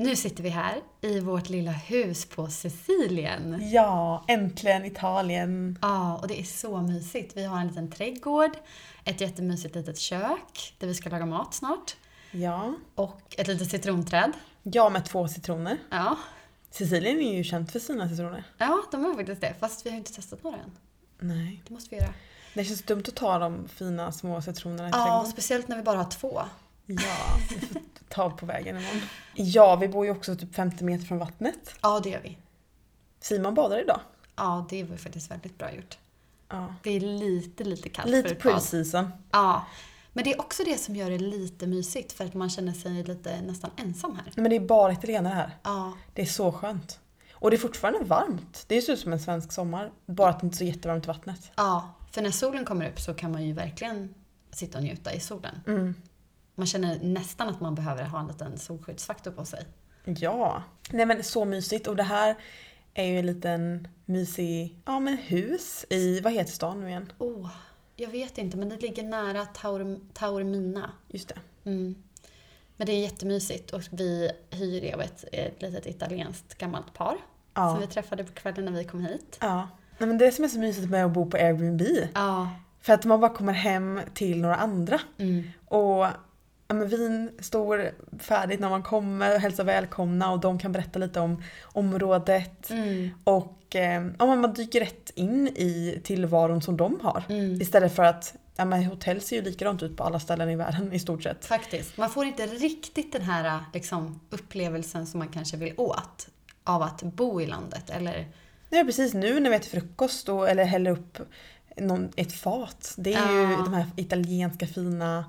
Nu 0.00 0.16
sitter 0.16 0.42
vi 0.42 0.48
här 0.48 0.80
i 1.00 1.20
vårt 1.20 1.48
lilla 1.48 1.70
hus 1.72 2.24
på 2.26 2.46
Sicilien. 2.46 3.70
Ja, 3.72 4.24
äntligen 4.28 4.84
Italien. 4.84 5.78
Ja, 5.82 6.16
och 6.16 6.28
det 6.28 6.40
är 6.40 6.44
så 6.44 6.80
mysigt. 6.80 7.36
Vi 7.36 7.44
har 7.44 7.60
en 7.60 7.68
liten 7.68 7.90
trädgård, 7.90 8.50
ett 9.04 9.20
jättemysigt 9.20 9.74
litet 9.74 9.98
kök 9.98 10.74
där 10.78 10.86
vi 10.86 10.94
ska 10.94 11.08
laga 11.10 11.26
mat 11.26 11.54
snart. 11.54 11.96
Ja. 12.30 12.74
Och 12.94 13.34
ett 13.38 13.46
litet 13.46 13.70
citronträd. 13.70 14.32
Ja, 14.62 14.88
med 14.90 15.04
två 15.04 15.28
citroner. 15.28 15.78
Ja, 15.90 16.16
Sicilien 16.70 17.20
är 17.20 17.36
ju 17.36 17.44
känt 17.44 17.72
för 17.72 17.78
sina 17.78 18.08
citroner. 18.08 18.44
ja 18.58 18.78
de 18.90 19.04
har 19.04 19.14
faktiskt 19.14 19.40
det. 19.40 19.54
Fast 19.60 19.86
vi 19.86 19.90
har 19.90 19.96
inte 19.96 20.12
testat 20.14 20.44
några 20.44 20.56
än. 20.56 20.72
Nej. 21.18 21.62
Det 21.68 21.74
måste 21.74 21.94
vi 21.94 22.00
göra. 22.02 22.14
Det 22.54 22.64
känns 22.64 22.82
dumt 22.82 23.04
att 23.08 23.16
ta 23.16 23.38
de 23.38 23.68
fina 23.68 24.12
små 24.12 24.42
citronerna 24.42 24.88
i 24.88 24.90
Ja, 24.92 25.04
trädgården. 25.04 25.32
speciellt 25.32 25.68
när 25.68 25.76
vi 25.76 25.82
bara 25.82 25.96
har 25.98 26.10
två. 26.10 26.42
Ja, 26.90 27.38
vi 27.50 27.66
får 27.66 27.80
ta 28.08 28.30
på 28.30 28.46
vägen 28.46 28.76
imorgon. 28.76 29.00
Ja, 29.34 29.76
vi 29.76 29.88
bor 29.88 30.04
ju 30.04 30.10
också 30.10 30.36
typ 30.36 30.54
50 30.54 30.84
meter 30.84 31.04
från 31.06 31.18
vattnet. 31.18 31.74
Ja, 31.82 32.00
det 32.00 32.10
gör 32.10 32.20
vi. 32.22 32.38
Simon 33.20 33.54
badar 33.54 33.82
idag. 33.82 34.00
Ja, 34.36 34.66
det 34.70 34.84
var 34.84 34.96
faktiskt 34.96 35.30
väldigt 35.30 35.58
bra 35.58 35.74
gjort. 35.74 35.98
Ja. 36.48 36.74
Det 36.82 36.90
är 36.90 37.00
lite, 37.00 37.64
lite 37.64 37.88
kallt 37.88 38.10
Lite 38.10 38.34
pre-season. 38.34 39.10
Ja. 39.30 39.66
Men 40.12 40.24
det 40.24 40.32
är 40.32 40.40
också 40.40 40.64
det 40.64 40.80
som 40.80 40.96
gör 40.96 41.10
det 41.10 41.18
lite 41.18 41.66
mysigt 41.66 42.12
för 42.12 42.24
att 42.24 42.34
man 42.34 42.50
känner 42.50 42.72
sig 42.72 43.02
lite 43.04 43.40
nästan 43.42 43.70
ensam 43.76 44.16
här. 44.16 44.32
Men 44.34 44.50
det 44.50 44.56
är 44.56 44.60
bara 44.60 44.92
italienare 44.92 45.34
här. 45.34 45.50
Ja, 45.62 45.92
Det 46.14 46.22
är 46.22 46.26
så 46.26 46.52
skönt. 46.52 47.00
Och 47.32 47.50
det 47.50 47.56
är 47.56 47.58
fortfarande 47.58 48.04
varmt. 48.04 48.64
Det 48.66 48.82
ser 48.82 48.92
ut 48.92 48.98
som 49.00 49.12
en 49.12 49.20
svensk 49.20 49.52
sommar. 49.52 49.90
Bara 50.06 50.30
att 50.30 50.40
det 50.40 50.44
inte 50.44 50.54
är 50.54 50.58
så 50.58 50.64
jättevarmt 50.64 51.04
i 51.04 51.08
vattnet. 51.08 51.50
ja. 51.56 51.94
För 52.12 52.22
när 52.22 52.30
solen 52.30 52.64
kommer 52.64 52.88
upp 52.88 53.00
så 53.00 53.14
kan 53.14 53.32
man 53.32 53.46
ju 53.46 53.52
verkligen 53.52 54.14
sitta 54.50 54.78
och 54.78 54.84
njuta 54.84 55.12
i 55.14 55.20
solen. 55.20 55.60
Mm. 55.66 55.94
Man 56.60 56.66
känner 56.66 56.98
nästan 57.02 57.48
att 57.48 57.60
man 57.60 57.74
behöver 57.74 58.04
ha 58.04 58.20
en 58.20 58.26
liten 58.28 58.58
solskyddsfaktor 58.58 59.30
på 59.30 59.44
sig. 59.44 59.64
Ja. 60.04 60.62
Nej 60.90 61.06
men 61.06 61.24
så 61.24 61.44
mysigt. 61.44 61.86
Och 61.86 61.96
det 61.96 62.02
här 62.02 62.36
är 62.94 63.04
ju 63.04 63.18
en 63.18 63.26
liten 63.26 63.88
mysig, 64.04 64.76
ja 64.84 65.00
men 65.00 65.16
hus 65.16 65.84
i, 65.90 66.20
vad 66.20 66.32
heter 66.32 66.52
stan 66.52 66.80
nu 66.80 66.88
igen? 66.88 67.12
Oh, 67.18 67.48
jag 67.96 68.08
vet 68.10 68.38
inte, 68.38 68.56
men 68.56 68.68
det 68.68 68.76
ligger 68.82 69.02
nära 69.02 69.44
Taur, 69.46 70.00
Taormina. 70.12 70.90
Just 71.08 71.28
det. 71.28 71.38
Mm. 71.70 71.94
Men 72.76 72.86
det 72.86 72.92
är 72.92 73.00
jättemysigt 73.00 73.70
och 73.70 73.82
vi 73.90 74.30
hyr 74.50 74.80
det 74.80 74.94
av 74.94 75.00
ett, 75.00 75.24
ett 75.32 75.62
litet 75.62 75.86
italienskt 75.86 76.58
gammalt 76.58 76.94
par 76.94 77.16
Ja. 77.54 77.70
som 77.70 77.80
vi 77.80 77.86
träffade 77.86 78.24
på 78.24 78.32
kvällen 78.32 78.64
när 78.64 78.72
vi 78.72 78.84
kom 78.84 79.00
hit. 79.00 79.38
Ja. 79.40 79.68
Nej 79.98 80.08
men 80.08 80.18
det 80.18 80.32
som 80.32 80.44
är 80.44 80.48
så 80.48 80.58
mysigt 80.58 80.90
med 80.90 81.04
att 81.04 81.12
bo 81.12 81.30
på 81.30 81.36
Airbnb. 81.36 81.82
Ja. 82.14 82.50
För 82.80 82.92
att 82.92 83.04
man 83.04 83.20
bara 83.20 83.34
kommer 83.34 83.52
hem 83.52 84.00
till 84.14 84.40
några 84.40 84.56
andra. 84.56 85.00
Mm. 85.18 85.50
Och 85.66 86.06
men 86.74 86.88
vin 86.88 87.30
står 87.40 87.90
färdigt 88.18 88.60
när 88.60 88.68
man 88.68 88.82
kommer 88.82 89.34
och 89.34 89.40
hälsar 89.40 89.64
välkomna 89.64 90.32
och 90.32 90.40
de 90.40 90.58
kan 90.58 90.72
berätta 90.72 90.98
lite 90.98 91.20
om 91.20 91.42
området. 91.62 92.70
Mm. 92.70 93.10
Och 93.24 93.76
eh, 93.76 94.06
ja, 94.18 94.36
man 94.36 94.52
dyker 94.54 94.80
rätt 94.80 95.10
in 95.14 95.48
i 95.48 96.00
tillvaron 96.04 96.62
som 96.62 96.76
de 96.76 97.00
har. 97.02 97.22
Mm. 97.28 97.60
Istället 97.60 97.94
för 97.94 98.02
att 98.02 98.34
ja, 98.56 98.64
men 98.64 98.84
hotell 98.84 99.20
ser 99.20 99.36
ju 99.36 99.42
likadant 99.42 99.82
ut 99.82 99.96
på 99.96 100.04
alla 100.04 100.20
ställen 100.20 100.50
i 100.50 100.56
världen 100.56 100.92
i 100.92 100.98
stort 100.98 101.22
sett. 101.22 101.44
Faktiskt. 101.44 101.96
Man 101.96 102.10
får 102.10 102.24
inte 102.26 102.46
riktigt 102.46 103.12
den 103.12 103.22
här 103.22 103.60
liksom, 103.74 104.20
upplevelsen 104.30 105.06
som 105.06 105.18
man 105.18 105.28
kanske 105.28 105.56
vill 105.56 105.74
åt 105.76 106.28
av 106.64 106.82
att 106.82 107.02
bo 107.02 107.40
i 107.40 107.46
landet. 107.46 107.90
Eller, 107.90 108.28
Ja 108.72 108.84
precis, 108.84 109.14
nu 109.14 109.40
när 109.40 109.50
vi 109.50 109.56
äter 109.56 109.68
frukost 109.80 110.28
och, 110.28 110.48
eller 110.48 110.64
häller 110.64 110.90
upp 110.90 111.18
någon, 111.76 112.10
ett 112.16 112.32
fat. 112.32 112.94
Det 112.96 113.12
är 113.14 113.32
ju 113.32 113.42
Ja. 113.52 113.56
de 113.64 113.74
här 113.74 113.86
italienska 113.96 114.66
fina 114.66 115.24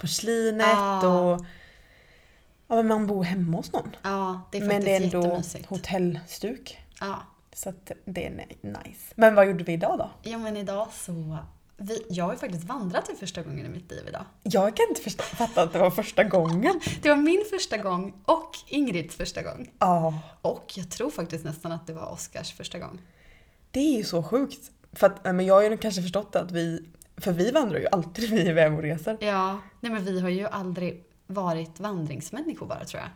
porslinet 0.00 0.66
Ja. 0.68 1.08
och 1.08 1.44
ja, 2.68 2.74
men 2.76 2.86
man 2.86 3.06
bor 3.06 3.24
hemma 3.24 3.56
hos 3.56 3.72
någon. 3.72 3.96
ja, 4.02 4.40
det 4.52 4.58
är 4.58 4.60
Men 4.62 4.70
faktiskt 4.70 4.86
det 4.86 4.96
är 4.96 5.00
ändå 5.16 5.22
jättemysigt. 5.28 5.66
hotellstuk. 5.66 6.78
Ja. 7.00 7.22
Så 7.54 7.68
att 7.68 7.92
det 8.04 8.26
är 8.26 8.30
nice. 8.62 9.12
Men 9.14 9.34
vad 9.34 9.46
gjorde 9.46 9.64
vi 9.64 9.72
idag 9.72 9.98
då? 9.98 10.10
ja, 10.30 10.38
men 10.38 10.56
idag 10.56 10.88
så... 10.92 11.36
Vi, 11.82 12.06
jag 12.10 12.24
har 12.24 12.32
ju 12.32 12.38
faktiskt 12.38 12.64
vandrat 12.64 13.06
för 13.06 13.14
första 13.14 13.42
gången 13.42 13.66
i 13.66 13.68
mitt 13.68 13.90
liv 13.90 14.04
idag. 14.08 14.24
Jag 14.42 14.76
kan 14.76 14.86
inte 14.88 15.00
förstå, 15.02 15.22
fatta 15.22 15.62
att 15.62 15.72
det 15.72 15.78
var 15.78 15.90
första 15.90 16.24
gången. 16.24 16.80
Det 17.02 17.08
var 17.08 17.16
min 17.16 17.44
första 17.50 17.76
gång 17.76 18.14
och 18.24 18.50
Ingrids 18.68 19.16
första 19.16 19.42
gång. 19.42 19.70
Ja, 19.78 20.20
Och 20.42 20.72
jag 20.74 20.90
tror 20.90 21.10
faktiskt 21.10 21.44
nästan 21.44 21.72
att 21.72 21.86
det 21.86 21.92
var 21.92 22.12
Oscars 22.12 22.52
första 22.52 22.78
gång. 22.78 23.00
det 23.70 23.80
är 23.80 23.96
ju 23.96 24.04
så 24.04 24.22
sjukt. 24.22 24.70
För 24.92 25.06
att, 25.06 25.24
men 25.24 25.46
jag 25.46 25.54
har 25.54 25.62
ju 25.62 25.76
kanske 25.76 26.02
förstått 26.02 26.36
att 26.36 26.50
vi, 26.50 26.84
för 27.20 27.32
vi 27.32 27.50
vandrar 27.50 27.78
ju 27.78 27.86
alltid 27.92 28.30
vi 28.30 28.40
är 28.40 28.50
iväg 28.50 28.72
och 28.72 28.82
reser. 28.82 29.16
Ja, 29.20 29.58
nej 29.80 29.92
men 29.92 30.04
vi 30.04 30.20
har 30.20 30.28
ju 30.28 30.46
aldrig 30.46 31.04
varit 31.26 31.80
vandringsmänniskor 31.80 32.66
bara 32.66 32.84
tror 32.84 33.00
jag. 33.02 33.10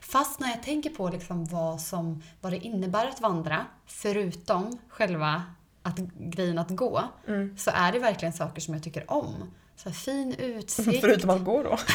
Fast 0.00 0.40
när 0.40 0.48
jag 0.48 0.62
tänker 0.62 0.90
på 0.90 1.08
liksom 1.08 1.44
vad, 1.44 1.80
som, 1.80 2.22
vad 2.40 2.52
det 2.52 2.56
innebär 2.58 3.08
att 3.08 3.20
vandra, 3.20 3.66
förutom 3.86 4.78
själva 4.88 5.42
att, 5.82 5.96
grejen 6.18 6.58
att 6.58 6.70
gå, 6.70 7.02
Mm. 7.26 7.56
så 7.58 7.70
är 7.74 7.92
det 7.92 7.98
verkligen 7.98 8.32
saker 8.32 8.60
som 8.60 8.74
jag 8.74 8.82
tycker 8.82 9.10
om. 9.10 9.34
Så 9.76 9.90
fin 9.90 10.34
utsikt. 10.38 11.00
Förutom 11.00 11.30
att 11.30 11.44
gå 11.44 11.62
då. 11.62 11.78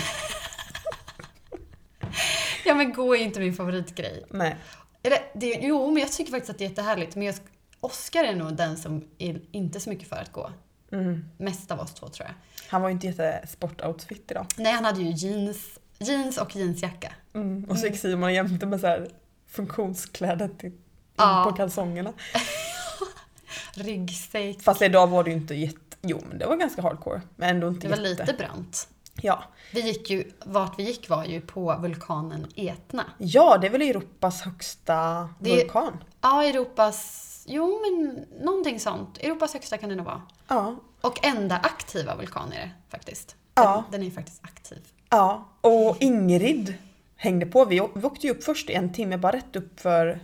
Ja 2.67 2.73
men 2.75 2.93
gå 2.93 3.15
är 3.15 3.19
inte 3.19 3.39
min 3.39 3.53
favoritgrej. 3.53 4.25
Nej. 4.29 4.55
Eller, 5.03 5.19
det, 5.33 5.47
jo, 5.61 5.91
men 5.91 6.01
jag 6.01 6.11
tycker 6.11 6.31
faktiskt 6.31 6.49
att 6.49 6.57
det 6.57 6.65
är 6.65 6.69
jättehärligt. 6.69 7.15
Men 7.15 7.25
jag, 7.25 7.35
Oscar 7.79 8.23
är 8.23 8.35
nog 8.35 8.55
den 8.55 8.77
som 8.77 9.07
är 9.17 9.41
inte 9.51 9.79
så 9.79 9.89
mycket 9.89 10.09
för 10.09 10.15
att 10.15 10.31
gå. 10.31 10.51
Mm. 10.99 11.25
Mest 11.37 11.71
av 11.71 11.79
oss 11.79 11.93
två 11.93 12.07
tror 12.07 12.27
jag. 12.27 12.35
Han 12.69 12.81
var 12.81 12.89
ju 12.89 12.93
inte 12.93 13.07
jättesportoutfit 13.07 14.31
idag. 14.31 14.45
Nej, 14.57 14.71
han 14.71 14.85
hade 14.85 15.01
ju 15.01 15.11
jeans, 15.11 15.57
jeans 15.99 16.37
och 16.37 16.55
jeansjacka. 16.55 17.13
Mm. 17.33 17.65
Och 17.69 17.77
så 17.77 17.87
gick 17.87 17.99
Simon 17.99 18.33
jämte 18.33 18.65
med 18.65 18.79
så 18.79 18.87
här 18.87 19.07
funktionskläder 19.47 20.49
till, 20.59 20.71
Ja. 21.17 21.45
på 21.49 21.55
kalsongerna. 21.55 22.13
Ryggsäck. 23.73 24.61
Fast 24.61 24.81
idag 24.81 25.07
var 25.07 25.23
det 25.23 25.29
ju 25.29 25.35
inte 25.35 25.55
jätte... 25.55 25.79
Jo 26.01 26.21
men 26.29 26.37
det 26.37 26.45
var 26.45 26.55
ganska 26.55 26.81
hardcore. 26.81 27.21
Men 27.35 27.49
ändå 27.49 27.67
inte 27.67 27.87
Det 27.87 27.95
var 27.95 28.07
jätte. 28.07 28.25
lite 28.25 28.33
brant. 28.43 28.87
Ja. 29.21 29.43
Vi 29.73 29.81
gick 29.81 30.09
ju, 30.09 30.31
vart 30.45 30.79
vi 30.79 30.83
gick 30.83 31.09
var 31.09 31.25
ju 31.25 31.41
på 31.41 31.75
vulkanen 31.81 32.47
Etna. 32.55 33.03
ja, 33.17 33.57
det 33.61 33.67
är 33.67 33.71
väl 33.71 33.81
Europas 33.81 34.41
högsta 34.41 35.29
Det- 35.39 35.55
vulkan? 35.55 36.03
Ja, 36.21 36.43
Europas... 36.43 37.31
Jo, 37.45 37.79
men 37.81 38.25
någonting 38.45 38.79
sånt. 38.79 39.17
Europas 39.17 39.53
högsta 39.53 39.77
kan 39.77 39.89
det 39.89 39.95
nog 39.95 40.05
vara. 40.05 40.21
Ja. 40.47 40.75
Och 41.01 41.25
enda 41.25 41.55
aktiva 41.55 42.15
vulkan 42.15 42.51
är 42.53 42.57
det 42.61 42.71
faktiskt. 42.89 43.35
Den, 43.53 43.63
Ja. 43.65 43.83
den 43.91 44.03
är 44.03 44.09
faktiskt 44.11 44.43
aktiv. 44.43 44.79
Ja, 45.09 45.45
och 45.61 45.97
Ingrid 45.99 46.73
hängde 47.15 47.45
på. 47.45 47.65
Vi, 47.65 47.75
vi 47.95 48.03
åkte 48.05 48.27
ju 48.27 48.33
upp 48.33 48.43
först 48.43 48.69
i 48.69 48.73
en 48.73 48.93
timme, 48.93 49.17
bara 49.17 49.31
rätt 49.31 49.55
upp 49.55 49.79
för... 49.79 50.19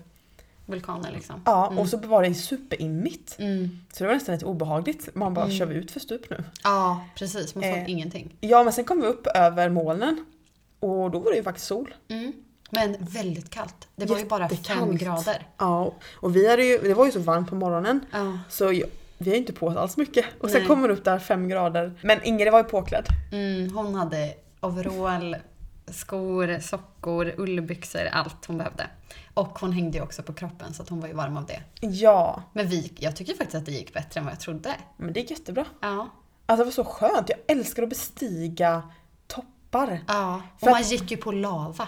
Vulkaner 0.65 1.11
liksom. 1.11 1.41
Ja, 1.45 1.67
Mm. 1.67 1.79
och 1.79 1.89
så 1.89 1.97
var 1.97 2.23
det 2.23 2.33
superimmigt. 2.33 3.35
Mm. 3.39 3.69
Så 3.93 4.03
det 4.03 4.07
var 4.07 4.13
nästan 4.13 4.35
lite 4.35 4.45
obehagligt. 4.45 5.15
Man 5.15 5.33
bara, 5.33 5.45
Mm. 5.45 5.57
kör 5.57 5.65
vi 5.65 5.75
ut 5.75 5.91
för 5.91 5.99
stup 5.99 6.29
nu? 6.29 6.43
Ja, 6.63 7.05
precis. 7.15 7.55
Man 7.55 7.63
får 7.63 7.69
Eh. 7.69 7.89
ingenting. 7.91 8.35
Ja, 8.41 8.63
men 8.63 8.73
sen 8.73 8.85
kom 8.85 9.01
vi 9.01 9.07
upp 9.07 9.27
över 9.27 9.69
molnen. 9.69 10.25
Och 10.79 11.11
då 11.11 11.19
var 11.19 11.31
det 11.31 11.37
ju 11.37 11.43
faktiskt 11.43 11.67
sol. 11.67 11.93
Mm. 12.07 12.33
Men 12.71 12.95
väldigt 12.99 13.49
kallt. 13.49 13.87
Det 13.95 14.05
var 14.05 14.17
ju 14.19 14.25
bara 14.25 14.49
fem 14.49 14.97
grader. 14.97 15.47
Ja, 15.57 15.93
och 16.15 16.35
vi 16.35 16.49
hade 16.49 16.63
ju, 16.63 16.77
det 16.77 16.93
var 16.93 17.05
ju 17.05 17.11
så 17.11 17.19
varmt 17.19 17.49
på 17.49 17.55
morgonen. 17.55 18.05
Ja. 18.11 18.37
Så 18.49 18.71
ju- 18.71 18.85
vi 19.17 19.29
har 19.29 19.35
ju 19.35 19.39
inte 19.41 19.53
på 19.53 19.67
oss 19.67 19.77
alls 19.77 19.97
mycket. 19.97 20.25
Och 20.39 20.49
sen 20.49 20.59
Nej. 20.59 20.67
kommer 20.67 20.87
det 20.87 20.93
upp 20.93 21.03
där 21.05 21.19
fem 21.19 21.47
grader. 21.47 21.99
Men 22.03 22.23
Ingrid 22.23 22.51
var 22.51 22.59
ju 22.59 22.63
påklädd. 22.63 23.05
Mm, 23.31 23.73
hon 23.75 23.95
hade 23.95 24.33
overall, 24.59 25.35
skor, 25.91 26.59
sockor, 26.59 27.33
ullbyxor, 27.37 28.05
allt 28.11 28.45
hon 28.45 28.57
behövde. 28.57 28.87
Och 29.33 29.59
hon 29.59 29.71
hängde 29.71 29.97
ju 29.97 30.03
också 30.03 30.23
på 30.23 30.33
kroppen 30.33 30.73
så 30.73 30.83
att 30.83 30.89
hon 30.89 30.99
var 31.01 31.07
ju 31.07 31.13
varm 31.13 31.37
av 31.37 31.45
det. 31.45 31.61
Ja, 31.87 32.43
Men 32.53 32.67
vi, 32.67 32.93
jag 32.99 33.15
tycker 33.15 33.33
faktiskt 33.33 33.55
att 33.55 33.65
det 33.65 33.71
gick 33.71 33.93
bättre 33.93 34.19
än 34.19 34.25
vad 34.25 34.33
jag 34.33 34.39
trodde. 34.39 34.75
men 34.97 35.13
det 35.13 35.19
gick 35.19 35.31
jättebra. 35.31 35.65
Ja. 35.81 36.09
Alltså 36.45 36.63
det 36.63 36.65
var 36.65 36.71
så 36.71 36.83
skönt. 36.83 37.29
Jag 37.29 37.37
älskar 37.57 37.83
att 37.83 37.89
bestiga 37.89 38.81
toppar. 39.27 39.99
ja. 40.07 40.41
Och 40.59 40.67
man 40.67 40.73
att- 40.81 40.91
gick 40.91 41.11
ju 41.11 41.17
på 41.17 41.31
lava. 41.31 41.87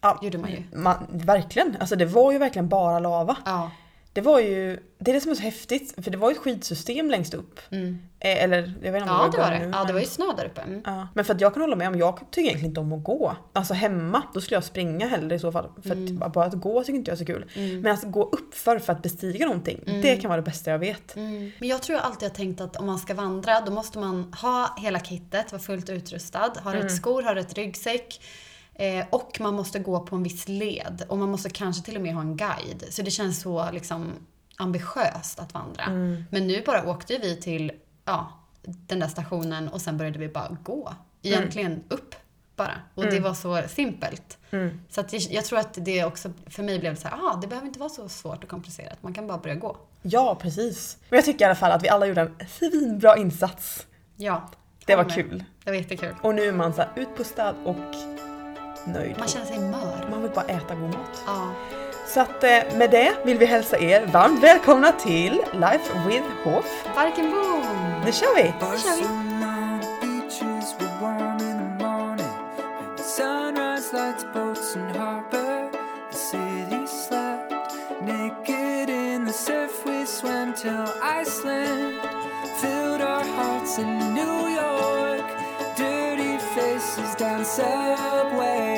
Ja, 0.00 0.18
Gjorde 0.22 0.38
man 0.38 0.50
ju. 0.50 0.62
Man, 0.72 1.06
verkligen. 1.10 1.76
Alltså 1.80 1.96
det 1.96 2.04
var 2.06 2.32
ju 2.32 2.38
verkligen 2.38 2.68
bara 2.68 2.98
lava. 2.98 3.36
Ja. 3.44 3.70
Det 4.12 4.20
var 4.22 4.40
ju, 4.40 4.80
det 4.98 5.10
är 5.10 5.14
det 5.14 5.20
som 5.20 5.30
är 5.30 5.34
så 5.34 5.42
häftigt. 5.42 5.94
För 6.04 6.10
det 6.10 6.16
var 6.18 6.30
ju 6.30 6.34
ett 6.36 6.40
skidsystem 6.42 7.10
längst 7.10 7.34
upp. 7.34 7.60
Mm. 7.70 7.98
Eh, 8.20 8.44
Eller 8.44 8.74
jag 8.82 8.92
vet 8.92 9.00
inte 9.02 9.12
om 9.14 9.20
Ja, 9.22 9.28
det 9.32 9.38
var 9.38 9.50
det. 9.50 9.58
nu, 9.58 9.70
Ja, 9.74 9.84
det 9.84 9.92
var 9.92 10.00
ju 10.00 10.06
snö 10.06 10.24
där 10.36 10.44
uppe. 10.44 10.60
Mm. 10.60 10.82
Ja. 10.84 11.08
Men 11.14 11.24
för 11.24 11.34
att 11.34 11.40
jag 11.40 11.52
kan 11.54 11.60
hålla 11.62 11.76
med 11.76 11.88
om, 11.88 11.98
jag 11.98 12.18
tycker 12.30 12.40
egentligen 12.40 12.70
inte 12.70 12.80
om 12.80 12.92
att 12.92 13.04
gå. 13.04 13.36
Alltså 13.52 13.74
hemma, 13.74 14.22
då 14.34 14.40
skulle 14.40 14.56
jag 14.56 14.64
springa 14.64 15.06
hellre 15.08 15.34
i 15.34 15.38
så 15.38 15.52
fall. 15.52 15.68
För 15.82 15.90
Mm. 15.92 16.22
att 16.22 16.32
bara 16.32 16.44
att 16.44 16.54
gå 16.54 16.82
tycker 16.84 16.98
inte 16.98 17.10
jag 17.10 17.14
är 17.14 17.18
så 17.18 17.24
kul. 17.26 17.50
Mm. 17.54 17.80
Men 17.80 17.94
att 17.94 18.02
gå 18.04 18.22
uppför 18.22 18.78
för 18.78 18.92
att 18.92 19.02
bestiga 19.02 19.46
någonting, 19.46 19.80
Mm. 19.86 20.00
det 20.02 20.16
kan 20.16 20.28
vara 20.28 20.40
det 20.40 20.44
bästa 20.50 20.70
jag 20.70 20.78
vet. 20.78 21.16
Mm. 21.16 21.50
Men 21.58 21.68
jag 21.68 21.82
tror 21.82 21.96
jag 21.98 22.04
alltid 22.06 22.28
har 22.28 22.34
tänkt 22.34 22.60
att 22.60 22.76
om 22.76 22.86
man 22.86 22.98
ska 22.98 23.14
vandra 23.14 23.60
då 23.60 23.72
måste 23.72 23.98
man 23.98 24.32
ha 24.42 24.76
hela 24.78 25.00
kittet, 25.00 25.52
vara 25.52 25.62
fullt 25.62 25.90
utrustad, 25.90 26.52
ha 26.64 26.74
rätt 26.74 26.92
skor, 26.96 27.22
ha 27.22 27.34
rätt 27.34 27.54
ryggsäck. 27.54 28.20
Eh, 28.78 29.06
och 29.10 29.40
man 29.40 29.54
måste 29.54 29.78
gå 29.78 30.00
på 30.00 30.16
en 30.16 30.22
viss 30.22 30.48
led 30.48 31.04
och 31.08 31.18
man 31.18 31.30
måste 31.30 31.50
kanske 31.50 31.82
till 31.82 31.96
och 31.96 32.02
med 32.02 32.14
ha 32.14 32.20
en 32.20 32.36
guide. 32.36 32.84
Så 32.90 33.02
det 33.02 33.10
känns 33.10 33.40
så 33.40 33.70
liksom 33.72 34.12
ambitiöst 34.56 35.38
att 35.38 35.54
vandra. 35.54 35.84
Mm. 35.84 36.24
Men 36.30 36.46
nu 36.46 36.62
bara 36.66 36.90
åkte 36.90 37.18
vi 37.18 37.36
till 37.36 37.72
ja, 38.04 38.32
den 38.62 39.00
där 39.00 39.08
stationen 39.08 39.68
och 39.68 39.80
sen 39.80 39.96
började 39.96 40.18
vi 40.18 40.28
bara 40.28 40.56
gå. 40.62 40.94
Egentligen 41.22 41.82
upp 41.88 42.14
bara. 42.56 42.74
Och 42.94 43.04
det 43.04 43.20
var 43.20 43.34
så 43.34 43.62
simpelt. 43.68 44.38
Mm. 44.50 44.80
Så 44.88 45.00
att 45.00 45.30
jag, 45.30 45.44
tror 45.44 45.58
att 45.58 45.78
det 45.84 46.04
också, 46.04 46.30
för 46.46 46.62
mig 46.62 46.78
blev 46.78 46.94
det 46.94 47.00
så 47.00 47.08
här, 47.08 47.16
ah, 47.16 47.38
det 47.40 47.46
behöver 47.46 47.66
inte 47.66 47.78
vara 47.78 47.90
så 47.90 48.08
svårt 48.08 48.44
och 48.44 48.50
komplicerat. 48.50 49.02
Man 49.02 49.14
kan 49.14 49.26
bara 49.26 49.38
börja 49.38 49.54
gå. 49.54 49.76
Ja, 50.02 50.38
precis. 50.40 50.96
Men 51.08 51.16
jag 51.16 51.24
tycker 51.24 51.44
i 51.44 51.46
alla 51.46 51.54
fall 51.54 51.72
att 51.72 51.82
vi 51.82 51.88
alla 51.88 52.06
gjorde 52.06 52.20
en 52.20 52.36
svinbra 52.48 53.16
insats. 53.16 53.86
Ja. 54.16 54.50
Det 54.86 54.96
var 54.96 55.04
med. 55.04 55.14
kul. 55.14 55.44
Det 55.64 55.70
var 55.70 55.76
jättekul. 55.76 56.14
Och 56.22 56.34
nu 56.34 56.42
är 56.42 56.52
man 56.52 56.74
så 56.74 56.80
här 56.80 56.90
utpustad 56.96 57.54
och 57.64 58.15
nöjd. 58.86 59.18
Man 59.18 59.28
känner 59.28 59.46
sig 59.46 59.58
mör. 59.58 60.06
Man 60.10 60.22
vill 60.22 60.30
bara 60.30 60.44
äta 60.44 60.74
god 60.74 60.90
mat. 60.90 61.22
Ja. 61.26 61.52
Så 62.06 62.20
att 62.20 62.44
eh, 62.44 62.50
med 62.76 62.90
det 62.90 63.14
vill 63.24 63.38
vi 63.38 63.46
hälsa 63.46 63.78
er 63.78 64.06
varmt 64.06 64.42
välkomna 64.42 64.92
till 64.92 65.32
Life 65.52 65.92
with 66.06 66.26
Hof. 66.44 66.84
Barken 66.94 67.30
boom! 67.30 68.00
Nu 68.04 68.12
kör 68.12 68.34
vi! 68.36 68.54
Barcelona 68.60 69.80
beaches 70.00 70.74
were 70.78 71.00
warm 71.00 71.40
in 71.40 71.78
the 71.78 71.84
morning. 71.84 72.32
And 72.80 72.98
the 72.98 73.02
sunrise 73.02 73.92
lights 73.92 74.24
boats 74.34 74.76
and 74.76 74.96
harbor. 74.96 75.70
The 76.12 76.18
city 76.18 76.86
slept 76.86 77.52
naked 78.02 78.88
in 78.88 79.26
the 79.26 79.32
surf. 79.32 79.84
We 79.84 80.06
swam 80.06 80.54
till 80.54 80.86
Iceland. 81.22 81.94
Filled 82.60 83.00
our 83.00 83.24
hearts 83.24 83.78
in 83.78 84.14
New 84.14 84.48
York. 84.48 85.26
Dirty 85.76 86.38
faces 86.54 87.14
down 87.16 87.44
subway 87.44 88.75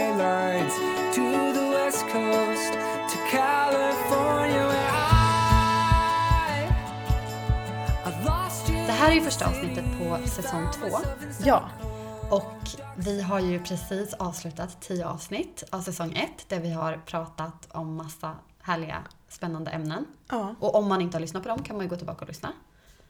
här 8.99 9.11
är 9.11 9.15
ju 9.15 9.21
första 9.21 9.47
avsnittet 9.49 9.85
på 9.99 10.29
säsong 10.29 10.67
två. 10.75 10.99
Ja, 11.45 11.69
Och 12.31 12.69
vi 12.97 13.23
har 13.23 13.41
ju 13.41 13.62
precis 13.62 14.15
avslutat 14.15 14.81
tio 14.81 15.06
avsnitt 15.06 15.65
av 15.71 15.81
säsong 15.81 16.12
ett 16.12 16.49
där 16.49 16.61
vi 16.61 16.71
har 16.71 17.00
pratat 17.06 17.69
om 17.71 17.95
massa 17.97 18.37
härliga, 18.61 19.03
spännande 19.29 19.71
ämnen. 19.71 20.06
ja 20.29 20.55
Och 20.61 20.75
om 20.75 20.89
man 20.89 21.00
inte 21.00 21.17
har 21.17 21.21
lyssnat 21.21 21.43
på 21.43 21.49
dem 21.49 21.62
kan 21.62 21.77
man 21.77 21.85
ju 21.87 21.91
gå 21.91 21.97
tillbaka 21.97 22.21
och 22.21 22.29
lyssna. 22.29 22.53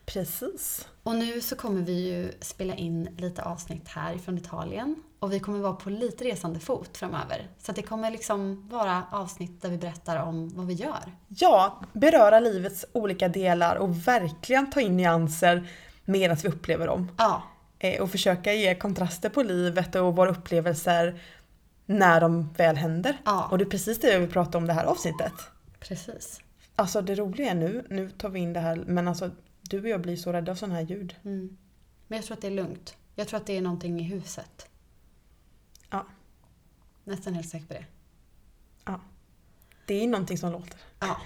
precis. 0.06 0.88
Och 1.02 1.14
nu 1.14 1.40
så 1.40 1.56
kommer 1.56 1.80
vi 1.82 2.08
ju 2.08 2.32
spela 2.40 2.74
in 2.74 3.08
lite 3.18 3.42
avsnitt 3.42 3.88
här 3.88 4.18
från 4.18 4.38
Italien. 4.38 4.96
Och 5.18 5.32
vi 5.32 5.40
kommer 5.40 5.58
vara 5.58 5.72
på 5.72 5.90
lite 5.90 6.24
resande 6.24 6.60
fot 6.60 6.96
framöver. 6.96 7.48
Så 7.58 7.72
det 7.72 7.82
kommer 7.82 8.10
liksom 8.10 8.68
vara 8.68 9.02
avsnitt 9.12 9.62
där 9.62 9.68
vi 9.70 9.78
berättar 9.78 10.22
om 10.22 10.48
vad 10.56 10.66
vi 10.66 10.74
gör. 10.74 11.12
Ja, 11.28 11.80
beröra 11.92 12.40
livets 12.40 12.84
olika 12.92 13.28
delar 13.28 13.76
och 13.76 14.08
verkligen 14.08 14.70
ta 14.70 14.80
in 14.80 14.96
nyanser 14.96 15.68
medan 16.04 16.36
vi 16.42 16.48
upplever 16.48 16.86
dem. 16.86 17.10
Ja, 17.18 17.42
Eh, 17.80 18.00
Och 18.02 18.10
försöka 18.10 18.52
ge 18.52 18.74
kontraster 18.74 19.28
på 19.28 19.42
livet 19.42 19.94
och 19.94 20.16
våra 20.16 20.30
upplevelser 20.30 21.20
när 21.86 22.20
de 22.20 22.52
väl 22.52 22.76
händer. 22.76 23.16
Ja. 23.24 23.48
Och 23.50 23.58
det 23.58 23.64
är 23.64 23.70
precis 23.70 24.00
det 24.00 24.18
vi 24.18 24.26
pratar 24.26 24.58
om 24.58 24.66
det 24.66 24.72
här 24.72 24.84
avsnittet. 24.84 25.32
precis. 25.80 26.40
Alltså 26.76 27.02
det 27.02 27.14
roliga 27.14 27.50
är 27.50 27.54
nu, 27.54 27.84
nu 27.90 28.10
tar 28.10 28.28
vi 28.28 28.40
in 28.40 28.52
det 28.52 28.60
här, 28.60 28.76
men 28.86 29.08
alltså 29.08 29.30
du 29.62 29.80
och 29.82 29.88
jag 29.88 30.00
blir 30.00 30.16
så 30.16 30.32
rädda 30.32 30.52
av 30.52 30.56
sådana 30.56 30.74
här 30.74 30.82
ljud. 30.82 31.14
Mm. 31.24 31.56
Men 32.08 32.16
jag 32.16 32.26
tror 32.26 32.36
att 32.36 32.40
det 32.40 32.46
är 32.46 32.50
lugnt. 32.50 32.96
Jag 33.14 33.28
tror 33.28 33.40
att 33.40 33.46
det 33.46 33.56
är 33.56 33.62
någonting 33.62 34.00
i 34.00 34.02
huset. 34.02 34.67
Ja. 37.08 37.14
Nästan 37.14 37.34
helt 37.34 37.48
säker 37.48 37.66
på 37.66 37.74
det. 37.74 37.84
Det 39.86 40.04
är 40.04 40.06
någonting 40.06 40.38
som 40.38 40.52
låter. 40.52 40.78
Ja. 41.00 41.20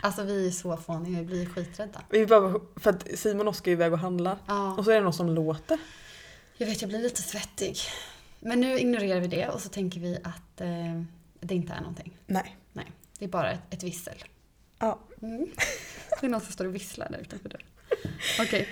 Alltså 0.00 0.22
vi 0.22 0.46
är 0.46 0.50
så 0.50 0.76
fåniga, 0.76 1.18
vi 1.18 1.24
blir 1.24 1.46
skiträdda. 1.46 2.02
Vi 2.10 2.26
bara, 2.26 2.60
för 2.76 2.90
att 2.90 3.18
Simon 3.18 3.48
och 3.48 3.50
Oskar 3.50 3.70
är 3.70 3.72
iväg 3.72 3.92
och 3.92 3.98
handlar. 3.98 4.38
Ja. 4.46 4.74
Och 4.76 4.84
så 4.84 4.90
är 4.90 4.94
det 4.94 5.00
något 5.00 5.16
som 5.16 5.28
låter. 5.30 5.78
Jag 6.56 6.66
vet, 6.66 6.82
jag 6.82 6.88
blir 6.88 6.98
lite 6.98 7.22
svettig. 7.22 7.76
Men 8.40 8.60
nu 8.60 8.78
ignorerar 8.78 9.20
vi 9.20 9.26
det 9.26 9.48
och 9.48 9.60
så 9.60 9.68
tänker 9.68 10.00
vi 10.00 10.18
att 10.24 10.60
eh, 10.60 11.02
det 11.40 11.54
inte 11.54 11.72
är 11.72 11.80
någonting. 11.80 12.16
Nej. 12.26 12.56
Nej, 12.72 12.92
det 13.18 13.24
är 13.24 13.28
bara 13.28 13.50
ett, 13.50 13.74
ett 13.74 13.82
vissel. 13.82 14.24
Ja. 14.78 14.98
Mm. 15.22 15.46
Det 16.20 16.26
är 16.26 16.30
någon 16.30 16.40
som 16.40 16.52
står 16.52 16.64
och 16.64 16.74
visslar 16.74 17.08
där 17.10 17.18
utanför 17.18 17.48
dörren. 17.48 17.66
Okej. 18.40 18.68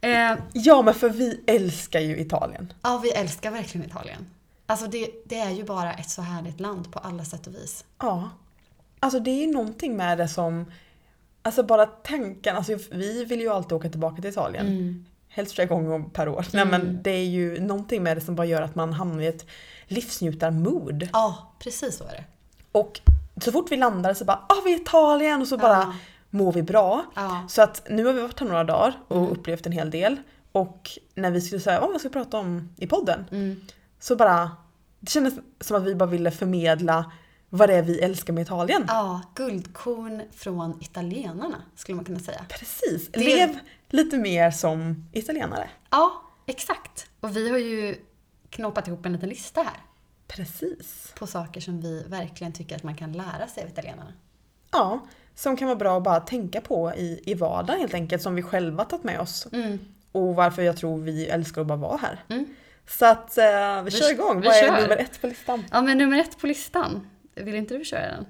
Eh, 0.00 0.38
ja 0.52 0.82
men 0.82 0.94
för 0.94 1.08
vi 1.08 1.40
älskar 1.46 2.00
ju 2.00 2.18
Italien. 2.20 2.72
ja, 2.82 3.00
vi 3.02 3.12
älskar 3.12 3.50
verkligen 3.50 3.86
Italien. 3.86 4.26
Alltså 4.72 4.86
det, 4.86 5.10
det 5.24 5.38
är 5.38 5.50
ju 5.50 5.64
bara 5.64 5.92
ett 5.92 6.10
så 6.10 6.22
härligt 6.22 6.60
land 6.60 6.92
på 6.92 6.98
alla 6.98 7.24
sätt 7.24 7.46
och 7.46 7.54
vis. 7.54 7.84
Ja. 7.98 8.30
Alltså 9.00 9.20
det 9.20 9.30
är 9.30 9.46
ju 9.46 9.52
någonting 9.52 9.96
med 9.96 10.18
det 10.18 10.28
som, 10.28 10.72
alltså 11.42 11.62
bara 11.62 11.86
tanken, 11.86 12.56
alltså 12.56 12.78
vi 12.90 13.24
vill 13.24 13.40
ju 13.40 13.48
alltid 13.48 13.72
åka 13.72 13.88
tillbaka 13.90 14.22
till 14.22 14.30
Italien. 14.30 14.66
Mm. 14.66 15.04
Helst 15.28 15.54
flera 15.54 15.68
gånger 15.68 16.08
per 16.12 16.28
år. 16.28 16.46
Nej 16.52 16.64
men 16.64 17.02
det 17.02 17.10
är 17.10 17.24
ju 17.24 17.60
någonting 17.60 18.02
med 18.02 18.16
det 18.16 18.20
som 18.20 18.34
bara 18.34 18.46
gör 18.46 18.62
att 18.62 18.74
man 18.74 18.92
hamnar 18.92 19.22
i 19.22 19.26
ett 19.26 19.46
livsnjutar-mood. 19.86 21.08
Ja, 21.12 21.52
precis 21.58 21.96
så 21.98 22.04
är 22.04 22.08
det. 22.12 22.24
Och 22.72 23.00
så 23.44 23.52
fort 23.52 23.72
vi 23.72 23.76
landar 23.76 24.14
så 24.14 24.24
bara 24.24 24.44
ah 24.48 24.62
vi 24.64 24.72
är 24.72 24.78
i 24.78 24.80
Italien 24.82 25.40
och 25.40 25.48
så 25.48 25.56
bara 25.56 25.72
Ja. 25.78 25.94
mår 26.30 26.52
vi 26.52 26.62
bra. 26.62 27.04
Ja. 27.14 27.46
Så 27.48 27.62
att 27.62 27.82
nu 27.90 28.04
har 28.04 28.12
vi 28.12 28.20
varit 28.22 28.40
här 28.40 28.46
några 28.46 28.64
dagar 28.64 28.92
och 29.08 29.16
Mm. 29.16 29.30
upplevt 29.30 29.66
en 29.66 29.72
hel 29.72 29.90
del. 29.90 30.16
Och 30.52 30.90
när 31.14 31.30
vi 31.30 31.40
skulle 31.40 31.60
säga 31.60 31.80
vad 31.80 32.00
ska 32.00 32.08
vi 32.08 32.12
prata 32.12 32.38
om 32.38 32.68
i 32.76 32.86
podden? 32.86 33.24
Mm. 33.30 33.60
Så 34.00 34.16
bara, 34.16 34.50
det 35.02 35.10
kändes 35.10 35.34
som 35.60 35.76
att 35.76 35.82
vi 35.82 35.94
bara 35.94 36.08
ville 36.08 36.30
förmedla 36.30 37.12
vad 37.48 37.68
det 37.68 37.74
är 37.74 37.82
vi 37.82 38.00
älskar 38.00 38.32
med 38.32 38.42
Italien. 38.42 38.84
Ja, 38.88 39.20
guldkorn 39.34 40.22
från 40.32 40.82
italienarna 40.82 41.62
skulle 41.76 41.96
man 41.96 42.04
kunna 42.04 42.18
säga. 42.20 42.44
Precis, 42.48 43.08
Det- 43.12 43.20
lev 43.20 43.58
lite 43.88 44.16
mer 44.18 44.50
som 44.50 45.06
italienare. 45.12 45.70
Ja, 45.90 46.22
exakt. 46.46 47.06
Och 47.20 47.36
vi 47.36 47.50
har 47.50 47.58
ju 47.58 47.96
knåpat 48.50 48.88
ihop 48.88 49.06
en 49.06 49.12
liten 49.12 49.28
lista 49.28 49.62
här 49.62 49.76
Precis. 50.28 51.12
på 51.18 51.26
saker 51.26 51.60
som 51.60 51.80
vi 51.80 52.02
verkligen 52.08 52.52
tycker 52.52 52.76
att 52.76 52.82
man 52.82 52.94
kan 52.96 53.12
lära 53.12 53.46
sig 53.48 53.62
av 53.62 53.68
italienarna. 53.68 54.12
Ja, 54.72 55.00
som 55.34 55.56
kan 55.56 55.68
vara 55.68 55.78
bra 55.78 55.96
att 55.96 56.02
bara 56.02 56.20
tänka 56.20 56.60
på 56.60 56.92
i, 56.96 57.20
i 57.24 57.34
vardagen 57.34 57.80
helt 57.80 57.94
enkelt, 57.94 58.22
som 58.22 58.34
vi 58.34 58.42
själva 58.42 58.84
tagit 58.84 59.04
med 59.04 59.20
oss. 59.20 59.46
Mm. 59.52 59.78
Och 60.12 60.34
varför 60.34 60.62
jag 60.62 60.76
tror 60.76 60.98
vi 60.98 61.26
älskar 61.26 61.60
att 61.60 61.66
bara 61.66 61.78
vara 61.78 61.96
här. 61.96 62.24
Mm. 62.28 62.46
Så 62.88 63.06
att 63.06 63.38
eh, 63.38 63.44
vi, 63.82 63.90
Vi- 63.90 63.90
kör 63.90 64.10
igång. 64.10 64.40
vi 64.40 64.46
Vad 64.46 64.56
är 64.56 64.60
kör. 64.66 64.82
nummer 64.82 64.96
ett 64.96 65.20
på 65.20 65.26
listan? 65.26 65.64
Ja, 65.70 65.82
men 65.82 65.98
nummer 65.98 66.18
ett 66.20 66.38
på 66.38 66.46
listan. 66.46 67.06
Vill 67.34 67.54
inte 67.54 67.78
du 67.78 67.84
köra 67.84 68.00
den? 68.10 68.26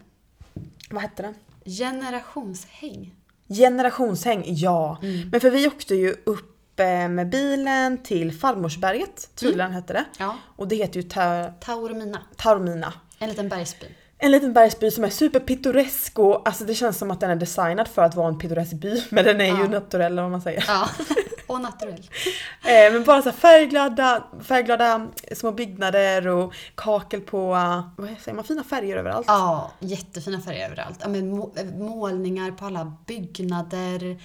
Vad 0.91 1.03
hette 1.03 1.23
den? 1.23 1.35
Generationshäng. 1.65 3.15
Generationshäng, 3.49 4.43
ja. 4.47 4.99
Mm. 5.03 5.29
Men 5.31 5.41
för 5.41 5.51
vi 5.51 5.67
åkte 5.69 5.95
ju 5.95 6.15
upp 6.27 6.81
eh, 6.81 7.09
med 7.09 7.29
bilen 7.31 7.99
till 8.03 8.33
Farmorsberget, 8.33 9.29
tydligen 9.35 9.61
Mm. 9.67 9.73
hette 9.75 9.93
det. 9.93 10.05
Ja. 10.19 10.37
Och 10.57 10.69
det 10.69 10.77
heter 10.77 10.97
ju 10.97 11.03
Ta- 11.03 11.53
Taormina. 11.61 12.19
Taormina. 12.37 12.93
En 13.19 13.29
liten 13.29 13.49
bergsby. 13.49 13.87
En 14.19 14.31
liten 14.31 14.53
bergsby 14.53 14.91
som 14.91 15.05
är 15.05 15.09
superpittoresk 15.09 16.19
och 16.19 16.49
alltså 16.49 16.65
det 16.65 16.75
känns 16.75 16.99
som 16.99 17.11
att 17.11 17.21
den 17.21 17.31
är 17.31 17.37
designad 17.37 17.89
för 17.89 18.03
att 18.03 18.15
vara 18.15 18.29
en 18.29 18.39
pittoresk 18.39 18.73
by. 18.73 19.03
Men 19.11 19.25
den 19.25 19.41
är 19.41 19.45
ju 19.45 19.51
Ja. 19.63 19.69
naturell 19.69 20.13
eller 20.13 20.23
vad 20.23 20.31
man 20.31 20.43
säger. 20.43 20.65
Ja. 20.69 20.89
Och 21.47 21.61
naturell. 21.61 22.09
Eh, 22.65 22.93
men 22.93 23.05
bara 23.05 23.23
så 23.23 23.33
färgglada, 23.33 24.25
färgglada 24.43 25.07
små 25.37 25.53
byggnader 25.53 26.29
och 26.29 26.55
kakel 26.75 27.21
på, 27.21 27.55
eh, 27.55 27.83
vad 27.97 28.09
säger 28.21 28.35
man, 28.35 28.45
fina 28.45 28.65
färger 28.65 28.97
överallt. 28.97 29.25
Ja, 29.29 29.73
jättefina 29.79 30.41
färger 30.41 30.67
överallt. 30.67 30.99
Ja, 31.03 31.09
men 31.09 31.31
må- 31.37 31.53
målningar 31.79 32.51
på 32.51 32.65
alla 32.67 32.97
byggnader, 33.07 34.17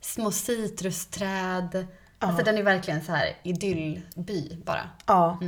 små 0.00 0.30
citrusträd. 0.30 1.86
Alltså 2.18 2.44
den 2.44 2.58
är 2.58 2.62
verkligen 2.62 3.02
så 3.04 3.12
här 3.12 3.36
idyllby 3.42 4.56
bara. 4.64 4.90
Ja. 5.06 5.38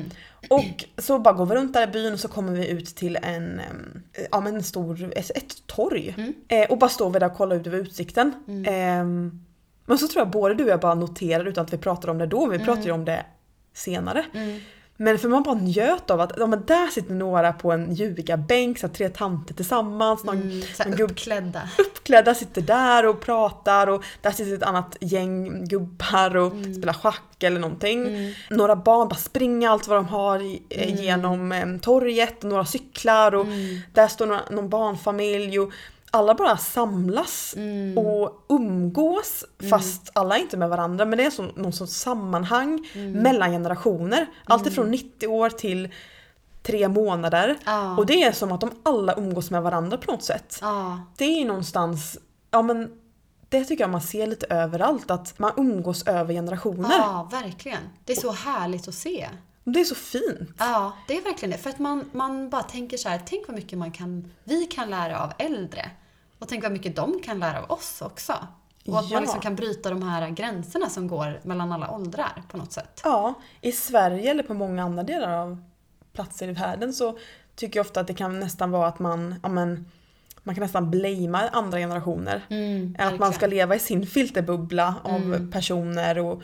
Och 0.50 0.84
så 1.02 1.18
bara 1.18 1.34
går 1.34 1.46
vi 1.46 1.54
runt 1.54 1.72
där 1.72 1.82
i 1.82 1.87
byn 1.87 2.12
och 2.12 2.20
så 2.20 2.28
kommer 2.28 2.52
vi 2.52 2.68
ut 2.68 2.87
till 2.96 3.16
en, 3.22 3.60
em, 3.60 4.02
ja 4.30 4.40
men 4.40 4.54
en 4.56 4.62
stor, 4.62 5.12
ett, 5.16 5.66
torg. 5.66 6.34
Eh, 6.48 6.70
och 6.70 6.78
bara 6.78 6.90
står 6.90 7.10
vi 7.10 7.18
där 7.18 7.26
och 7.30 7.37
kollar 7.37 7.56
ut 7.56 7.66
över 7.66 7.78
utsikten. 7.78 8.32
Ehm, 8.66 9.44
men 9.88 9.99
så 9.99 10.09
tror 10.09 10.21
jag 10.21 10.30
både 10.30 10.54
du 10.54 10.64
och 10.64 10.71
jag 10.71 10.80
bara 10.80 10.95
noterar 10.95 11.45
utan 11.45 11.64
att 11.64 11.73
vi 11.73 11.78
pratar 11.78 12.09
om 12.09 12.18
det 12.18 12.26
då, 12.26 12.47
vi 12.47 12.59
pratar 12.59 12.83
ju 12.83 12.90
om 12.92 13.04
det 13.04 13.26
senare. 13.75 14.25
Men 15.00 15.18
för 15.18 15.28
man 15.28 15.42
bara 15.42 15.54
njöt 15.54 16.11
av 16.11 16.21
att 16.21 16.33
ja, 16.38 16.47
men 16.47 16.64
där 16.66 16.87
sitter 16.87 17.14
några 17.14 17.52
på 17.52 17.73
en 17.73 17.95
ljugarbänk, 17.95 18.78
så 18.78 18.87
här, 18.87 18.95
tre 18.95 19.09
tanter 19.09 19.54
tillsammans, 19.54 20.25
någon, 20.25 20.37
Mm, 20.42 20.62
någon 20.87 21.00
uppklädda. 21.00 21.61
uppklädda 21.78 22.35
sitter 22.35 22.62
där 22.62 23.07
och 23.07 23.21
pratar 23.21 23.87
och 23.87 24.04
där 24.23 24.30
sitter 24.30 24.54
ett 24.54 24.62
annat 24.62 24.97
gäng 25.00 25.64
gubbar 25.68 26.37
och 26.37 26.52
Mm. 26.52 26.75
spelar 26.75 26.92
schack 26.92 27.42
eller 27.42 27.61
någonting. 27.61 28.07
Några 28.50 28.76
barn 28.76 29.09
bara 29.09 29.14
springer 29.16 29.68
allt 29.68 29.88
vad 29.88 29.99
de 29.99 30.07
har 30.07 30.38
i- 30.42 30.62
eh, 30.68 30.88
Mm. 30.92 31.04
genom 31.04 31.52
eh, 31.52 31.66
torget 31.83 32.45
och 32.45 32.50
några 32.50 32.64
cyklar 32.64 33.35
och 33.35 33.47
där 33.95 34.09
står 34.09 34.26
några, 34.26 34.40
någon 34.50 34.68
barnfamilj 34.68 35.59
och 35.61 35.73
alla 36.11 36.35
bara 36.35 36.57
samlas 36.57 37.55
Mm. 37.57 37.99
och 37.99 38.45
umgås 38.49 39.45
fast 39.71 40.11
alla 40.12 40.37
är 40.37 40.41
inte 40.41 40.57
med 40.57 40.69
varandra 40.69 41.05
men 41.05 41.19
det 41.19 41.25
är 41.25 41.31
som 41.31 41.47
någon 41.57 41.73
sorts 41.73 41.93
sammanhang 41.93 42.88
Mm. 42.95 43.12
mellan 43.12 43.50
generationer. 43.50 44.27
Allt 44.45 44.67
ifrån 44.67 44.91
90 44.91 45.27
år 45.29 45.50
till 45.50 45.88
tre 46.62 46.88
månader. 46.88 47.57
Ja. 47.65 47.97
Och 47.97 48.07
det 48.07 48.23
är 48.23 48.33
som 48.33 48.53
att 48.53 48.61
de 48.61 48.71
alla 48.83 49.15
umgås 49.17 49.50
med 49.50 49.62
varandra 49.62 49.97
på 49.97 50.11
något 50.12 50.23
sätt 50.25 50.59
Ja, 50.61 51.00
det 51.17 51.25
är 51.25 51.45
någonstans, 51.45 52.19
ja 52.50 52.62
men 52.62 52.91
det 53.49 53.65
tycker 53.65 53.85
jag 53.85 53.91
man 53.91 54.00
ser 54.03 54.27
lite 54.27 54.47
överallt, 54.47 55.11
att 55.11 55.38
man 55.38 55.53
umgås 55.57 56.07
över 56.07 56.35
generationer. 56.35 56.91
ja, 56.99 57.29
verkligen. 57.33 57.81
Det 58.05 58.12
är 58.12 58.21
så 58.21 58.33
härligt 58.33 58.88
att 58.88 58.95
se. 58.95 59.29
Det 59.72 59.80
är 59.80 59.84
så 59.84 59.94
fint. 59.94 60.50
Ja, 60.58 60.92
det 61.08 61.16
är 61.16 61.22
verkligen 61.22 61.50
det. 61.50 61.58
För 61.58 61.70
att 61.70 61.78
man, 61.78 62.10
man 62.12 62.48
bara 62.50 62.62
tänker 62.62 62.96
så 62.96 63.08
här, 63.08 63.20
tänk 63.26 63.48
vad 63.48 63.56
mycket 63.56 63.78
man 63.78 63.90
kan, 63.92 64.32
vi 64.44 64.66
kan 64.66 64.90
lära 64.90 65.20
av 65.22 65.32
äldre. 65.38 65.90
Och 66.38 66.48
tänk 66.48 66.62
vad 66.62 66.72
mycket 66.72 66.96
de 66.96 67.20
kan 67.25 67.38
lära 67.38 67.62
av 67.62 67.70
oss 67.70 68.02
också. 68.02 68.32
Och 68.87 68.98
att 68.98 69.10
Ja. 69.10 69.14
man 69.16 69.22
liksom 69.22 69.40
kan 69.40 69.56
bryta 69.56 69.90
de 69.90 70.02
här 70.02 70.28
gränserna 70.30 70.88
som 70.90 71.08
går 71.08 71.40
mellan 71.42 71.72
alla 71.72 71.90
åldrar 71.90 72.42
på 72.50 72.56
något 72.56 72.72
sätt. 72.72 73.00
Ja, 73.04 73.34
i 73.60 73.72
Sverige 73.72 74.30
eller 74.30 74.42
på 74.42 74.54
många 74.54 74.84
andra 74.84 75.02
delar 75.02 75.32
av 75.32 75.62
platser 76.12 76.48
i 76.48 76.52
världen 76.52 76.92
så 76.92 77.18
tycker 77.54 77.78
jag 77.78 77.87
ofta 77.87 78.00
att 78.00 78.06
det 78.06 78.14
kan 78.14 78.40
nästan 78.40 78.70
vara 78.70 78.88
att 78.88 78.98
man, 78.98 79.34
ja 79.42 79.48
men, 79.48 79.87
man 80.42 80.54
kan 80.54 80.62
nästan 80.62 80.90
blamea 80.90 81.48
andra 81.52 81.78
generationer. 81.78 82.42
att 82.98 83.18
man 83.18 83.32
ska 83.32 83.46
leva 83.46 83.75
i 83.76 83.78
sin 83.78 84.06
filterbubbla 84.06 84.94
av 85.02 85.50
personer 85.52 86.18
och 86.18 86.42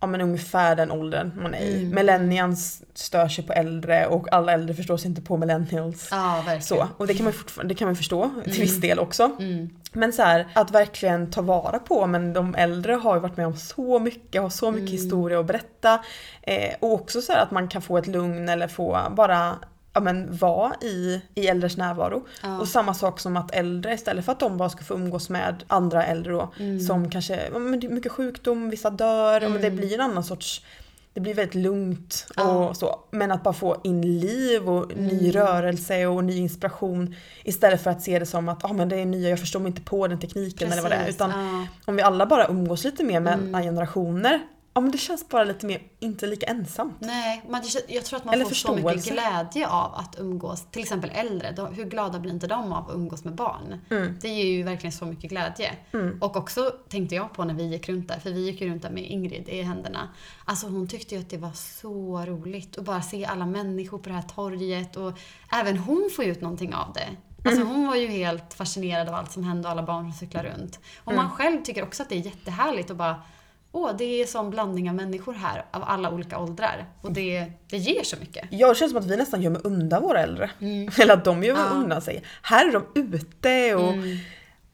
ja, 0.00 0.06
men 0.06 0.20
ungefär 0.20 0.76
den 0.76 0.90
åldern 0.90 1.32
man 1.36 1.54
är 1.54 1.60
i. 1.60 1.84
Millennials 1.84 2.82
stör 2.94 3.28
sig 3.28 3.46
på 3.46 3.52
äldre 3.52 4.06
och 4.06 4.32
alla 4.32 4.52
äldre 4.52 4.74
förstår 4.74 4.96
sig 4.96 5.08
inte 5.08 5.22
på 5.22 5.36
millennials. 5.36 6.12
Verkligen. 6.12 6.62
Så, 6.62 6.88
och 6.96 7.06
det 7.06 7.14
kan 7.14 7.24
man, 7.24 7.34
det 7.68 7.74
kan 7.74 7.88
man 7.88 7.96
förstå 7.96 8.30
till 8.44 8.60
viss 8.60 8.80
del 8.80 8.98
också. 8.98 9.30
Men 9.92 10.12
så 10.12 10.22
här, 10.22 10.46
att 10.52 10.70
verkligen 10.70 11.30
ta 11.30 11.42
vara 11.42 11.78
på, 11.78 12.06
men 12.06 12.32
de 12.32 12.54
äldre 12.54 12.92
har 12.92 13.14
ju 13.14 13.20
varit 13.20 13.36
med 13.36 13.46
om 13.46 13.56
så 13.56 13.98
mycket, 13.98 14.42
har 14.42 14.50
så 14.50 14.70
mycket 14.70 14.90
historia 14.90 15.40
att 15.40 15.46
berätta. 15.46 16.04
Eh, 16.42 16.74
och 16.80 16.92
också 16.92 17.22
så 17.22 17.32
här 17.32 17.42
att 17.42 17.50
man 17.50 17.68
kan 17.68 17.82
få 17.82 17.98
ett 17.98 18.06
lugn 18.06 18.48
eller 18.48 18.68
få 18.68 18.98
bara 19.10 19.56
ja, 19.92 20.00
men, 20.00 20.36
vara 20.36 20.74
i, 20.80 21.22
i 21.34 21.46
äldres 21.46 21.76
närvaro. 21.76 22.26
Och 22.60 22.68
samma 22.68 22.94
sak 22.94 23.20
som 23.20 23.36
att 23.36 23.54
äldre 23.54 23.94
istället 23.94 24.24
för 24.24 24.32
att 24.32 24.40
de 24.40 24.56
bara 24.56 24.68
ska 24.68 24.84
få 24.84 24.94
umgås 24.94 25.28
med 25.28 25.64
andra 25.66 26.06
äldre 26.06 26.32
då, 26.32 26.52
som 26.86 27.10
kanske, 27.10 27.48
ja, 27.52 27.58
men 27.58 27.80
det 27.80 27.86
är 27.86 27.90
mycket 27.90 28.12
sjukdom, 28.12 28.70
vissa 28.70 28.90
dör, 28.90 29.44
och 29.44 29.50
men 29.50 29.62
det 29.62 29.70
blir 29.70 29.94
en 29.94 30.00
annan 30.00 30.24
sorts 30.24 30.62
det 31.14 31.20
blir 31.20 31.34
väldigt 31.34 31.54
lugnt 31.54 32.26
och 32.36 32.76
så. 32.76 33.00
Men 33.10 33.30
att 33.30 33.42
bara 33.42 33.54
få 33.54 33.80
in 33.84 34.20
liv 34.20 34.68
och 34.68 34.96
ny 34.96 35.34
rörelse 35.34 36.06
och 36.06 36.24
ny 36.24 36.38
inspiration 36.38 37.14
istället 37.44 37.82
för 37.82 37.90
att 37.90 38.02
se 38.02 38.18
det 38.18 38.26
som 38.26 38.48
att 38.48 38.64
ah, 38.64 38.72
men 38.72 38.88
det 38.88 38.96
är 38.96 39.06
nya, 39.06 39.28
jag 39.28 39.40
förstår 39.40 39.60
mig 39.60 39.68
inte 39.68 39.82
på 39.82 40.06
den 40.06 40.20
tekniken 40.20 40.72
eller 40.72 40.82
vad 40.82 40.90
det 40.90 40.94
är. 40.94 41.04
Precis, 41.04 41.16
Utan 41.16 41.30
ja. 41.30 41.66
om 41.84 41.96
vi 41.96 42.02
alla 42.02 42.26
bara 42.26 42.46
umgås 42.48 42.84
lite 42.84 43.04
mer 43.04 43.20
med 43.20 43.64
generationer, 43.64 44.40
ja 44.74 44.80
men 44.80 44.90
det 44.90 44.98
känns 44.98 45.28
bara 45.28 45.44
lite 45.44 45.66
mer, 45.66 45.82
inte 45.98 46.26
lika 46.26 46.46
ensamt. 46.46 46.96
Nej, 47.00 47.42
man, 47.48 47.62
jag 47.88 48.04
tror 48.04 48.16
att 48.16 48.24
man 48.24 48.34
Eller 48.34 48.44
får 48.44 48.54
så 48.54 48.74
mycket 48.74 48.92
förståelse. 48.92 49.10
glädje 49.10 49.68
av 49.68 49.94
att 49.94 50.16
umgås, 50.18 50.66
till 50.70 50.82
exempel 50.82 51.10
äldre. 51.14 51.52
De, 51.52 51.74
hur 51.74 51.84
glada 51.84 52.18
blir 52.18 52.32
inte 52.32 52.46
de 52.46 52.72
av 52.72 52.90
att 52.90 52.94
umgås 52.94 53.24
med 53.24 53.34
barn? 53.34 53.80
Mm. 53.90 54.18
Det 54.20 54.28
ger 54.28 54.44
ju 54.44 54.62
verkligen 54.62 54.92
så 54.92 55.04
mycket 55.04 55.30
glädje. 55.30 55.76
Och 56.20 56.36
också 56.36 56.70
tänkte 56.88 57.14
jag 57.14 57.32
på 57.32 57.44
när 57.44 57.54
vi 57.54 57.62
gick 57.62 57.88
runt 57.88 58.08
där, 58.08 58.18
för 58.20 58.30
vi 58.30 58.40
gick 58.46 58.60
ju 58.60 58.70
runt 58.70 58.82
där 58.82 58.90
med 58.90 59.04
Ingrid 59.10 59.48
i 59.48 59.62
händerna. 59.62 60.08
Alltså 60.44 60.66
hon 60.66 60.88
tyckte 60.88 61.14
ju 61.14 61.20
att 61.20 61.30
det 61.30 61.38
var 61.38 61.52
så 61.52 62.24
roligt 62.26 62.78
att 62.78 62.84
bara 62.84 63.02
se 63.02 63.24
alla 63.24 63.46
människor 63.46 63.98
på 63.98 64.08
det 64.08 64.14
här 64.14 64.22
torget 64.34 64.96
och 64.96 65.12
även 65.52 65.76
hon 65.78 66.10
får 66.16 66.24
ju 66.24 66.30
ut 66.30 66.40
någonting 66.40 66.74
av 66.74 66.92
det. 66.92 67.08
Alltså 67.44 67.62
hon 67.64 67.86
var 67.86 67.96
ju 67.96 68.06
helt 68.06 68.54
fascinerad 68.54 69.08
av 69.08 69.14
allt 69.14 69.32
som 69.32 69.44
hände 69.44 69.68
och 69.68 69.72
alla 69.72 69.82
barn 69.82 70.04
som 70.04 70.12
cyklar 70.12 70.44
runt. 70.44 70.80
Och 71.04 71.14
man 71.14 71.30
själv 71.30 71.62
tycker 71.62 71.82
också 71.82 72.02
att 72.02 72.08
det 72.08 72.14
är 72.14 72.20
jättehärligt 72.20 72.90
att 72.90 72.96
bara 72.96 73.22
Åh, 73.72 73.90
det 73.98 74.04
är 74.22 74.26
som 74.26 74.50
blandning 74.50 74.88
av 74.90 74.96
människor 74.96 75.32
här 75.32 75.64
av 75.70 75.82
alla 75.86 76.10
olika 76.10 76.38
åldrar. 76.38 76.86
Och 77.00 77.12
det, 77.12 77.52
det 77.68 77.76
ger 77.76 78.04
så 78.04 78.16
mycket. 78.16 78.48
Ja, 78.50 78.68
det 78.68 78.74
känns 78.74 78.92
som 78.92 79.00
att 79.00 79.06
vi 79.06 79.16
nästan 79.16 79.42
gömmer 79.42 79.66
undan 79.66 80.02
våra 80.02 80.20
äldre. 80.20 80.50
Eller 81.00 81.14
att 81.14 81.24
de 81.24 81.42
gömmer 81.42 81.70
undan 81.74 82.02
sig. 82.02 82.22
Här 82.42 82.68
är 82.68 82.72
de 82.72 82.86
ute 82.94 83.74
och 83.74 83.94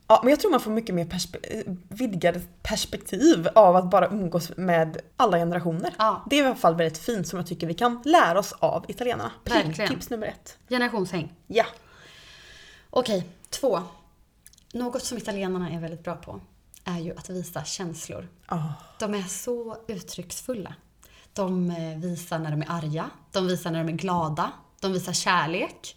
Ja, 0.08 0.20
men 0.22 0.30
jag 0.30 0.40
tror 0.40 0.50
man 0.50 0.60
får 0.60 0.70
mycket 0.70 0.94
mer 0.94 1.04
perspe- 1.04 1.78
vidgade 1.88 2.40
perspektiv 2.62 3.48
av 3.54 3.76
att 3.76 3.90
bara 3.90 4.06
umgås 4.08 4.56
med 4.56 4.98
alla 5.16 5.36
generationer. 5.38 5.94
Ja. 5.98 6.24
Det 6.30 6.38
är 6.38 6.42
i 6.42 6.46
alla 6.46 6.54
fall 6.54 6.74
väldigt 6.74 6.98
fint 6.98 7.28
som 7.28 7.36
jag 7.38 7.46
tycker 7.46 7.66
vi 7.66 7.74
kan 7.74 8.02
lära 8.04 8.38
oss 8.38 8.52
av 8.58 8.84
italienarna. 8.88 9.30
Verkligen. 9.44 9.90
tips 9.90 10.10
nummer 10.10 10.26
ett. 10.26 10.58
Generationshäng. 10.68 11.32
Ja. 11.46 11.64
Okej, 12.90 13.26
två. 13.50 13.80
Något 14.72 15.02
som 15.02 15.18
italienarna 15.18 15.70
är 15.70 15.80
väldigt 15.80 16.04
bra 16.04 16.14
på 16.16 16.40
är 16.86 16.98
ju 16.98 17.16
att 17.16 17.30
visa 17.30 17.64
känslor. 17.64 18.28
Oh. 18.50 18.70
De 18.98 19.14
är 19.14 19.22
så 19.22 19.76
uttrycksfulla. 19.88 20.74
De 21.32 21.70
eh, 21.70 21.98
visar 21.98 22.38
när 22.38 22.50
de 22.50 22.62
är 22.62 22.70
arga, 22.70 23.10
de 23.32 23.46
visar 23.46 23.70
när 23.70 23.84
de 23.84 23.92
är 23.92 23.96
glada, 23.96 24.52
de 24.80 24.92
visar 24.92 25.12
kärlek, 25.12 25.96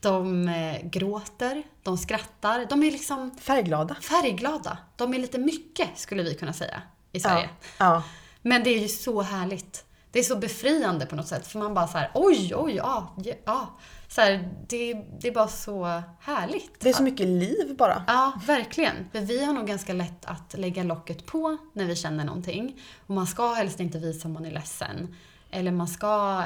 de 0.00 0.48
eh, 0.48 0.82
gråter, 0.82 1.62
de 1.82 1.98
skrattar. 1.98 2.66
De 2.70 2.82
är 2.82 2.90
liksom 2.90 3.30
Färgglada. 3.40 3.94
färgglada. 3.94 4.78
De 4.96 5.14
är 5.14 5.18
lite 5.18 5.38
mycket, 5.38 5.98
skulle 5.98 6.22
vi 6.22 6.34
kunna 6.34 6.52
säga, 6.52 6.82
i 7.12 7.20
Sverige. 7.20 7.48
Ja. 7.78 7.84
ja. 7.84 8.02
Men 8.42 8.64
det 8.64 8.70
är 8.70 8.78
ju 8.78 8.88
så 8.88 9.22
härligt. 9.22 9.84
Det 10.10 10.18
är 10.18 10.22
så 10.22 10.36
befriande 10.36 11.06
på 11.06 11.16
något 11.16 11.28
sätt. 11.28 11.46
För 11.46 11.58
man 11.58 11.74
bara 11.74 11.86
så 11.86 11.98
här, 11.98 12.10
oj, 12.14 12.52
oj, 12.56 12.74
ja, 12.74 13.14
ja, 13.24 13.34
ja. 13.44 13.78
Så 14.14 14.20
här, 14.20 14.48
det, 14.68 14.94
det 15.20 15.28
är 15.28 15.32
bara 15.32 15.48
så 15.48 16.02
härligt. 16.20 16.80
Det 16.80 16.88
är 16.88 16.92
så 16.92 17.02
mycket 17.02 17.26
liv 17.26 17.74
bara. 17.78 18.04
Ja, 18.06 18.32
verkligen. 18.46 18.94
För 19.12 19.20
vi 19.20 19.44
har 19.44 19.52
nog 19.52 19.66
ganska 19.66 19.92
lätt 19.92 20.24
att 20.24 20.54
lägga 20.58 20.82
locket 20.82 21.26
på 21.26 21.56
när 21.72 21.84
vi 21.84 21.96
känner 21.96 22.24
någonting. 22.24 22.80
Och 23.06 23.14
man 23.14 23.26
ska 23.26 23.52
helst 23.52 23.80
inte 23.80 23.98
visa 23.98 24.28
om 24.28 24.34
man 24.34 24.44
är 24.44 24.50
ledsen. 24.50 25.16
Eller 25.50 25.70
man 25.70 25.88
ska, 25.88 26.42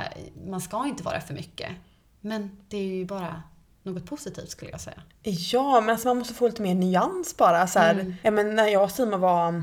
man 0.46 0.60
ska 0.60 0.87
inte 0.87 1.02
vara 1.02 1.20
för 1.20 1.34
mycket. 1.34 1.70
Men 2.20 2.56
det 2.68 2.76
är 2.76 2.82
ju 2.94 3.04
bara 3.04 3.42
något 3.82 4.06
positivt 4.06 4.50
skulle 4.50 4.70
jag 4.70 4.80
säga. 4.80 5.02
Ja, 5.22 5.80
men 5.80 5.90
alltså 5.90 6.08
man 6.08 6.18
måste 6.18 6.34
få 6.34 6.46
lite 6.48 6.62
mer 6.62 6.75
nyans 6.75 7.37
bara. 7.37 7.66
Så 7.66 7.78
här, 7.78 7.94
Mm. 7.94 8.14
ja, 8.22 8.30
men 8.30 8.54
när 8.56 8.66
jag 8.68 8.82
och 8.84 8.90
Simon 8.90 9.20
var 9.20 9.62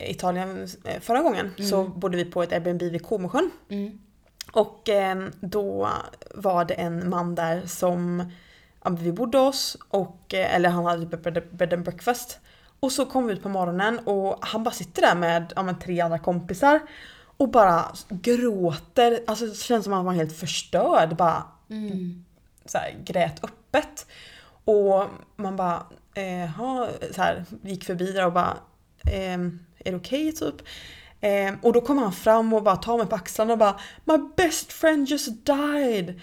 i 0.00 0.10
Italien 0.10 0.68
eh, 0.84 1.00
förra 1.00 1.22
gången 1.22 1.50
så 1.70 1.84
bodde 1.84 2.16
vi 2.16 2.24
på 2.24 2.42
ett 2.42 2.52
Airbnb 2.52 2.82
vid 2.82 3.06
Comosjön. 3.06 3.50
Mm. 3.68 3.98
Och 4.54 4.88
eh, 4.88 5.28
då 5.40 5.88
var 6.34 6.64
det 6.64 6.74
en 6.74 7.10
man 7.10 7.34
där 7.34 7.66
som 7.66 8.32
vi 8.90 9.12
bodde 9.12 9.38
hos, 9.38 9.76
och, 9.88 10.34
eh, 10.34 10.54
eller 10.54 10.68
han 10.68 10.84
hade 10.84 11.06
bed, 11.06 11.42
bed 11.50 11.72
and 11.72 11.84
breakfast. 11.84 12.38
Och 12.80 12.92
så 12.92 13.06
kom 13.06 13.26
vi 13.26 13.32
ut 13.32 13.42
på 13.42 13.48
morgonen 13.48 13.98
och 13.98 14.38
han 14.40 14.64
bara 14.64 14.74
sitter 14.74 15.02
där 15.02 15.14
med 15.14 15.52
ja, 15.56 15.74
tre 15.82 16.00
andra 16.00 16.18
kompisar 16.18 16.80
och 17.36 17.48
bara 17.48 17.84
gråter. 18.08 19.20
Alltså 19.26 19.46
det 19.46 19.56
känns 19.56 19.84
som 19.84 19.92
att 19.92 19.96
han 19.96 20.04
var 20.04 20.12
helt 20.12 20.36
förstörd. 20.36 21.16
Bara 21.16 21.42
så 22.64 22.78
här, 22.78 22.94
grät 23.04 23.44
öppet. 23.44 24.06
Och 24.64 25.04
man 25.36 25.56
bara, 25.56 25.86
eh, 26.14 26.48
ha, 26.48 26.88
så 27.14 27.22
här, 27.22 27.44
gick 27.62 27.84
förbi 27.84 28.12
där 28.12 28.26
och 28.26 28.32
bara, 28.32 28.56
eh, 29.12 29.40
är 29.78 29.90
det 29.90 29.96
okej 29.96 30.32
typ? 30.32 30.56
Eh, 31.24 31.54
och 31.62 31.72
då 31.72 31.80
kom 31.80 31.98
han 31.98 32.12
fram 32.12 32.52
och 32.52 32.62
bara 32.62 32.76
tar 32.76 32.98
mig 32.98 33.06
på 33.06 33.16
axlarna 33.16 33.52
och 33.52 33.58
bara 33.58 33.80
My 34.04 34.14
best 34.36 34.72
friend 34.72 35.08
just 35.08 35.46
died! 35.46 36.20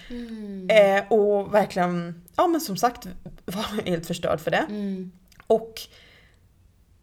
Eh, 0.69 1.11
och 1.11 1.53
verkligen, 1.53 2.23
ja 2.35 2.47
men 2.47 2.61
som 2.61 2.77
sagt 2.77 3.07
var 3.45 3.85
helt 3.85 4.05
förstörd 4.05 4.39
för 4.39 4.51
det. 4.51 4.65
Och 5.47 5.81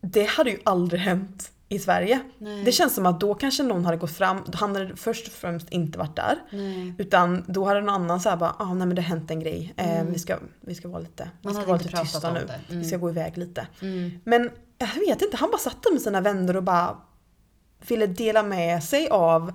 det 0.00 0.25
hade 0.25 0.50
ju 0.50 0.59
aldrig 0.64 1.00
hänt 1.00 1.50
i 1.69 1.78
Sverige. 1.78 2.21
Nej. 2.38 2.64
Det 2.64 2.73
känns 2.73 2.95
som 2.95 3.07
att 3.07 3.21
då 3.21 3.35
kanske 3.35 3.62
någon 3.62 3.85
hade 3.85 3.97
gått 3.97 4.17
fram, 4.17 4.45
han 4.55 4.76
hade 4.76 4.97
först 4.97 5.26
och 5.26 5.33
främst 5.33 5.71
inte 5.71 5.99
varit 5.99 6.17
där. 6.17 6.38
Nej. 6.50 6.95
Utan 6.99 7.45
då 7.47 7.64
hade 7.64 7.81
någon 7.81 7.95
annan 7.95 8.21
såhär 8.21 8.37
bara, 8.37 8.57
ah, 8.59 8.75
nej 8.75 8.87
men 8.87 8.97
det 8.97 9.02
har 9.02 9.09
hänt 9.09 9.31
en 9.31 9.40
grej. 9.40 9.75
Eh, 9.76 10.05
vi, 10.05 10.19
ska, 10.19 10.38
vi 10.61 10.75
ska 10.75 10.88
vara 10.88 11.00
lite, 11.00 11.31
vi 11.43 11.49
Mm. 11.49 11.62
Ska 11.62 11.73
vara 11.73 11.78
lite 11.83 12.00
tysta 12.00 12.33
nu. 12.33 12.40
Mm. 12.40 12.81
Vi 12.81 12.85
ska 12.85 12.97
gå 12.97 13.11
iväg 13.11 13.38
lite. 13.38 13.67
Mm. 13.81 14.11
Men 14.25 14.50
jag 14.78 14.88
vet 15.07 15.23
inte, 15.23 15.37
han 15.37 15.50
bara 15.50 15.59
satt 15.59 15.83
där 15.83 15.93
med 15.93 16.02
sina 16.02 16.21
vänner 16.21 16.57
och 16.57 16.62
bara 16.62 16.97
ville 17.88 18.06
dela 18.06 18.42
med 18.42 18.85
sig 18.85 19.08
av 19.08 19.52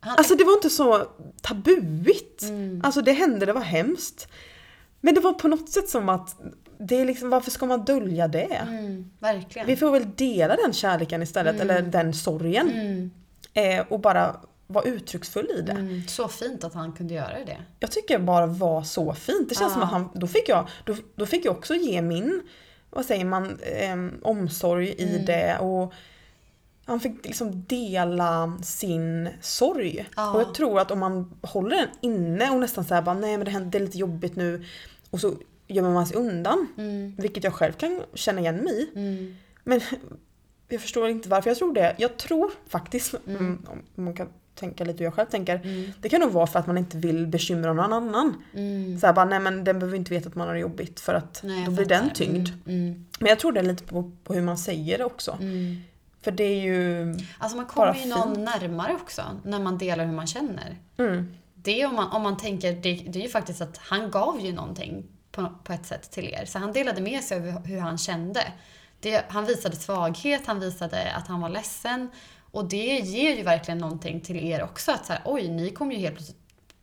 Alltså 0.00 0.34
det 0.34 0.44
var 0.44 0.52
inte 0.52 0.70
så 0.70 1.06
tabuigt. 1.42 2.42
Mm. 2.42 2.80
Alltså 2.84 3.00
det 3.02 3.12
hände, 3.12 3.46
det 3.46 3.52
var 3.52 3.60
hemskt. 3.60 4.28
Men 5.00 5.14
det 5.14 5.20
var 5.20 5.32
på 5.32 5.48
något 5.48 5.68
sätt 5.70 5.88
som 5.88 6.08
att 6.08 6.36
det 6.78 7.00
är 7.00 7.04
liksom, 7.04 7.30
varför 7.30 7.50
ska 7.50 7.66
man 7.66 7.84
dölja 7.84 8.28
det? 8.28 8.44
mm, 8.68 9.10
verkligen. 9.18 9.66
Vi 9.66 9.76
får 9.76 9.90
väl 9.90 10.06
dela 10.16 10.56
den 10.56 10.72
kärleken 10.72 11.22
istället, 11.22 11.60
eller 11.60 11.82
den 11.82 12.14
sorgen. 12.14 12.70
Mm, 12.70 13.10
Eh, 13.54 13.84
och 13.88 14.00
bara 14.00 14.36
vara 14.66 14.84
uttrycksfull 14.84 15.50
i 15.58 15.62
det. 15.62 15.72
mm, 15.72 16.02
så 16.08 16.28
fint 16.28 16.64
att 16.64 16.74
han 16.74 16.92
kunde 16.92 17.14
göra 17.14 17.44
det. 17.46 17.56
Jag 17.80 17.90
tycker 17.90 18.18
bara 18.18 18.46
var 18.46 18.82
så 18.82 19.14
fint. 19.14 19.48
Det 19.48 19.54
känns 19.54 19.70
Ja. 19.70 19.74
som 19.74 19.82
att 19.82 19.90
han, 19.90 20.08
då 20.14 20.26
fick 20.26 20.48
jag, 20.48 20.68
då, 20.84 20.96
då 21.14 21.26
fick 21.26 21.44
jag 21.44 21.56
också 21.56 21.74
ge 21.74 22.02
min, 22.02 22.42
vad 22.90 23.04
säger 23.04 23.24
man, 23.24 23.58
eh, 23.62 23.96
omsorg 24.22 24.94
Mm. 24.98 25.14
i 25.14 25.18
det. 25.18 25.58
Och 25.58 25.92
han 26.88 27.00
fick 27.00 27.26
liksom 27.26 27.64
dela 27.66 28.58
sin 28.62 29.28
sorg. 29.40 30.08
Ja. 30.16 30.32
Och 30.34 30.40
jag 30.40 30.54
tror 30.54 30.80
att 30.80 30.90
om 30.90 30.98
man 30.98 31.32
håller 31.42 31.76
den 31.76 31.88
inne 32.00 32.50
och 32.50 32.60
nästan 32.60 32.84
säger 32.84 33.02
bara 33.02 33.14
nej 33.14 33.36
men 33.36 33.44
det, 33.44 33.50
händer, 33.50 33.70
det 33.70 33.78
är 33.78 33.86
lite 33.86 33.98
jobbigt 33.98 34.36
nu. 34.36 34.64
Och 35.10 35.20
så 35.20 35.34
gömmer 35.66 35.90
man 35.90 36.06
sig 36.06 36.16
undan. 36.16 36.66
Mm, 36.78 37.14
Vilket 37.18 37.44
jag 37.44 37.54
själv 37.54 37.72
kan 37.72 38.02
känna 38.14 38.40
igen 38.40 38.56
mig 38.56 38.72
i. 38.74 38.90
mm, 38.98 39.36
Men 39.64 39.80
jag 40.68 40.80
förstår 40.80 41.08
inte 41.08 41.28
varför 41.28 41.50
jag 41.50 41.56
tror 41.58 41.74
det. 41.74 41.94
Jag 41.98 42.16
tror 42.16 42.50
faktiskt, 42.68 43.14
mm. 43.26 43.66
om 43.94 44.04
man 44.04 44.14
kan 44.14 44.28
tänka 44.54 44.84
lite 44.84 44.98
hur 44.98 45.04
jag 45.04 45.14
själv 45.14 45.26
tänker. 45.26 45.60
mm, 45.64 45.90
Det 46.00 46.08
kan 46.08 46.20
nog 46.20 46.32
vara 46.32 46.46
för 46.46 46.58
att 46.58 46.66
man 46.66 46.78
inte 46.78 46.96
vill 46.98 47.26
bekymra 47.26 47.72
någon 47.72 47.92
annan. 47.92 48.42
mm. 48.54 49.00
Så 49.00 49.06
här 49.06 49.12
bara, 49.14 49.24
nej 49.24 49.40
men 49.40 49.64
den 49.64 49.78
behöver 49.78 49.96
inte 49.96 50.10
veta 50.10 50.28
att 50.28 50.34
man 50.34 50.46
har 50.46 50.54
det 50.54 50.60
jobbigt 50.60 51.00
för 51.00 51.14
att 51.14 51.40
Nej, 51.44 51.64
då 51.64 51.70
blir 51.70 51.84
den 51.84 52.10
tyngd. 52.14 52.48
Mm, 52.66 53.06
Men 53.20 53.28
jag 53.28 53.38
tror 53.38 53.52
det 53.52 53.60
är 53.60 53.64
lite 53.64 53.84
på, 53.84 54.10
på 54.24 54.34
hur 54.34 54.42
man 54.42 54.58
säger 54.58 54.98
det 54.98 55.04
också. 55.04 55.38
För 56.22 56.30
det 56.30 56.44
är 56.44 56.60
ju... 56.60 57.14
Alltså 57.38 57.56
man 57.56 57.66
kommer 57.66 57.94
ju 57.94 58.06
någon 58.08 58.34
fint. 58.34 58.48
närmare 58.60 58.94
också 58.94 59.22
när 59.44 59.60
man 59.60 59.78
delar 59.78 60.04
hur 60.04 60.12
man 60.12 60.26
känner. 60.26 60.78
Mm, 60.98 61.36
Det 61.54 61.80
är 61.82 61.86
om 61.86 61.94
man, 61.94 62.10
om 62.12 62.22
man 62.22 62.36
tänker, 62.36 62.72
det, 62.72 62.92
det 62.94 63.18
är 63.18 63.22
ju 63.22 63.28
faktiskt 63.28 63.60
att 63.60 63.78
han 63.78 64.10
gav 64.10 64.40
ju 64.40 64.52
någonting 64.52 65.06
på, 65.32 65.52
på 65.64 65.72
ett 65.72 65.86
sätt 65.86 66.10
till 66.10 66.24
er. 66.28 66.44
Så 66.44 66.58
han 66.58 66.72
delade 66.72 67.00
med 67.00 67.24
sig 67.24 67.36
av 67.38 67.42
hur, 67.44 67.60
hur 67.74 67.80
han 67.80 67.98
kände. 67.98 68.40
Det, 69.00 69.24
han 69.28 69.44
visade 69.44 69.76
svaghet, 69.76 70.46
han 70.46 70.60
visade 70.60 71.12
att 71.12 71.28
han 71.28 71.40
var 71.40 71.48
ledsen. 71.48 72.10
Och 72.50 72.64
det 72.68 72.98
ger 72.98 73.36
ju 73.36 73.42
verkligen 73.42 73.78
någonting 73.78 74.20
till 74.20 74.36
er 74.36 74.62
också. 74.62 74.92
Att 74.92 75.06
så 75.06 75.12
här, 75.12 75.22
oj, 75.24 75.48
ni 75.48 75.70
kom 75.70 75.92
ju 75.92 75.98
helt 75.98 76.14
plötsligt 76.16 76.38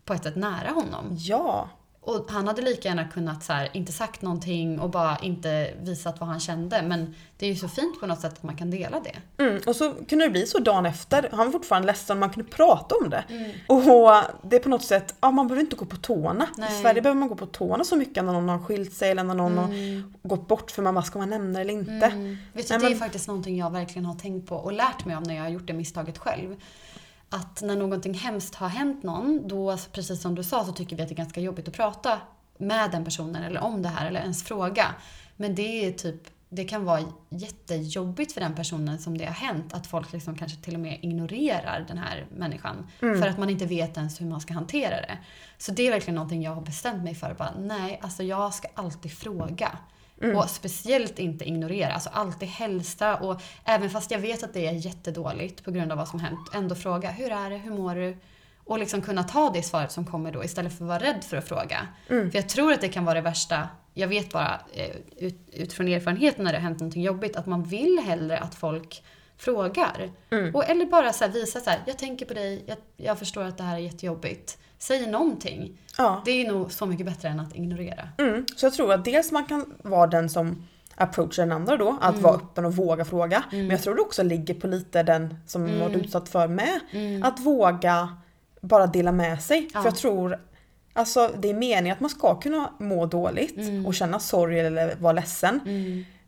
på 0.05 0.13
ett 0.13 0.23
sätt 0.23 0.35
nära 0.35 0.69
honom. 0.69 1.05
ja. 1.17 1.69
Och 2.05 2.25
han 2.31 2.47
hade 2.47 2.61
lika 2.61 2.89
gärna 2.89 3.07
kunnat 3.07 3.43
så 3.43 3.53
här, 3.53 3.69
inte 3.73 3.91
sagt 3.91 4.21
någonting 4.21 4.79
och 4.79 4.89
bara 4.89 5.17
inte 5.21 5.73
visat 5.81 6.19
vad 6.19 6.29
han 6.29 6.39
kände. 6.39 6.81
Men 6.81 7.15
det 7.37 7.45
är 7.45 7.49
ju 7.49 7.55
så 7.55 7.67
fint 7.67 7.99
på 7.99 8.07
något 8.07 8.21
sätt 8.21 8.33
att 8.33 8.43
man 8.43 8.55
kan 8.55 8.71
dela 8.71 8.99
det. 8.99 9.43
Mm, 9.43 9.61
och 9.67 9.75
så 9.75 9.93
kunde 10.09 10.25
det 10.25 10.29
bli 10.31 10.45
så 10.47 10.59
dagen 10.59 10.85
efter. 10.85 11.29
Han 11.31 11.45
var 11.45 11.51
fortfarande 11.51 11.85
ledsen, 11.85 12.19
man 12.19 12.29
kunde 12.29 12.51
prata 12.51 12.95
om 12.95 13.09
det. 13.09 13.23
Mm. 13.29 13.51
Och 13.67 13.81
det 14.49 14.55
är 14.55 14.59
på 14.59 14.69
något 14.69 14.83
sätt, 14.83 15.15
ja 15.21 15.31
man 15.31 15.47
behöver 15.47 15.61
inte 15.63 15.75
gå 15.75 15.85
på 15.85 15.95
tårna. 15.95 16.43
I 16.57 16.59
Nej. 16.61 16.81
Sverige 16.81 17.01
behöver 17.01 17.19
man 17.19 17.29
gå 17.29 17.35
på 17.35 17.45
tårna 17.45 17.83
så 17.83 17.95
mycket 17.95 18.23
när 18.25 18.33
någon 18.33 18.49
har 18.49 18.59
skilt 18.59 18.93
sig 18.93 19.11
eller 19.11 19.23
när 19.23 19.33
någon 19.35 19.57
Mm. 19.57 20.13
har 20.23 20.29
gått 20.29 20.47
bort 20.47 20.71
för 20.71 20.81
man 20.91 21.03
ska 21.03 21.19
man 21.19 21.29
nämna 21.29 21.53
det 21.53 21.61
eller 21.61 21.73
inte? 21.73 21.91
Vet 21.93 22.11
du, 22.13 22.17
Nej, 22.53 22.63
det 22.67 22.73
är 22.73 22.79
men- 22.89 22.99
faktiskt 22.99 23.27
någonting 23.27 23.57
jag 23.57 23.71
verkligen 23.71 24.05
har 24.05 24.15
tänkt 24.15 24.49
på 24.49 24.55
och 24.55 24.73
lärt 24.73 25.05
mig 25.05 25.15
om 25.15 25.23
när 25.23 25.35
jag 25.35 25.41
har 25.43 25.49
gjort 25.49 25.67
det 25.67 25.73
misstaget 25.73 26.17
själv. 26.17 26.55
Att 27.35 27.61
när 27.61 27.75
någonting 27.75 28.13
hemskt 28.13 28.55
har 28.55 28.67
hänt 28.67 29.03
någon, 29.03 29.47
då 29.47 29.71
alltså, 29.71 29.89
precis 29.89 30.21
som 30.21 30.35
du 30.35 30.43
sa 30.43 30.65
så 30.65 30.71
tycker 30.71 30.95
vi 30.95 31.03
att 31.03 31.09
det 31.09 31.13
är 31.13 31.17
ganska 31.17 31.41
jobbigt 31.41 31.67
att 31.67 31.73
prata 31.73 32.21
med 32.57 32.91
den 32.91 33.05
personen 33.05 33.43
eller 33.43 33.61
om 33.61 33.81
det 33.81 33.89
här 33.89 34.07
eller 34.07 34.19
ens 34.19 34.43
fråga. 34.43 34.95
Men 35.35 35.55
det 35.55 35.85
är 35.85 35.91
typ 35.91 36.27
det 36.49 36.63
kan 36.63 36.85
vara 36.85 37.01
jättejobbigt 37.29 38.33
för 38.33 38.41
den 38.41 38.55
personen 38.55 38.99
som 38.99 39.17
det 39.17 39.25
har 39.25 39.33
hänt 39.33 39.73
att 39.73 39.87
folk 39.87 40.13
liksom 40.13 40.35
kanske 40.35 40.57
till 40.61 40.73
och 40.73 40.79
med 40.79 40.99
ignorerar 41.01 41.85
den 41.87 41.97
här 41.97 42.25
människan. 42.37 42.87
För 42.99 43.27
att 43.27 43.37
man 43.37 43.49
inte 43.49 43.65
vet 43.65 43.97
ens 43.97 44.21
hur 44.21 44.25
man 44.25 44.41
ska 44.41 44.53
hantera 44.53 44.95
det. 44.95 45.17
Så 45.57 45.71
det 45.71 45.87
är 45.87 45.91
verkligen 45.91 46.15
någonting 46.15 46.43
jag 46.43 46.55
har 46.55 46.61
bestämt 46.61 47.03
mig 47.03 47.15
för. 47.15 47.33
Bara, 47.33 47.53
nej, 47.59 47.99
alltså 48.03 48.23
jag 48.23 48.53
ska 48.53 48.67
alltid 48.73 49.11
fråga. 49.11 49.77
Och 50.35 50.49
speciellt 50.49 51.19
inte 51.19 51.45
ignorera, 51.45 51.93
alltså 51.93 52.09
alltid 52.09 52.49
hälsa 52.49 53.15
och 53.15 53.41
även 53.65 53.89
fast 53.89 54.11
jag 54.11 54.19
vet 54.19 54.43
att 54.43 54.53
det 54.53 54.67
är 54.67 54.71
jättedåligt 54.71 55.63
på 55.63 55.71
grund 55.71 55.91
av 55.91 55.97
vad 55.97 56.07
som 56.07 56.19
hänt, 56.19 56.49
ändå 56.53 56.75
fråga 56.75 57.09
hur 57.11 57.31
är 57.31 57.49
det, 57.49 57.57
hur 57.57 57.71
mår 57.71 57.95
du? 57.95 58.17
Och 58.63 58.79
liksom 58.79 59.01
kunna 59.01 59.23
ta 59.23 59.49
det 59.49 59.63
svaret 59.63 59.91
som 59.91 60.05
kommer 60.05 60.31
då 60.31 60.43
istället 60.43 60.77
för 60.77 60.85
att 60.85 60.89
vara 60.89 60.99
rädd 60.99 61.23
för 61.23 61.37
att 61.37 61.47
fråga. 61.47 61.87
För 62.31 62.35
jag 62.35 62.49
tror 62.49 62.73
att 62.73 62.81
det 62.81 62.89
kan 62.89 63.05
vara 63.05 63.15
det 63.15 63.21
värsta, 63.21 63.69
jag 63.93 64.07
vet 64.07 64.31
bara 64.31 64.59
eh, 64.73 64.95
ut, 65.17 65.49
utifrån 65.53 65.87
erfarenhet 65.87 66.37
när 66.37 66.51
det 66.51 66.57
har 66.57 66.63
hänt 66.63 66.79
någonting 66.79 67.03
jobbigt, 67.03 67.35
att 67.35 67.45
man 67.45 67.63
vill 67.63 67.99
hellre 68.05 68.39
att 68.39 68.55
folk 68.55 69.03
frågar. 69.37 70.11
Och, 70.53 70.69
eller 70.69 70.85
bara 70.85 71.13
så 71.13 71.27
visa 71.27 71.59
så 71.59 71.69
här, 71.69 71.79
jag 71.85 71.97
tänker 71.97 72.25
på 72.25 72.33
dig, 72.33 72.63
jag, 72.67 72.77
jag 72.97 73.19
förstår 73.19 73.43
att 73.43 73.57
det 73.57 73.63
här 73.63 73.75
är 73.75 73.79
jättejobbigt. 73.79 74.57
Säg 74.79 75.07
någonting. 75.07 75.77
Ja. 75.97 76.21
Det 76.25 76.31
är 76.31 76.51
nog 76.51 76.71
så 76.71 76.85
mycket 76.85 77.05
bättre 77.05 77.27
än 77.29 77.39
att 77.39 77.55
ignorera. 77.55 78.09
Mm. 78.17 78.45
Så 78.55 78.65
jag 78.65 78.73
tror 78.73 78.93
att 78.93 79.05
dels 79.05 79.31
man 79.31 79.45
kan 79.45 79.73
vara 79.83 80.07
den 80.07 80.29
som 80.29 80.67
approachar 80.95 81.43
den 81.43 81.51
andra 81.51 81.77
då, 81.77 81.87
Mm. 81.89 81.99
att 82.01 82.17
vara 82.17 82.35
öppen 82.35 82.65
och 82.65 82.75
våga 82.75 83.05
fråga. 83.05 83.43
Men 83.51 83.69
jag 83.69 83.81
tror 83.83 83.95
det 83.95 84.01
också 84.01 84.23
ligger 84.23 84.53
på 84.53 84.67
lite 84.67 85.03
den 85.03 85.35
som 85.47 85.65
Mm. 85.65 85.79
varit 85.79 85.95
utsatt 85.95 86.29
för 86.29 86.47
med. 86.47 86.79
Att 87.23 87.39
våga 87.39 88.17
bara 88.61 88.87
dela 88.87 89.11
med 89.11 89.41
sig. 89.43 89.69
Ja. 89.73 89.81
För 89.81 89.87
jag 89.89 89.95
tror 89.95 90.39
Alltså 90.97 91.31
det 91.39 91.49
är 91.49 91.53
meningen 91.53 91.93
att 91.93 91.99
man 91.99 92.09
ska 92.09 92.35
kunna 92.39 92.69
må 92.79 93.05
dåligt 93.05 93.57
Mm. 93.57 93.85
och 93.85 93.93
känna 93.95 94.19
sorg 94.19 94.59
eller 94.59 94.95
vara 94.99 95.13
ledsen. 95.13 95.59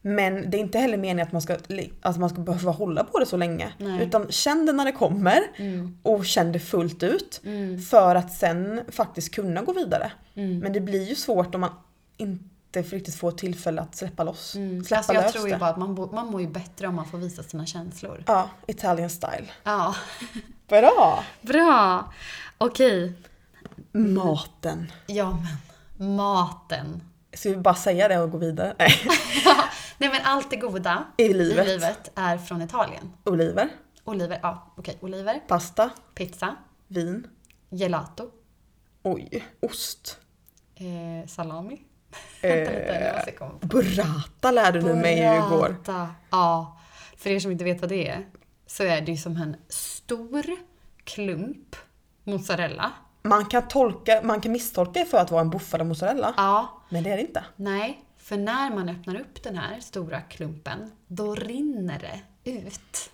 Men 0.01 0.49
det 0.51 0.57
är 0.57 0.59
inte 0.59 0.79
heller 0.79 0.97
meningen 0.97 1.27
att 1.27 1.31
man 1.33 1.41
ska, 1.41 1.57
att 2.01 2.17
man 2.17 2.29
ska 2.29 2.41
behöva 2.41 2.71
hålla 2.71 3.03
på 3.03 3.19
det 3.19 3.25
så 3.25 3.37
länge. 3.37 3.73
Nej. 3.77 4.03
Utan 4.03 4.31
känn 4.31 4.65
det 4.65 4.71
när 4.71 4.85
det 4.85 4.91
kommer 4.91 5.39
Mm. 5.57 5.97
och 6.03 6.25
känn 6.25 6.51
det 6.51 6.59
fullt 6.59 7.03
ut. 7.03 7.41
För 7.89 8.15
att 8.15 8.31
sen 8.33 8.81
faktiskt 8.91 9.35
kunna 9.35 9.61
gå 9.61 9.73
vidare. 9.73 10.11
Mm. 10.35 10.59
Men 10.59 10.73
det 10.73 10.79
blir 10.81 11.03
ju 11.09 11.15
svårt 11.15 11.55
om 11.55 11.61
man 11.61 11.69
inte 12.17 12.81
riktigt 12.81 13.15
får 13.15 13.31
tillfälle 13.31 13.81
att 13.81 13.95
släppa 13.95 14.23
loss. 14.23 14.51
Släppa 14.85 14.95
Alltså 14.97 15.13
jag 15.13 15.33
tror 15.33 15.49
ju 15.49 15.57
bara 15.57 15.69
att 15.69 15.77
man, 15.77 16.09
man 16.13 16.27
mår 16.27 16.41
ju 16.41 16.47
bättre 16.47 16.88
om 16.88 16.95
man 16.95 17.05
får 17.05 17.17
visa 17.17 17.43
sina 17.43 17.65
känslor. 17.65 18.23
Ja, 18.27 18.49
Italian 18.67 19.10
style. 19.10 19.47
Ja. 19.63 19.95
Bra! 20.67 21.23
Bra! 21.41 22.13
Okej. 22.57 23.13
Maten. 23.91 24.91
Ja 25.07 25.38
men, 25.97 26.15
maten. 26.15 27.01
Ska 27.33 27.49
vi 27.49 27.55
bara 27.57 27.75
säga 27.75 28.07
det 28.07 28.19
och 28.19 28.31
gå 28.31 28.38
vidare? 28.38 28.75
Nej. 28.79 28.91
Nej 29.97 30.10
men 30.10 30.21
allt 30.23 30.49
det 30.49 30.55
goda 30.55 31.03
I 31.17 31.33
livet. 31.33 31.65
i 31.67 31.69
livet 31.69 32.12
är 32.15 32.38
från 32.38 32.62
Italien. 32.62 33.13
Oliver, 33.23 33.69
Oliver, 34.03 34.39
ja 34.43 34.73
okej. 34.77 34.97
Oliver, 35.01 35.39
pasta, 35.47 35.89
pizza, 36.15 36.55
vin, 36.88 37.27
gelato, 37.69 38.31
oj, 39.03 39.45
ost. 39.62 40.19
eh, 40.75 41.27
salami. 41.27 41.81
Eh, 42.41 42.49
Vänta 42.55 42.71
lite, 42.71 43.12
jag 43.15 43.21
ska 43.21 43.31
komma 43.31 43.60
på. 43.60 43.67
Burrata 43.67 44.51
lärde 44.51 44.79
du 44.81 44.93
mig 44.93 45.17
ju 45.19 45.36
igår. 45.45 45.75
Ja, 46.29 46.77
för 47.17 47.29
er 47.29 47.39
som 47.39 47.51
inte 47.51 47.63
vet 47.63 47.81
vad 47.81 47.89
det 47.89 48.07
är 48.07 48.27
så 48.67 48.83
är 48.83 49.01
det 49.01 49.12
ju 49.12 49.17
som 49.17 49.38
en 49.38 49.55
stor 49.69 50.43
klump 51.03 51.75
mozzarella. 52.23 52.91
Man 53.21 53.45
kan, 53.45 53.67
tolka, 53.67 54.21
man 54.23 54.41
kan 54.41 54.51
misstolka 54.51 54.99
det 54.99 55.05
för 55.05 55.17
att 55.17 55.31
vara 55.31 55.41
en 55.41 55.49
buffad 55.49 55.86
mozzarella. 55.88 56.33
Ja, 56.38 56.81
Men 56.89 57.03
det 57.03 57.10
är 57.12 57.15
det 57.15 57.21
inte. 57.21 57.43
nej, 57.55 58.03
för 58.27 58.37
när 58.37 58.69
man 58.69 58.89
öppnar 58.89 59.15
upp 59.19 59.43
den 59.43 59.57
här 59.57 59.79
stora 59.79 60.21
klumpen 60.21 60.91
då 61.07 61.35
rinner 61.35 61.99
det 61.99 62.21
ut 62.51 63.09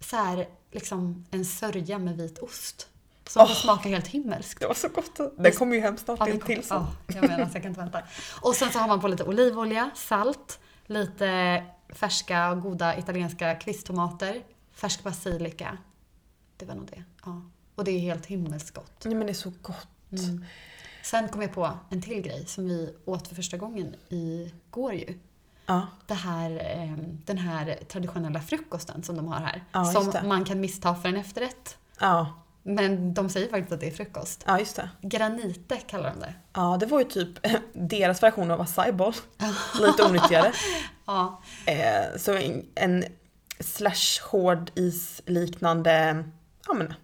så 0.00 0.16
här 0.16 0.48
liksom 0.70 1.26
en 1.30 1.44
sörja 1.44 1.98
med 1.98 2.16
vit 2.16 2.38
ost. 2.38 2.88
Som 3.26 3.42
Åh. 3.42 3.54
smakar 3.54 3.90
helt 3.90 4.06
himmelskt. 4.06 4.60
Det 4.60 4.66
var 4.66 4.74
så 4.74 4.88
gott. 4.88 5.20
Det 5.38 5.50
kommer 5.50 5.76
ju 5.76 5.80
hem 5.80 5.96
snart. 5.96 6.18
Ja, 6.20 6.28
en 6.28 6.40
till 6.40 6.64
sån. 6.64 6.86
ja, 7.06 7.14
jag 7.14 7.28
menar 7.28 7.46
så 7.46 7.56
jag 7.56 7.62
kan 7.62 7.70
inte 7.70 7.80
vänta. 7.80 8.02
Och 8.40 8.54
sen 8.54 8.72
så 8.72 8.78
har 8.78 8.88
man 8.88 9.00
på 9.00 9.08
lite 9.08 9.24
olivolja, 9.24 9.90
salt, 9.94 10.60
lite 10.86 11.64
färska 11.88 12.50
och 12.50 12.62
goda 12.62 12.98
italienska 12.98 13.54
kvisttomater, 13.54 14.42
färsk 14.72 15.02
basilika. 15.02 15.78
Det 16.56 16.64
var 16.64 16.74
nog 16.74 16.86
det. 16.86 17.04
Ja. 17.24 17.42
Och 17.74 17.84
det 17.84 17.90
är 17.90 18.00
helt 18.00 18.26
himmelskt 18.26 18.74
gott. 18.74 19.04
Nej 19.04 19.14
men 19.14 19.26
det 19.26 19.32
är 19.32 19.34
så 19.34 19.52
gott. 19.62 20.12
Mm. 20.12 20.44
Sen 21.10 21.28
kom 21.28 21.42
jag 21.42 21.52
på 21.52 21.70
en 21.90 22.02
till 22.02 22.20
grej 22.22 22.46
som 22.46 22.68
vi 22.68 22.94
åt 23.04 23.28
för 23.28 23.34
första 23.34 23.56
gången 23.56 23.96
igår 24.08 24.94
ju. 24.94 25.18
Ja. 25.66 25.86
Det 26.06 26.14
här, 26.14 26.50
eh, 26.50 27.04
den 27.24 27.38
här 27.38 27.78
traditionella 27.88 28.40
frukosten 28.40 29.02
som 29.02 29.16
de 29.16 29.28
har 29.28 29.40
här. 29.40 29.64
Ja, 29.72 29.84
som 29.84 30.28
man 30.28 30.44
kan 30.44 30.60
missta 30.60 30.94
för 30.94 31.08
en 31.08 31.16
efterrätt. 31.16 31.78
Ja. 32.00 32.42
Men 32.62 33.14
de 33.14 33.28
säger 33.28 33.50
faktiskt 33.50 33.72
att 33.72 33.80
det 33.80 33.86
är 33.86 33.90
frukost. 33.90 34.44
ja, 34.46 34.58
just 34.58 34.76
det. 34.76 34.90
Granite 35.00 35.76
kallar 35.76 36.10
de 36.10 36.20
det. 36.20 36.34
Ja, 36.52 36.76
det 36.80 36.86
var 36.86 36.98
ju 36.98 37.04
typ 37.04 37.46
deras 37.72 38.22
version 38.22 38.50
av 38.50 38.60
acai 38.60 38.92
bowl. 38.92 39.14
Lite 39.80 40.04
onyttigare. 40.04 40.52
Ja, 41.06 41.42
Eh, 41.66 42.18
så 42.18 42.36
en, 42.36 42.66
en 42.74 43.04
slash 43.60 44.22
hård 44.30 44.70
isliknande, 44.74 46.24
ja 46.66 46.74
men 46.74 46.94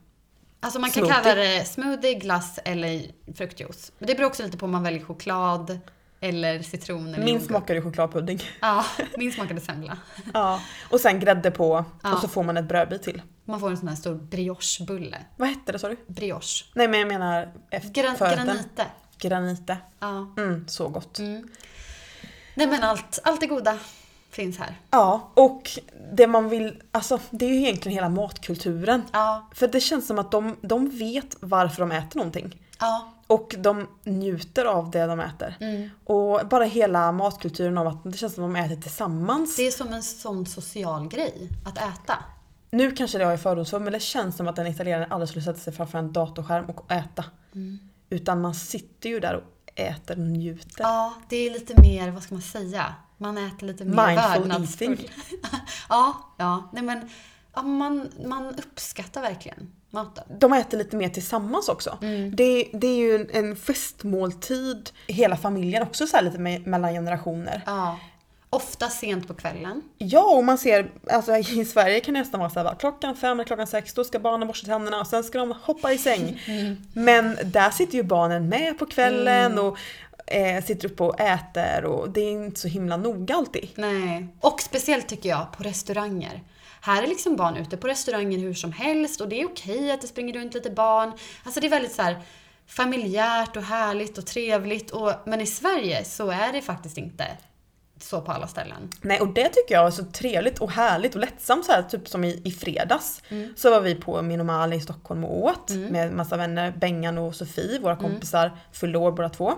Alltså 0.64 0.78
man 0.78 0.90
kan 0.90 1.04
Smoothie. 1.06 1.22
kalla 1.22 1.34
det 1.34 1.64
smoothie, 1.64 2.14
glass 2.14 2.58
eller 2.64 3.02
fruktjuice. 3.36 3.92
Men 3.98 4.06
det 4.06 4.14
beror 4.14 4.26
också 4.26 4.42
lite 4.42 4.56
på 4.58 4.64
om 4.66 4.72
man 4.72 4.82
väljer 4.82 5.04
choklad 5.04 5.78
eller 6.20 6.62
citron 6.62 7.14
eller 7.14 7.24
min 7.24 7.40
yoghurt. 7.40 7.70
ju 7.70 7.82
chokladpudding. 7.82 8.40
Ja, 8.60 8.84
min 9.16 9.32
smakade 9.32 9.60
semla. 9.60 9.98
Ja. 10.34 10.60
Och 10.90 11.00
sen 11.00 11.20
grädde 11.20 11.50
på 11.50 11.84
Ja. 12.02 12.14
och 12.14 12.20
så 12.20 12.28
får 12.28 12.42
man 12.42 12.56
ett 12.56 12.68
brödbit 12.68 13.02
till. 13.02 13.22
Man 13.44 13.60
får 13.60 13.70
en 13.70 13.76
sån 13.76 13.88
här 13.88 13.96
stor 13.96 14.14
briochebulle. 14.14 15.18
Vad 15.36 15.48
hette 15.48 15.72
det 15.72 15.78
sa 15.78 15.88
du? 15.88 15.96
Brioche. 16.06 16.64
Nej 16.74 16.88
men 16.88 17.00
jag 17.00 17.08
menar 17.08 17.52
efter 17.70 18.02
Gran- 18.02 18.16
förrätten. 18.16 18.46
granite. 18.46 18.86
Granite. 19.18 19.76
Ja. 20.00 20.34
Mm, 20.38 20.68
så 20.68 20.88
gott. 20.88 21.18
Mm. 21.18 21.48
Nej 22.54 22.66
men 22.66 22.82
allt, 22.82 23.18
allt 23.24 23.40
det 23.40 23.46
goda 23.46 23.78
finns 24.34 24.58
här. 24.58 24.80
Ja, 24.90 25.30
och 25.34 25.70
det 26.12 26.26
man 26.26 26.48
vill, 26.48 26.82
alltså 26.92 27.18
det 27.30 27.44
är 27.44 27.50
ju 27.50 27.56
egentligen 27.56 27.94
hela 27.96 28.08
matkulturen. 28.08 29.02
Ja, 29.12 29.48
För 29.54 29.68
det 29.68 29.80
känns 29.80 30.06
som 30.06 30.18
att 30.18 30.30
de, 30.30 30.56
de 30.60 30.90
vet 30.90 31.36
varför 31.40 31.80
de 31.80 31.92
äter 31.92 32.16
någonting. 32.18 32.62
ja. 32.80 33.10
Och 33.26 33.54
de 33.58 33.86
njuter 34.04 34.64
av 34.64 34.90
det 34.90 35.06
de 35.06 35.20
äter. 35.20 35.56
Mm. 35.60 35.90
Och 36.04 36.40
bara 36.48 36.64
hela 36.64 37.12
matkulturen 37.12 37.78
av 37.78 37.86
att 37.86 38.04
det 38.04 38.12
känns 38.12 38.34
som 38.34 38.44
att 38.44 38.54
de 38.54 38.60
äter 38.60 38.82
tillsammans. 38.82 39.56
Det 39.56 39.62
är 39.66 39.70
som 39.70 39.92
en 39.92 40.02
sån 40.02 40.46
social 40.46 41.08
grej, 41.08 41.48
att 41.66 41.78
äta. 41.78 42.18
Nu 42.70 42.90
kanske 42.90 43.18
det 43.18 43.24
är 43.24 43.36
fördomsfull 43.36 43.82
men 43.82 43.92
det 43.92 44.00
känns 44.00 44.36
som 44.36 44.48
att 44.48 44.58
en 44.58 44.66
italienare 44.66 45.06
aldrig 45.10 45.28
skulle 45.28 45.44
sätta 45.44 45.58
sig 45.58 45.72
framför 45.72 45.98
en 45.98 46.12
datorskärm 46.12 46.64
och 46.70 46.92
äta. 46.92 47.24
Mm. 47.54 47.78
Utan 48.10 48.40
man 48.40 48.54
sitter 48.54 49.08
ju 49.08 49.20
där 49.20 49.34
och 49.34 49.42
äter 49.80 50.18
och 50.18 50.24
njuter. 50.26 50.82
Ja, 50.82 51.14
det 51.28 51.36
är 51.36 51.50
lite 51.50 51.80
mer, 51.82 52.10
vad 52.10 52.22
ska 52.22 52.34
man 52.34 52.42
säga? 52.42 52.94
Man 53.18 53.38
äter 53.38 53.66
lite 53.66 53.84
mer 53.84 54.06
Mindful 54.06 54.40
vördnadsfull. 54.40 54.90
eating. 54.90 55.08
ja, 55.88 56.16
ja. 56.36 56.68
Nej 56.72 56.82
men, 56.82 57.10
ja, 57.54 57.62
man, 57.62 58.08
man 58.26 58.54
uppskattar 58.58 59.22
verkligen 59.22 59.72
maten. 59.90 60.24
De 60.40 60.52
äter 60.52 60.78
lite 60.78 60.96
mer 60.96 61.08
tillsammans 61.08 61.68
också. 61.68 61.98
Mm. 62.02 62.36
Det, 62.36 62.68
det 62.72 62.86
är 62.86 62.96
ju 62.96 63.14
en, 63.14 63.30
en 63.30 63.56
festmåltid, 63.56 64.90
hela 65.06 65.36
familjen 65.36 65.82
också 65.82 66.06
så 66.06 66.16
här 66.16 66.24
lite 66.24 66.38
me- 66.38 66.66
mellan 66.68 66.92
generationer. 66.92 67.62
Ja. 67.66 67.98
Ofta 68.50 68.88
sent 68.88 69.28
på 69.28 69.34
kvällen. 69.34 69.82
Ja, 69.98 70.24
och 70.36 70.44
man 70.44 70.58
ser, 70.58 70.90
alltså 71.10 71.36
i 71.36 71.64
Sverige 71.64 72.00
kan 72.00 72.14
det 72.14 72.20
nästan 72.20 72.40
vara 72.40 72.50
såhär, 72.50 72.74
klockan 72.78 73.16
fem 73.16 73.32
eller 73.32 73.44
klockan 73.44 73.66
sex, 73.66 73.94
då 73.94 74.04
ska 74.04 74.18
barnen 74.18 74.48
borsta 74.48 74.66
tänderna 74.66 75.00
och 75.00 75.06
sen 75.06 75.24
ska 75.24 75.38
de 75.38 75.54
hoppa 75.62 75.92
i 75.92 75.98
säng. 75.98 76.40
Men 76.92 77.38
där 77.44 77.70
sitter 77.70 77.94
ju 77.94 78.02
barnen 78.02 78.48
med 78.48 78.78
på 78.78 78.86
kvällen 78.86 79.58
och 79.58 79.78
eh, 80.26 80.64
sitter 80.64 80.88
uppe 80.88 81.02
och 81.02 81.20
äter 81.20 81.84
och 81.84 82.10
det 82.10 82.20
är 82.20 82.30
inte 82.30 82.60
så 82.60 82.68
himla 82.68 82.96
noga 82.96 83.34
alltid. 83.34 83.68
Nej. 83.74 84.26
Och 84.40 84.60
speciellt 84.60 85.08
tycker 85.08 85.28
jag 85.28 85.52
på 85.52 85.62
restauranger. 85.62 86.42
Här 86.80 87.02
är 87.02 87.06
liksom 87.06 87.36
barn 87.36 87.56
ute 87.56 87.76
på 87.76 87.88
restauranger 87.88 88.38
hur 88.38 88.54
som 88.54 88.72
helst 88.72 89.20
och 89.20 89.28
det 89.28 89.40
är 89.40 89.46
okej 89.46 89.90
att 89.90 90.00
det 90.00 90.06
springer 90.06 90.34
runt 90.34 90.54
lite 90.54 90.70
barn. 90.70 91.12
Alltså 91.44 91.60
det 91.60 91.66
är 91.66 91.70
väldigt 91.70 91.92
så 91.92 92.02
här 92.02 92.22
familjärt 92.66 93.56
och 93.56 93.62
härligt 93.62 94.18
och 94.18 94.26
trevligt. 94.26 94.90
Och, 94.90 95.12
men 95.24 95.40
i 95.40 95.46
Sverige 95.46 96.04
så 96.04 96.30
är 96.30 96.52
det 96.52 96.62
faktiskt 96.62 96.98
inte 96.98 97.26
så 98.00 98.20
på 98.20 98.32
alla 98.32 98.46
ställen. 98.46 98.90
Nej 99.00 99.20
och 99.20 99.28
det 99.28 99.48
tycker 99.48 99.74
jag 99.74 99.86
är 99.86 99.90
så 99.90 100.04
trevligt 100.04 100.58
och 100.58 100.70
härligt 100.70 101.14
och 101.14 101.20
lättsamt 101.20 101.64
så 101.64 101.72
här, 101.72 101.82
typ 101.82 102.08
som 102.08 102.24
i, 102.24 102.40
i 102.44 102.50
fredags. 102.50 103.22
Så 103.56 103.70
var 103.70 103.80
vi 103.80 103.94
på 103.94 104.22
Minomali 104.22 104.76
i 104.76 104.80
Stockholm 104.80 105.24
och 105.24 105.44
åt 105.44 105.70
med 105.70 106.12
massa 106.12 106.36
vänner, 106.36 106.74
Bengan 106.76 107.18
och 107.18 107.34
Sofie, 107.34 107.78
våra 107.80 107.96
kompisar, 107.96 108.56
fyllde 108.72 108.98
år 108.98 109.12
båda 109.12 109.28
två. 109.28 109.52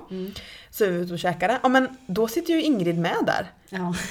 Så 0.71 0.85
vi 0.87 0.91
var 0.91 0.99
ute 0.99 1.13
och 1.13 1.19
käkade. 1.19 1.59
Ja 1.63 1.69
men 1.69 1.97
då 2.07 2.29
sitter 2.29 2.53
ju 2.55 2.63
Ingrid 2.63 2.99
med 2.99 3.17
där. 3.27 3.47
Ja. 3.69 3.95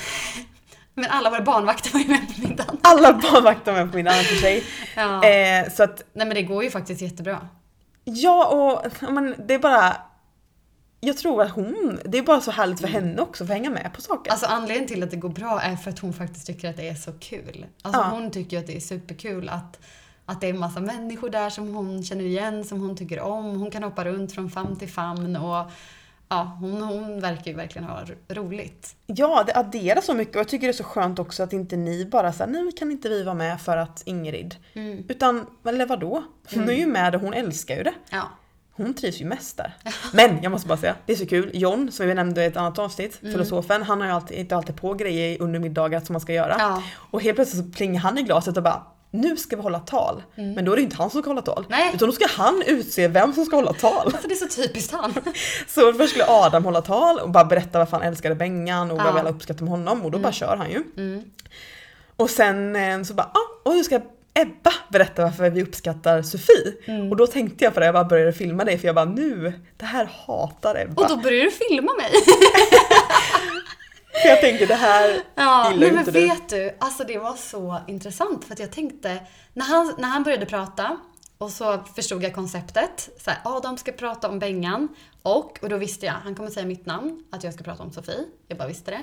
Men 0.98 1.06
alla 1.10 1.30
våra 1.30 1.42
barnvakter 1.42 1.94
var 1.94 2.00
ju 2.00 2.08
med 2.08 2.36
på 2.36 2.42
middagen. 2.42 2.78
Alla 2.84 3.14
barnvakter 3.14 3.72
var 3.72 3.80
med 3.80 3.92
på 3.92 3.98
middagen 3.98 4.24
för 4.24 4.36
sig. 4.36 4.64
Ja. 4.96 5.24
Eh, 5.26 5.72
så 5.72 5.84
att 5.84 6.04
Nej 6.14 6.28
men 6.28 6.36
det 6.36 6.42
går 6.42 6.64
ju 6.64 6.72
faktiskt 6.72 7.02
jättebra. 7.02 7.48
Ja, 8.04 8.46
och 8.46 9.12
men 9.12 9.36
det 9.48 9.54
är 9.54 9.60
bara... 9.60 9.98
Jag 11.06 11.18
tror 11.18 11.42
att 11.42 11.52
hon... 11.52 12.00
Det 12.06 12.18
är 12.18 12.22
bara 12.24 12.42
så 12.42 12.52
härligt 12.52 12.82
för 12.82 12.88
henne 12.88 13.22
också 13.22 13.44
att 13.44 13.48
få 13.48 13.54
hänga 13.54 13.70
med 13.70 13.92
på 13.94 14.02
saker. 14.02 14.32
Alltså 14.32 14.46
anledningen 14.46 14.88
till 14.88 15.04
att 15.04 15.12
det 15.12 15.18
går 15.18 15.30
bra 15.30 15.62
är 15.62 15.76
för 15.76 15.90
att 15.92 16.00
hon 16.00 16.14
faktiskt 16.14 16.48
tycker 16.48 16.70
att 16.70 16.78
det 16.78 16.90
är 16.90 16.96
så 16.96 17.12
kul. 17.20 17.66
Alltså 17.82 18.02
Ja. 18.02 18.08
hon 18.10 18.32
tycker 18.32 18.60
att 18.60 18.68
det 18.68 18.76
är 18.76 18.80
superkul 18.80 19.50
att, 19.50 19.80
att 20.26 20.42
det 20.42 20.48
är 20.48 20.54
en 20.54 20.60
massa 20.60 20.80
människor 20.80 21.30
där 21.30 21.50
som 21.50 21.76
hon 21.76 22.04
känner 22.04 22.24
igen, 22.24 22.64
som 22.64 22.80
hon 22.82 22.96
tycker 22.98 23.20
om. 23.20 23.60
Hon 23.60 23.72
kan 23.72 23.84
hoppa 23.84 24.06
runt 24.06 24.34
från 24.34 24.50
famn 24.50 24.76
till 24.80 24.90
famn 24.90 25.36
och 25.36 25.72
ja, 26.30 26.58
hon, 26.62 26.82
hon 26.82 27.20
verkar 27.20 27.52
ju 27.52 27.58
verkligen 27.58 27.88
ha 27.88 28.02
ro- 28.06 28.16
roligt. 28.36 28.96
Ja, 29.06 29.44
det 29.48 29.56
adderar 29.56 30.02
så 30.02 30.14
mycket 30.14 30.36
och 30.36 30.40
jag 30.40 30.48
tycker 30.48 30.68
det 30.68 30.72
är 30.72 30.74
så 30.74 30.84
skönt 30.84 31.20
också 31.20 31.44
att 31.44 31.54
inte 31.54 31.76
ni 31.76 32.06
bara 32.06 32.34
säger 32.34 32.52
nej 32.52 32.72
kan 32.72 32.92
inte 32.92 33.10
vi 33.10 33.24
vara 33.24 33.36
med 33.36 33.62
för 33.62 33.78
att 33.78 34.02
Ingrid. 34.06 34.56
Utan, 35.08 35.46
eller 35.68 35.86
vadå? 35.86 36.24
Hon 36.54 36.70
är 36.70 36.74
ju 36.74 36.86
med 36.88 37.16
och 37.16 37.22
hon 37.22 37.34
älskar 37.34 37.76
ju 37.78 37.84
det. 37.84 37.94
Ja. 38.10 38.30
Hon 38.78 38.94
trivs 38.94 39.22
ju 39.22 39.26
mest 39.26 39.58
där. 39.58 39.74
Men 40.14 40.44
jag 40.44 40.52
måste 40.52 40.68
bara 40.68 40.78
säga, 40.78 40.96
det 41.06 41.14
är 41.14 41.18
så 41.18 41.26
kul. 41.28 41.50
John, 41.54 41.92
som 41.92 42.08
vi 42.08 42.14
nämnde 42.14 42.44
i 42.44 42.46
ett 42.46 42.58
annat 42.58 42.80
avsnitt, 42.80 43.16
filosofen, 43.16 43.84
han 43.84 44.02
har 44.02 44.08
ju 44.08 44.14
alltid, 44.14 44.38
inte 44.38 44.56
alltid 44.56 44.76
på 44.76 44.94
grejer 44.94 45.42
under 45.42 45.60
middagar 45.60 46.00
som 46.00 46.14
man 46.14 46.22
ska 46.22 46.34
göra. 46.34 46.56
Ja. 46.60 46.84
Och 47.12 47.22
helt 47.22 47.36
plötsligt 47.36 47.66
så 47.66 47.72
plingar 47.72 48.02
han 48.02 48.18
i 48.18 48.22
glaset 48.22 48.58
och 48.58 48.64
bara 48.64 48.84
nu 49.12 49.38
ska 49.38 49.56
vi 49.56 49.62
hålla 49.62 49.80
tal. 49.80 50.24
Men 50.36 50.66
då 50.66 50.72
är 50.72 50.76
det 50.76 50.82
inte 50.82 50.96
han 50.96 51.10
som 51.10 51.22
ska 51.22 51.30
hålla 51.30 51.42
tal. 51.42 51.66
Nej. 51.70 51.92
Utan 51.96 52.08
då 52.10 52.14
ska 52.16 52.26
han 52.30 52.64
utse 52.68 53.08
vem 53.08 53.34
som 53.34 53.46
ska 53.46 53.56
hålla 53.56 53.74
tal. 53.74 54.06
Alltså 54.06 54.28
det 54.28 54.34
är 54.34 54.48
så 54.48 54.62
typiskt 54.62 54.94
han. 54.94 55.14
Så 55.68 55.94
först 55.94 56.10
skulle 56.10 56.26
Adam 56.28 56.66
hålla 56.66 56.82
tal 56.82 57.20
och 57.20 57.30
bara 57.30 57.46
berätta 57.46 57.80
varför 57.80 57.98
han 57.98 58.06
älskade 58.08 58.36
Bengan 58.36 58.92
och 58.92 58.98
vad 58.98 59.06
Ja. 59.08 59.12
vi 59.14 59.20
alla 59.20 59.30
uppskattar 59.30 59.62
med 59.64 59.72
honom 59.72 60.02
och 60.02 60.12
då 60.12 60.20
bara 60.20 60.32
kör 60.34 60.58
han 60.58 60.70
ju. 60.72 60.84
Och 62.16 62.30
sen 62.30 62.76
eh, 62.76 63.04
så 63.04 63.14
bara, 63.14 63.28
ah, 63.34 63.70
och 63.70 63.76
nu 63.76 63.84
ska 63.84 64.00
Ebba 64.40 64.72
berätta 64.90 65.24
varför 65.24 65.50
vi 65.50 65.64
uppskattar 65.64 66.22
Sofie. 66.22 66.74
Och 67.12 67.18
då 67.18 67.28
tänkte 67.28 67.64
jag 67.64 67.74
på 67.74 67.80
det, 67.80 67.86
jag 67.86 67.96
bara 67.96 68.04
började 68.04 68.34
filma 68.34 68.64
det 68.64 68.78
för 68.78 68.88
jag 68.88 68.96
bara 68.96 69.06
nu, 69.06 69.54
det 69.78 69.86
här 69.86 70.10
hatar 70.28 70.80
Ebba. 70.82 71.02
Och 71.04 71.10
då 71.10 71.18
börjar 71.18 71.46
du 71.46 71.52
filma 71.52 71.92
mig. 71.94 72.12
För 74.22 74.30
jag 74.30 74.42
tänker 74.42 74.68
det 74.68 74.76
här 74.76 75.22
Ja, 75.36 75.72
gillar 75.72 75.88
men 75.88 76.00
inte 76.00 76.12
du. 76.12 76.20
vet 76.28 76.50
du, 76.50 76.76
alltså 76.80 77.04
det 77.04 77.18
var 77.18 77.34
så 77.34 77.78
intressant 77.88 78.46
för 78.46 78.54
att 78.54 78.60
jag 78.60 78.72
tänkte, 78.72 79.18
när 79.54 79.66
han, 79.66 79.96
när 79.98 80.08
han 80.08 80.24
började 80.24 80.46
prata 80.46 80.98
och 81.38 81.52
så 81.52 81.80
förstod 81.96 82.24
jag 82.24 82.36
konceptet, 82.36 83.10
så 83.24 83.30
här, 83.30 83.40
Adam 83.44 83.78
ska 83.78 83.92
prata 83.92 84.30
om 84.30 84.40
Bengan 84.40 84.88
och, 85.24 85.60
och 85.62 85.70
då 85.70 85.78
visste 85.78 86.06
jag, 86.06 86.14
han 86.14 86.36
kommer 86.36 86.50
säga 86.50 86.66
mitt 86.66 86.86
namn, 86.86 87.24
att 87.32 87.44
jag 87.44 87.54
ska 87.54 87.64
prata 87.64 87.84
om 87.84 87.92
Sofie, 87.92 88.24
jag 88.48 88.58
bara 88.58 88.68
visste 88.68 88.92
det. 88.92 89.02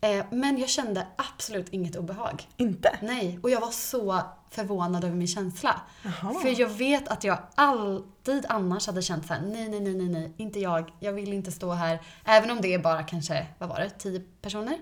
Eh, 0.00 0.24
men 0.30 0.58
jag 0.58 0.68
kände 0.68 1.06
absolut 1.16 1.68
inget 1.68 1.96
obehag. 1.96 2.48
Inte? 2.56 2.98
Nej, 3.02 3.38
och 3.42 3.50
jag 3.50 3.60
var 3.60 3.70
så 3.70 4.20
förvånad 4.50 5.04
över 5.04 5.16
min 5.16 5.28
känsla. 5.28 5.80
Jaha. 6.02 6.34
För 6.42 6.60
jag 6.60 6.68
vet 6.68 7.08
att 7.08 7.24
jag 7.24 7.38
alltid 7.54 8.46
annars 8.48 8.86
hade 8.86 9.02
känt 9.02 9.26
så 9.26 9.34
här: 9.34 9.40
nej, 9.40 9.68
nej, 9.68 9.80
nej, 9.80 9.94
nej, 9.94 10.08
nej, 10.08 10.32
inte 10.36 10.60
jag. 10.60 10.92
Jag 11.00 11.12
vill 11.12 11.32
inte 11.32 11.52
stå 11.52 11.72
här. 11.72 12.00
Även 12.24 12.50
om 12.50 12.60
det 12.60 12.74
är 12.74 12.78
bara 12.78 13.02
kanske, 13.02 13.46
vad 13.58 13.68
var 13.68 13.78
det, 13.80 13.90
tio 13.90 14.22
personer 14.42 14.78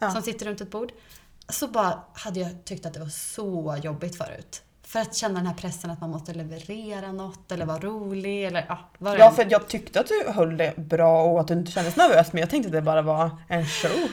Ja. 0.00 0.10
som 0.10 0.22
sitter 0.22 0.46
runt 0.46 0.60
ett 0.60 0.70
bord. 0.70 0.92
Så 1.48 1.68
bara 1.68 1.98
hade 2.12 2.40
jag 2.40 2.64
tyckt 2.64 2.86
att 2.86 2.94
det 2.94 3.00
var 3.00 3.08
så 3.08 3.78
jobbigt 3.82 4.16
förut. 4.16 4.62
För 4.82 5.00
att 5.00 5.14
känna 5.16 5.34
den 5.34 5.46
här 5.46 5.54
pressen 5.54 5.90
att 5.90 6.00
man 6.00 6.10
måste 6.10 6.34
leverera 6.34 7.12
något 7.12 7.52
eller 7.52 7.66
vara 7.66 7.78
rolig 7.78 8.44
eller 8.44 8.66
ja, 8.68 8.78
vad 8.98 9.18
Ja 9.18 9.30
för 9.30 9.46
jag 9.50 9.68
tyckte 9.68 10.00
att 10.00 10.06
du 10.06 10.32
höll 10.32 10.56
det 10.56 10.76
bra 10.76 11.22
och 11.24 11.40
att 11.40 11.48
du 11.48 11.54
inte 11.54 11.72
kändes 11.72 11.96
nervös 11.96 12.32
men 12.32 12.40
jag 12.40 12.50
tänkte 12.50 12.66
att 12.68 12.72
det 12.72 12.82
bara 12.82 13.02
var 13.02 13.30
en 13.48 13.66
show. 13.66 14.08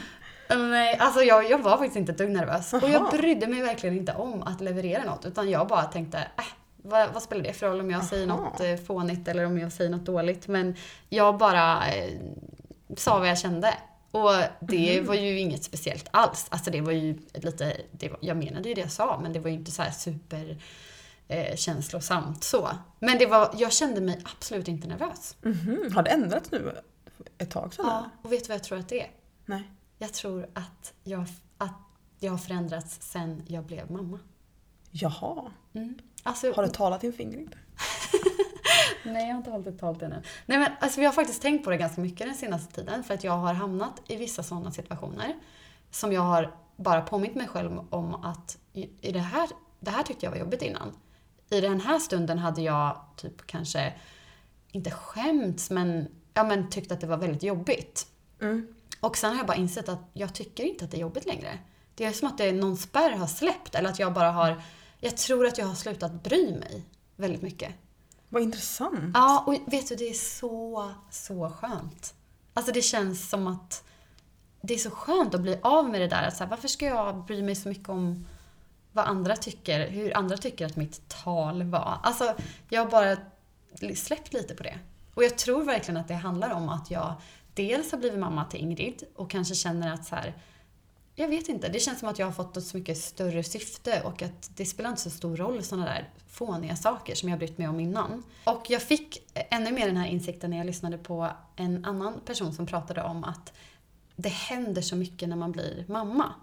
Nej, 0.49 0.97
alltså 0.99 1.21
jag, 1.21 1.49
jag 1.49 1.60
var 1.60 1.77
faktiskt 1.77 1.95
inte 1.95 2.12
ett 2.12 2.17
dugg 2.17 2.29
nervös. 2.31 2.73
Och 2.73 2.89
jag 2.89 3.01
Aha. 3.01 3.12
brydde 3.12 3.47
mig 3.47 3.62
verkligen 3.62 3.97
inte 3.97 4.13
om 4.13 4.43
att 4.43 4.62
leverera 4.62 5.03
något. 5.03 5.25
Utan 5.25 5.49
jag 5.49 5.67
bara 5.67 5.83
tänkte, 5.83 6.17
äh, 6.17 6.43
vad, 6.77 7.10
vad 7.13 7.23
spelar 7.23 7.43
det 7.43 7.53
för 7.53 7.67
roll 7.67 7.79
om 7.79 7.91
jag 7.91 8.03
säger 8.05 8.27
Aha. 8.27 8.43
något 8.43 8.60
eh, 8.62 8.75
fånigt 8.75 9.27
eller 9.27 9.45
om 9.45 9.57
jag 9.57 9.71
säger 9.71 9.89
något 9.89 10.05
dåligt. 10.05 10.47
Men 10.47 10.75
jag 11.10 11.38
bara 11.38 11.88
eh, 11.88 12.13
sa 12.97 13.19
vad 13.19 13.29
jag 13.29 13.39
kände. 13.39 13.73
Och 14.12 14.31
det 14.60 15.01
var 15.01 15.15
ju 15.15 15.39
inget 15.39 15.63
speciellt 15.63 16.07
alls. 16.12 16.45
Alltså 16.49 16.71
det 16.71 16.81
var 16.81 16.91
ju 16.91 17.17
lite, 17.33 17.77
det 17.91 18.10
var, 18.10 18.19
jag 18.21 18.38
menade 18.38 18.69
ju 18.69 18.75
det 18.75 18.81
jag 18.81 18.91
sa, 18.91 19.19
men 19.23 19.33
det 19.33 19.39
var 19.39 19.49
ju 19.49 19.55
inte 19.55 19.71
så 19.71 19.81
här 19.81 19.91
super 19.91 20.57
eh, 21.27 21.55
känslosamt 21.55 22.43
så. 22.43 22.69
Men 22.99 23.17
det 23.17 23.25
var, 23.25 23.49
jag 23.57 23.73
kände 23.73 24.01
mig 24.01 24.21
absolut 24.36 24.67
inte 24.67 24.88
nervös. 24.88 25.36
Mhm, 25.41 25.91
Har 25.95 26.03
det 26.03 26.10
ändrats 26.10 26.51
nu 26.51 26.75
ett 27.38 27.51
tag 27.51 27.73
sedan? 27.73 27.86
Ja, 27.88 28.10
och 28.21 28.31
vet 28.31 28.43
du 28.43 28.47
vad 28.47 28.55
jag 28.55 28.63
tror 28.63 28.79
att 28.79 28.89
det 28.89 29.01
är? 29.01 29.12
Nej. 29.45 29.63
Jag 29.97 30.13
tror 30.13 30.49
att 30.53 30.93
jag, 31.03 31.25
att 31.57 31.73
jag 32.19 32.31
har 32.31 32.38
förändrats 32.38 32.97
sen 33.01 33.43
jag 33.47 33.63
blev 33.63 33.91
mamma. 33.91 34.19
Jaha. 34.91 35.51
Mm. 35.73 35.99
Alltså, 36.23 36.53
Har 36.53 36.63
du 36.63 36.69
talat 36.69 37.03
inför 37.03 37.23
Ingrid? 37.23 37.55
Nej, 39.03 39.27
jag 39.27 39.33
har 39.33 39.38
inte 39.38 39.51
hållit 39.51 39.67
ett 39.67 39.79
tal 39.79 40.03
ännu. 40.03 40.21
Nej, 40.45 40.60
men 40.60 40.71
alltså, 40.79 40.99
vi 40.99 41.05
har 41.05 41.13
faktiskt 41.13 41.41
tänkt 41.41 41.63
på 41.63 41.69
det 41.69 41.77
ganska 41.77 42.01
mycket 42.01 42.27
den 42.27 42.36
senaste 42.36 42.73
tiden 42.73 43.03
för 43.03 43.13
att 43.13 43.23
jag 43.23 43.38
har 43.38 43.53
hamnat 43.53 44.01
i 44.07 44.15
vissa 44.15 44.43
sådana 44.43 44.71
situationer 44.71 45.36
som 45.91 46.13
jag 46.13 46.21
har 46.21 46.55
bara 46.75 47.01
påmint 47.01 47.36
mig 47.36 47.47
själv 47.47 47.79
om 47.89 48.15
att 48.15 48.57
i, 48.73 48.89
i 49.01 49.12
det, 49.12 49.19
här, 49.19 49.49
det 49.79 49.91
här 49.91 50.03
tyckte 50.03 50.25
jag 50.25 50.31
var 50.31 50.39
jobbigt 50.39 50.62
innan. 50.62 50.93
I 51.49 51.62
den 51.62 51.81
här 51.81 51.99
stunden 51.99 52.38
hade 52.38 52.62
jag 52.62 53.01
typ 53.15 53.47
kanske, 53.47 53.93
inte 54.71 54.91
skämts, 54.91 55.69
men, 55.69 56.07
ja, 56.33 56.43
men 56.43 56.69
tyckt 56.69 56.91
att 56.91 57.01
det 57.01 57.07
var 57.07 57.17
väldigt 57.17 57.43
jobbigt. 57.43 58.07
Mm. 58.41 58.75
Och 58.99 59.17
sen 59.17 59.31
har 59.31 59.38
jag 59.38 59.47
bara 59.47 59.57
insett 59.57 59.89
att 59.89 59.99
jag 60.13 60.33
tycker 60.33 60.63
inte 60.63 60.86
att 60.86 60.91
det 60.91 60.97
är 60.97 61.01
jobbigt 61.01 61.25
längre. 61.25 61.60
Det 61.95 62.05
är 62.05 62.12
som 62.12 62.27
att 62.27 62.38
det 62.38 62.51
någon 62.51 62.77
spärr 62.77 63.12
har 63.12 63.27
släppt 63.27 63.75
eller 63.75 63.89
att 63.89 63.99
jag 63.99 64.13
bara 64.13 64.31
har, 64.31 64.62
jag 64.99 65.17
tror 65.17 65.47
att 65.47 65.57
jag 65.57 65.65
har 65.65 65.75
slutat 65.75 66.23
bry 66.23 66.51
mig 66.51 66.83
väldigt 67.15 67.41
mycket. 67.41 67.73
Vad 68.29 68.41
intressant. 68.41 69.12
Ja, 69.13 69.43
och 69.47 69.73
vet 69.73 69.89
du, 69.89 69.95
det 69.95 70.10
är 70.10 70.13
så, 70.13 70.91
så 71.12 71.49
skönt. 71.49 72.13
Alltså 72.53 72.71
det 72.71 72.81
känns 72.81 73.29
som 73.29 73.47
att 73.47 73.83
det 74.62 74.73
är 74.73 74.77
så 74.77 74.89
skönt 74.89 75.36
att 75.36 75.41
bli 75.41 75.60
av 75.62 75.89
med 75.89 76.01
det 76.01 76.07
där. 76.07 76.27
Att 76.27 76.38
så 76.38 76.43
här, 76.43 76.49
varför 76.49 76.67
ska 76.67 76.86
jag 76.86 77.25
bry 77.25 77.43
mig 77.43 77.55
så 77.55 77.69
mycket 77.69 77.89
om 77.89 78.25
vad 78.91 79.05
andra 79.05 79.36
tycker, 79.36 79.89
hur 79.89 80.17
andra 80.17 80.38
tycker 80.38 80.65
att 80.65 80.75
mitt 80.75 81.10
tal 81.10 81.63
var? 81.63 81.99
Alltså, 82.03 82.36
jag 82.69 82.81
har 82.81 82.91
bara 82.91 83.17
släppt 83.95 84.33
lite 84.33 84.55
på 84.55 84.63
det. 84.63 84.79
Och 85.13 85.23
jag 85.23 85.38
tror 85.38 85.63
verkligen 85.63 85.97
att 85.97 86.07
det 86.07 86.13
handlar 86.13 86.49
om 86.51 86.69
att 86.69 86.91
jag 86.91 87.13
dels 87.58 87.91
har 87.91 88.00
blivit 88.00 88.20
mamma 88.20 88.46
till 88.46 88.60
Ingrid 88.60 89.04
och 89.15 89.30
kanske 89.30 89.56
känner 89.56 89.93
att 89.93 90.06
så 90.06 90.15
här, 90.15 90.34
jag 91.15 91.28
vet 91.28 91.50
inte, 91.50 91.70
det 91.70 91.80
känns 91.80 92.00
som 92.00 92.10
att 92.10 92.20
jag 92.20 92.26
har 92.26 92.34
fått 92.34 92.58
ett 92.58 92.63
så 92.63 92.78
mycket 92.78 92.98
större 92.98 93.43
syfte 93.43 94.02
och 94.06 94.22
att 94.22 94.50
det 94.56 94.65
spelar 94.65 94.89
inte 94.89 95.02
så 95.02 95.10
stor 95.10 95.38
roll 95.38 95.63
sådana 95.63 95.86
där 95.86 96.10
fåniga 96.28 96.76
saker 96.76 97.15
som 97.15 97.30
jag 97.30 97.39
brytt 97.39 97.58
mig 97.58 97.67
om 97.67 97.80
innan. 97.80 98.24
Och 98.43 98.65
jag 98.70 98.82
fick 98.82 99.22
ännu 99.34 99.72
mer 99.72 99.86
den 99.86 99.98
här 99.98 100.08
insikten 100.08 100.50
när 100.50 100.58
jag 100.58 100.65
lyssnade 100.65 100.98
på 100.98 101.30
en 101.56 101.86
annan 101.86 102.20
person 102.26 102.54
som 102.54 102.65
pratade 102.65 103.04
om 103.04 103.24
att 103.24 103.54
det 104.15 104.30
händer 104.30 104.82
så 104.82 104.96
mycket 104.96 105.30
när 105.30 105.36
man 105.36 105.52
blir 105.52 105.86
mamma. 105.88 106.34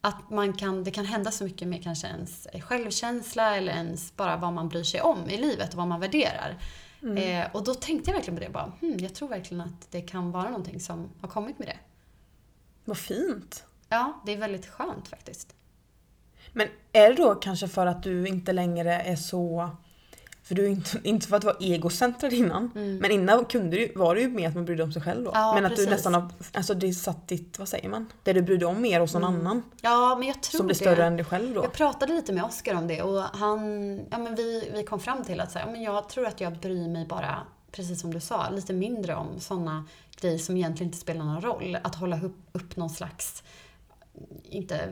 Att 0.00 0.30
man 0.30 0.52
kan, 0.52 0.84
det 0.84 0.90
kan 0.90 1.04
hända 1.04 1.30
så 1.30 1.44
mycket 1.44 1.68
med 1.68 1.82
kanske 1.82 2.06
ens 2.06 2.46
självkänsla 2.60 3.56
eller 3.56 3.72
ens 3.72 4.16
bara 4.16 4.36
vad 4.36 4.52
man 4.52 4.68
bryr 4.68 4.84
sig 4.84 5.00
om 5.00 5.30
i 5.30 5.36
livet 5.36 5.70
och 5.70 5.78
vad 5.78 5.88
man 5.88 6.00
värderar. 6.00 6.58
Eh, 7.02 7.46
och 7.52 7.64
då 7.64 7.74
tänkte 7.74 8.10
jag 8.10 8.14
verkligen 8.16 8.38
på 8.38 8.44
det. 8.44 8.50
Bara, 8.50 8.72
hmm, 8.80 8.98
jag 8.98 9.14
tror 9.14 9.28
verkligen 9.28 9.60
att 9.60 9.90
det 9.90 10.00
kan 10.00 10.30
vara 10.30 10.48
någonting 10.48 10.80
som 10.80 11.10
har 11.20 11.28
kommit 11.28 11.58
med 11.58 11.68
det. 11.68 11.78
Vad 12.84 12.98
fint. 12.98 13.64
Ja, 13.88 14.22
det 14.26 14.32
är 14.32 14.36
väldigt 14.36 14.66
skönt 14.66 15.08
faktiskt. 15.08 15.54
Men 16.52 16.68
är 16.92 17.08
det 17.08 17.14
då 17.14 17.34
kanske 17.34 17.68
för 17.68 17.86
att 17.86 18.02
du 18.02 18.26
inte 18.26 18.52
längre 18.52 18.94
är 18.94 19.16
så 19.16 19.70
För 20.46 20.54
du 20.54 20.64
är 20.64 20.68
inte, 20.68 20.98
inte 21.02 21.26
för 21.26 21.36
att 21.36 21.44
vara 21.44 21.56
egocentrad 21.60 22.32
innan. 22.32 22.70
Men 22.74 23.10
innan 23.10 23.44
kunde 23.44 23.76
du, 23.76 23.92
var 23.96 24.14
det 24.14 24.20
ju 24.20 24.28
mer 24.28 24.48
att 24.48 24.54
man 24.54 24.64
brydde 24.64 24.82
om 24.82 24.92
sig 24.92 25.02
själv 25.02 25.24
då. 25.24 25.30
Mm. 25.30 25.42
Ja, 25.42 25.54
men 25.54 25.64
att 25.64 25.70
precis. 25.70 25.84
du 25.84 25.90
nästan 25.90 26.14
har, 26.14 26.30
alltså 26.52 26.74
det 26.74 26.92
satt 26.92 27.28
ditt, 27.28 27.58
vad 27.58 27.68
säger 27.68 27.88
man? 27.88 28.06
Det 28.22 28.32
du 28.32 28.42
brydde 28.42 28.66
om 28.66 28.80
mer 28.80 29.00
hos 29.00 29.14
någon 29.14 29.24
annan. 29.24 29.62
Ja, 29.80 30.16
men 30.18 30.28
jag 30.28 30.42
tror 30.42 30.58
Som 30.58 30.66
blir 30.66 30.74
det. 30.74 30.80
större 30.80 31.04
än 31.04 31.16
dig 31.16 31.24
själv 31.24 31.54
då. 31.54 31.62
Jag 31.62 31.72
pratade 31.72 32.12
lite 32.12 32.32
med 32.32 32.44
Oskar 32.44 32.74
om 32.74 32.86
det 32.86 33.02
och 33.02 33.22
han, 33.22 33.60
ja 34.10 34.18
men 34.18 34.34
vi, 34.34 34.70
vi 34.74 34.84
kom 34.84 35.00
fram 35.00 35.24
till 35.24 35.40
att 35.40 35.52
så 35.52 35.58
här, 35.58 35.66
ja, 35.66 35.72
men 35.72 35.82
jag 35.82 36.08
tror 36.08 36.26
att 36.26 36.40
jag 36.40 36.58
bryr 36.58 36.88
mig 36.88 37.06
bara, 37.06 37.38
precis 37.72 38.00
som 38.00 38.14
du 38.14 38.20
sa, 38.20 38.50
lite 38.50 38.72
mindre 38.72 39.14
om 39.14 39.40
sådana 39.40 39.84
grejer 40.20 40.38
som 40.38 40.56
egentligen 40.56 40.88
inte 40.88 40.98
spelar 40.98 41.24
någon 41.24 41.40
roll. 41.40 41.78
Att 41.82 41.94
hålla 41.94 42.20
upp, 42.22 42.36
upp 42.52 42.76
någon 42.76 42.90
slags, 42.90 43.42
inte 44.42 44.88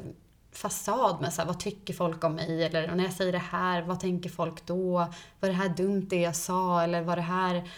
fasad 0.56 1.20
med 1.20 1.32
så 1.32 1.40
här, 1.40 1.46
vad 1.46 1.60
tycker 1.60 1.94
folk 1.94 2.24
om 2.24 2.34
mig? 2.34 2.64
Eller 2.64 2.94
när 2.94 3.04
jag 3.04 3.12
säger 3.12 3.32
det 3.32 3.38
här, 3.38 3.82
vad 3.82 4.00
tänker 4.00 4.30
folk 4.30 4.66
då? 4.66 4.92
Var 5.40 5.48
det 5.48 5.52
här 5.52 5.68
dumt 5.68 6.06
det 6.10 6.20
jag 6.20 6.36
sa? 6.36 6.82
Eller 6.82 7.02
var 7.02 7.16
det 7.16 7.22
här... 7.22 7.68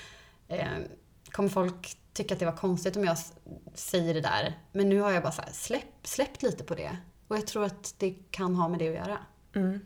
Eh, 0.48 0.66
kommer 1.30 1.48
folk 1.48 1.96
tycka 2.12 2.34
att 2.34 2.40
det 2.40 2.46
var 2.46 2.56
konstigt 2.56 2.96
om 2.96 3.04
jag 3.04 3.16
säger 3.74 4.14
det 4.14 4.20
där? 4.20 4.58
Men 4.72 4.88
nu 4.88 5.00
har 5.00 5.12
jag 5.12 5.22
bara 5.22 5.32
så 5.32 5.42
här, 5.42 5.52
släpp, 5.52 6.06
släppt 6.06 6.42
lite 6.42 6.64
på 6.64 6.74
det. 6.74 6.96
Och 7.28 7.36
jag 7.36 7.46
tror 7.46 7.64
att 7.64 7.94
det 7.98 8.14
kan 8.30 8.54
ha 8.54 8.68
med 8.68 8.78
det 8.78 8.88
att 8.88 8.94
göra. 8.94 9.18
Mm. 9.54 9.80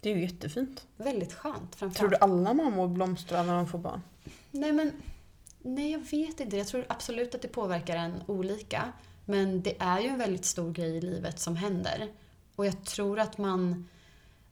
Det 0.00 0.10
är 0.10 0.16
ju 0.16 0.22
jättefint. 0.22 0.86
Väldigt 0.96 1.32
skönt 1.32 1.74
framförallt. 1.74 1.96
Tror 1.96 2.08
du 2.08 2.16
alla 2.16 2.54
mammor 2.54 2.88
blomstrar 2.88 3.44
när 3.44 3.54
de 3.54 3.66
får 3.66 3.78
barn? 3.78 4.02
Nej 4.50 4.72
men, 4.72 4.92
nej 5.58 5.92
jag 5.92 5.98
vet 5.98 6.40
inte. 6.40 6.56
Jag 6.56 6.66
tror 6.66 6.84
absolut 6.88 7.34
att 7.34 7.42
det 7.42 7.48
påverkar 7.48 7.96
en 7.96 8.22
olika. 8.26 8.92
Men 9.24 9.62
det 9.62 9.76
är 9.78 10.00
ju 10.00 10.08
en 10.08 10.18
väldigt 10.18 10.44
stor 10.44 10.72
grej 10.72 10.96
i 10.96 11.00
livet 11.00 11.38
som 11.38 11.56
händer. 11.56 12.08
Och 12.56 12.66
jag 12.66 12.84
tror 12.84 13.18
att 13.18 13.38
man, 13.38 13.88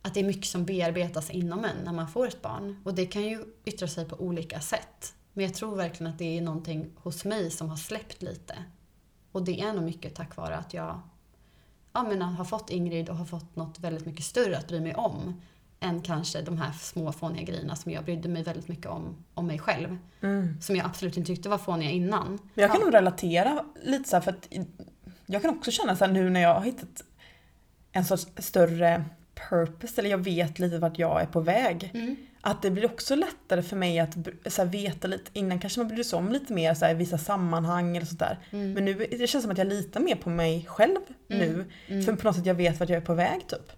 att 0.02 0.14
det 0.14 0.20
är 0.20 0.24
mycket 0.24 0.46
som 0.46 0.64
bearbetas 0.64 1.30
inom 1.30 1.64
en 1.64 1.84
när 1.84 1.92
man 1.92 2.08
får 2.08 2.28
ett 2.28 2.42
barn. 2.42 2.82
Och 2.84 2.94
det 2.94 3.06
kan 3.06 3.22
ju 3.22 3.44
yttra 3.64 3.88
sig 3.88 4.08
på 4.08 4.16
olika 4.16 4.60
sätt. 4.60 5.14
Men 5.32 5.44
jag 5.44 5.54
tror 5.54 5.76
verkligen 5.76 6.12
att 6.12 6.18
det 6.18 6.38
är 6.38 6.42
någonting 6.42 6.90
hos 6.96 7.24
mig 7.24 7.50
som 7.50 7.68
har 7.68 7.76
släppt 7.76 8.22
lite. 8.22 8.64
Och 9.32 9.44
det 9.44 9.60
är 9.60 9.72
nog 9.72 9.84
mycket 9.84 10.14
tack 10.14 10.36
vare 10.36 10.56
att 10.56 10.74
jag 10.74 11.00
ja, 11.92 12.02
men 12.02 12.22
har 12.22 12.44
fått 12.44 12.70
Ingrid 12.70 13.08
och 13.08 13.16
har 13.16 13.24
fått 13.24 13.56
något 13.56 13.78
väldigt 13.78 14.06
mycket 14.06 14.24
större 14.24 14.58
att 14.58 14.68
bry 14.68 14.80
mig 14.80 14.94
om. 14.94 15.40
Än 15.80 16.02
kanske 16.02 16.42
de 16.42 16.58
här 16.58 16.72
små 16.72 17.12
fåniga 17.12 17.42
grejerna 17.42 17.76
som 17.76 17.92
jag 17.92 18.04
brydde 18.04 18.28
mig 18.28 18.42
väldigt 18.42 18.68
mycket 18.68 18.86
om, 18.86 19.24
om 19.34 19.46
mig 19.46 19.58
själv. 19.58 19.96
Som 20.60 20.76
jag 20.76 20.86
absolut 20.86 21.16
inte 21.16 21.26
tyckte 21.26 21.48
var 21.48 21.58
fåniga 21.58 21.90
innan. 21.90 22.38
Jag 22.54 22.70
kan 22.70 22.80
nog 22.80 22.94
relatera 22.94 23.64
lite 23.82 24.08
så 24.08 24.16
här 24.16 24.20
för 24.20 24.30
att 24.30 24.48
jag 25.26 25.42
kan 25.42 25.50
också 25.50 25.70
känna 25.70 25.96
så 25.96 26.04
här 26.04 26.12
nu 26.12 26.30
när 26.30 26.40
jag 26.40 26.54
har 26.54 26.62
hittat 26.64 27.04
en 27.92 28.04
sorts 28.04 28.26
större 28.38 29.04
purpose 29.48 30.00
eller 30.00 30.10
jag 30.10 30.18
vet 30.18 30.58
lite 30.58 30.78
vart 30.78 30.98
jag 30.98 31.22
är 31.22 31.26
på 31.26 31.40
väg. 31.40 31.90
Att 32.40 32.62
det 32.62 32.70
blir 32.70 32.84
också 32.86 33.14
lättare 33.14 33.62
för 33.62 33.76
mig 33.76 33.98
att 33.98 34.14
så 34.46 34.62
här, 34.62 34.68
veta 34.68 35.08
lite, 35.08 35.30
innan 35.32 35.60
kanske 35.60 35.80
man 35.80 35.88
brydde 35.88 36.04
sig 36.04 36.16
om 36.16 36.32
lite 36.32 36.52
mer 36.52 36.74
så 36.74 36.84
här, 36.84 36.92
i 36.92 36.96
vissa 36.96 37.18
sammanhang 37.18 37.96
eller 37.96 38.06
sådär. 38.06 38.38
Men 38.50 38.84
nu 38.84 38.94
det 38.94 39.26
känns 39.26 39.42
som 39.44 39.52
att 39.52 39.58
jag 39.58 39.66
litar 39.66 40.00
mer 40.00 40.16
på 40.16 40.30
mig 40.30 40.64
själv 40.68 40.98
nu. 41.26 41.64
För 41.86 42.16
på 42.16 42.26
något 42.26 42.36
sätt 42.36 42.46
jag 42.46 42.54
vet 42.54 42.80
vart 42.80 42.88
jag 42.88 42.96
är 42.96 43.06
på 43.06 43.14
väg 43.14 43.40
typ. 43.48 43.72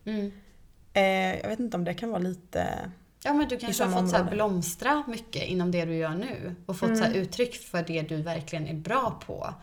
Mm. 0.93 1.35
Eh, 1.35 1.41
jag 1.43 1.49
vet 1.49 1.61
inte 1.61 1.77
om 1.77 1.85
det 1.85 1.95
kan 1.95 2.11
vara 2.11 2.23
lite... 2.23 2.91
Ja 3.25 3.33
men 3.33 3.49
du 3.49 3.59
kanske 3.59 3.85
har 3.85 4.01
fått 4.01 4.11
så 4.11 4.17
område. 4.17 4.37
blomstra 4.37 5.05
mycket 5.09 5.43
inom 5.43 5.71
det 5.71 5.85
du 5.85 5.95
gör 5.95 6.15
nu. 6.15 6.55
Och 6.67 6.77
fått 6.77 6.99
så 6.99 7.05
här 7.05 7.15
uttryck 7.15 7.55
för 7.55 7.85
det 7.87 8.03
du 8.03 8.17
verkligen 8.17 8.67
är 8.67 8.75
bra 8.75 9.21
på. 9.27 9.55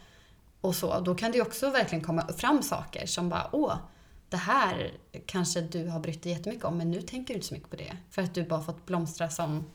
Och 0.61 0.75
så. 0.75 0.99
Då 0.99 1.15
kan 1.15 1.31
det 1.31 1.37
ju 1.37 1.41
också 1.41 1.69
verkligen 1.69 2.03
komma 2.03 2.27
fram 2.37 2.63
saker 2.63 3.05
som 3.05 3.29
bara 3.29 3.49
åh, 3.51 3.75
det 4.29 4.37
här 4.37 4.91
kanske 5.25 5.61
du 5.61 5.87
har 5.87 5.99
brytt 5.99 6.23
dig 6.23 6.31
jättemycket 6.31 6.65
om 6.65 6.77
men 6.77 6.91
nu 6.91 7.01
tänker 7.01 7.33
du 7.33 7.37
inte 7.37 7.47
så 7.47 7.53
mycket 7.53 7.69
på 7.69 7.75
det. 7.75 7.97
För 8.09 8.21
att 8.21 8.33
du 8.33 8.43
bara 8.43 8.61
fått 8.61 8.85
blomstra 8.85 9.29
som 9.29 9.65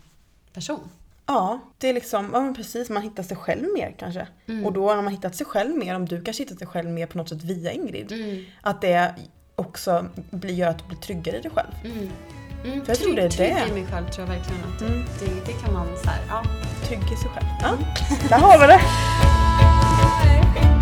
person. 0.53 0.88
Ja, 1.27 1.61
det 1.79 1.88
är 1.88 1.93
liksom, 1.93 2.31
ja 2.33 2.40
men 2.40 2.55
precis, 2.55 2.90
man 2.90 3.03
hittar 3.03 3.23
sig 3.23 3.37
själv 3.37 3.64
mer 3.75 3.95
kanske. 3.99 4.29
Och 4.64 4.73
då 4.73 4.95
när 4.95 5.03
man 5.03 5.12
hittat 5.12 5.37
sig 5.37 5.47
själv 5.47 5.77
mer, 5.77 5.95
om 5.95 6.07
du 6.07 6.23
kanske 6.23 6.43
hittat 6.43 6.59
dig 6.59 6.69
själv 6.69 6.90
mer 6.90 7.07
på 7.07 7.19
något 7.19 7.29
sätt 7.29 7.43
via 7.43 7.73
Ingrid. 7.73 8.12
Att 8.62 8.81
det 8.81 9.14
också 9.57 10.07
blir, 10.31 10.55
gör 10.55 10.69
att 10.69 10.79
du 10.79 10.85
blir 10.85 10.99
tryggare 10.99 11.37
i 11.37 11.40
dig 11.40 11.51
själv. 11.55 11.69
Mm. 11.85 12.09
Mm, 12.64 12.85
För 12.85 12.93
jag 12.93 12.99
tror 12.99 13.17
det 13.17 13.23
är 13.23 13.31
trygg 13.31 13.55
det. 13.55 13.69
i 13.69 13.73
mig 13.73 13.87
själv 13.93 14.09
tror 14.11 14.29
jag 14.29 14.35
verkligen 14.35 14.61
att 14.75 14.81
Mm. 14.81 15.05
det, 15.21 15.47
det 15.47 15.53
kan 15.53 15.73
man 15.75 15.87
så 16.05 16.11
här, 16.11 16.21
ja. 16.29 16.43
Trygg 16.88 17.03
i 17.12 17.17
sig 17.17 17.31
själv. 17.35 17.47
Ja, 17.62 17.71
där 18.29 18.38
har 18.38 18.59
vi 18.59 18.67
det! 18.67 18.81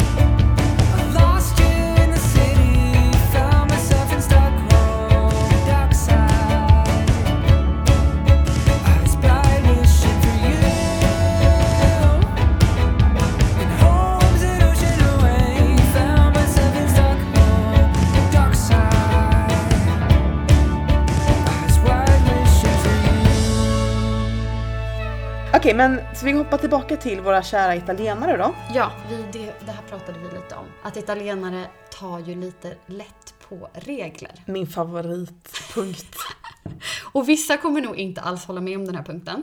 Okej, 25.63 25.75
men 25.75 26.01
så 26.15 26.27
vi 26.27 26.33
hoppar 26.33 26.59
tillbaka 26.59 26.97
till 26.97 27.21
våra 27.21 27.43
kära 27.43 27.77
italienare 27.77 28.37
då. 28.37 28.55
Ja, 28.75 28.93
vi, 29.09 29.17
det, 29.33 29.55
det 29.67 29.73
här 29.73 29.83
pratade 29.83 30.19
vi 30.19 30.25
lite 30.25 30.55
om. 30.55 30.67
Att 30.83 30.97
italienare 30.97 31.67
tar 31.91 32.19
ju 32.19 32.35
lite 32.35 32.77
lätt 32.87 33.35
på 33.49 33.69
regler. 33.73 34.43
Min 34.47 34.67
favoritpunkt. 34.67 36.17
Och 37.13 37.29
vissa 37.29 37.57
kommer 37.57 37.81
nog 37.81 37.97
inte 37.97 38.21
alls 38.21 38.45
hålla 38.45 38.61
med 38.61 38.79
om 38.79 38.85
den 38.85 38.95
här 38.95 39.03
punkten. 39.03 39.43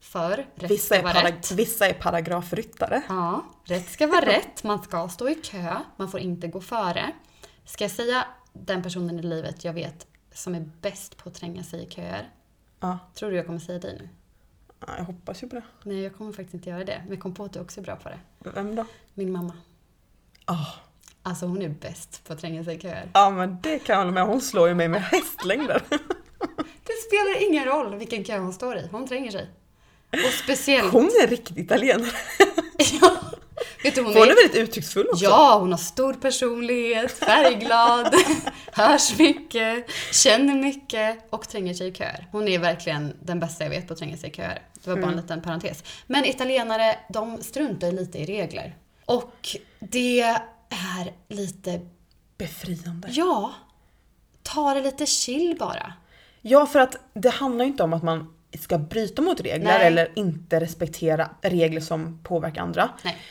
För 0.00 0.46
rätt 0.54 0.70
Vissa 0.70 0.86
ska 0.86 0.98
är, 0.98 1.02
vara 1.02 1.24
rätt. 1.28 1.50
vissa 1.50 1.86
är 1.88 1.94
paragrafryttare. 1.94 3.02
Ja, 3.08 3.44
rätt 3.64 3.90
ska 3.90 4.06
vara 4.06 4.26
rätt. 4.26 4.64
Man 4.64 4.82
ska 4.82 5.08
stå 5.08 5.28
i 5.28 5.34
kö. 5.34 5.76
Man 5.96 6.10
får 6.10 6.20
inte 6.20 6.48
gå 6.48 6.60
före. 6.60 7.12
Ska 7.64 7.84
jag 7.84 7.90
säga 7.90 8.24
den 8.52 8.82
personen 8.82 9.18
i 9.18 9.22
livet 9.22 9.64
jag 9.64 9.72
vet 9.72 10.06
som 10.34 10.54
är 10.54 10.70
bäst 10.80 11.16
på 11.16 11.28
att 11.28 11.34
tränga 11.34 11.62
sig 11.62 11.86
i 11.86 11.90
köer? 11.90 12.30
Ja, 12.80 12.98
Tror 13.14 13.30
du 13.30 13.36
jag 13.36 13.46
kommer 13.46 13.58
säga 13.58 13.78
dig 13.78 13.98
nu? 14.00 14.08
Ja, 14.80 14.86
jag 14.96 15.04
hoppas 15.04 15.42
ju 15.42 15.48
på 15.48 15.54
det. 15.54 15.62
Nej, 15.82 16.02
jag 16.02 16.16
kommer 16.16 16.32
faktiskt 16.32 16.54
inte 16.54 16.70
göra 16.70 16.84
det. 16.84 17.00
Men 17.02 17.10
jag 17.12 17.22
kom 17.22 17.34
på 17.34 17.44
att 17.44 17.52
du 17.52 17.60
också 17.60 17.80
är 17.80 17.84
bra 17.84 17.96
på 17.96 18.08
det. 18.08 18.18
Vem 18.38 18.76
då? 18.76 18.84
Min 19.14 19.32
mamma. 19.32 19.52
Ah. 20.44 20.66
Alltså 21.22 21.46
hon 21.46 21.62
är 21.62 21.68
bäst 21.68 22.24
på 22.24 22.32
att 22.32 22.40
tränga 22.40 22.64
sig 22.64 22.76
i 22.76 22.80
köer. 22.80 23.10
Ja 23.12 23.30
men 23.30 23.58
det 23.62 23.78
kan 23.78 23.94
jag 23.94 24.00
hålla 24.00 24.12
med 24.12 24.26
Hon 24.26 24.40
slår 24.40 24.68
ju 24.68 24.74
mig 24.74 24.88
med 24.88 25.02
hästlängder. 25.02 25.82
Det 26.84 26.92
spelar 27.08 27.48
ingen 27.48 27.64
roll 27.64 27.94
vilken 27.94 28.24
kö 28.24 28.38
hon 28.38 28.52
står 28.52 28.76
i. 28.76 28.88
Hon 28.92 29.08
tränger 29.08 29.30
sig. 29.30 29.50
Och 30.12 30.32
speciellt... 30.44 30.92
Hon 30.92 31.04
är 31.04 31.26
riktigt 31.26 31.58
italienare. 31.58 32.10
ja, 33.00 33.16
vet 33.82 33.94
du, 33.94 34.00
hon 34.02 34.12
Hon 34.14 34.22
är 34.22 34.26
är... 34.30 34.34
väldigt 34.34 34.54
uttrycksfull 34.54 35.06
också. 35.12 35.24
Ja, 35.24 35.58
hon 35.60 35.70
har 35.70 35.78
stor 35.78 36.14
personlighet, 36.14 37.12
färgglad, 37.12 38.14
hörs 38.72 39.18
mycket, 39.18 39.90
känner 40.12 40.54
mycket 40.54 41.26
och 41.30 41.48
tränger 41.48 41.74
sig 41.74 41.88
i 41.88 41.94
köer. 41.94 42.28
Hon 42.32 42.48
är 42.48 42.58
verkligen 42.58 43.16
den 43.22 43.40
bästa 43.40 43.64
jag 43.64 43.70
vet 43.70 43.86
på 43.86 43.92
att 43.92 43.98
tränga 43.98 44.16
sig 44.16 44.30
i 44.30 44.32
köer. 44.34 44.62
Det 44.84 44.90
var 44.90 44.96
bara 44.96 45.10
en 45.10 45.16
liten 45.16 45.42
parentes. 45.42 45.84
Men 46.06 46.24
italienare, 46.24 46.98
de 47.08 47.42
struntar 47.42 47.92
lite 47.92 48.18
i 48.18 48.24
regler. 48.26 48.76
Och 49.04 49.48
det 49.78 50.20
är 50.68 51.12
lite, 51.28 51.80
Befriande. 52.38 53.08
ja, 53.10 53.54
ta 54.42 54.74
det 54.74 54.80
lite 54.80 55.06
chill 55.06 55.56
bara. 55.58 55.92
Ja, 56.40 56.66
för 56.66 56.78
att 56.78 56.96
det 57.14 57.30
handlar 57.30 57.64
ju 57.64 57.70
inte 57.70 57.82
om 57.82 57.92
att 57.92 58.02
man 58.02 58.35
ska 58.60 58.78
bryta 58.78 59.22
mot 59.22 59.40
regler 59.40 59.78
Nej. 59.78 59.86
eller 59.86 60.12
inte 60.14 60.60
respektera 60.60 61.30
regler 61.42 61.80
som 61.80 62.18
påverkar 62.22 62.62
andra. 62.62 62.88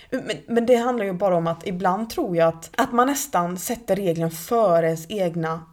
Men, 0.09 0.37
men 0.47 0.65
det 0.65 0.75
handlar 0.75 1.05
ju 1.05 1.13
bara 1.13 1.35
om 1.35 1.47
att 1.47 1.67
ibland 1.67 2.09
tror 2.09 2.37
jag 2.37 2.47
att, 2.47 2.69
att 2.77 2.91
man 2.93 3.07
nästan 3.07 3.57
sätter 3.57 3.95
regeln 3.95 4.31
före 4.31 4.85
ens 4.85 5.05
egna 5.09 5.65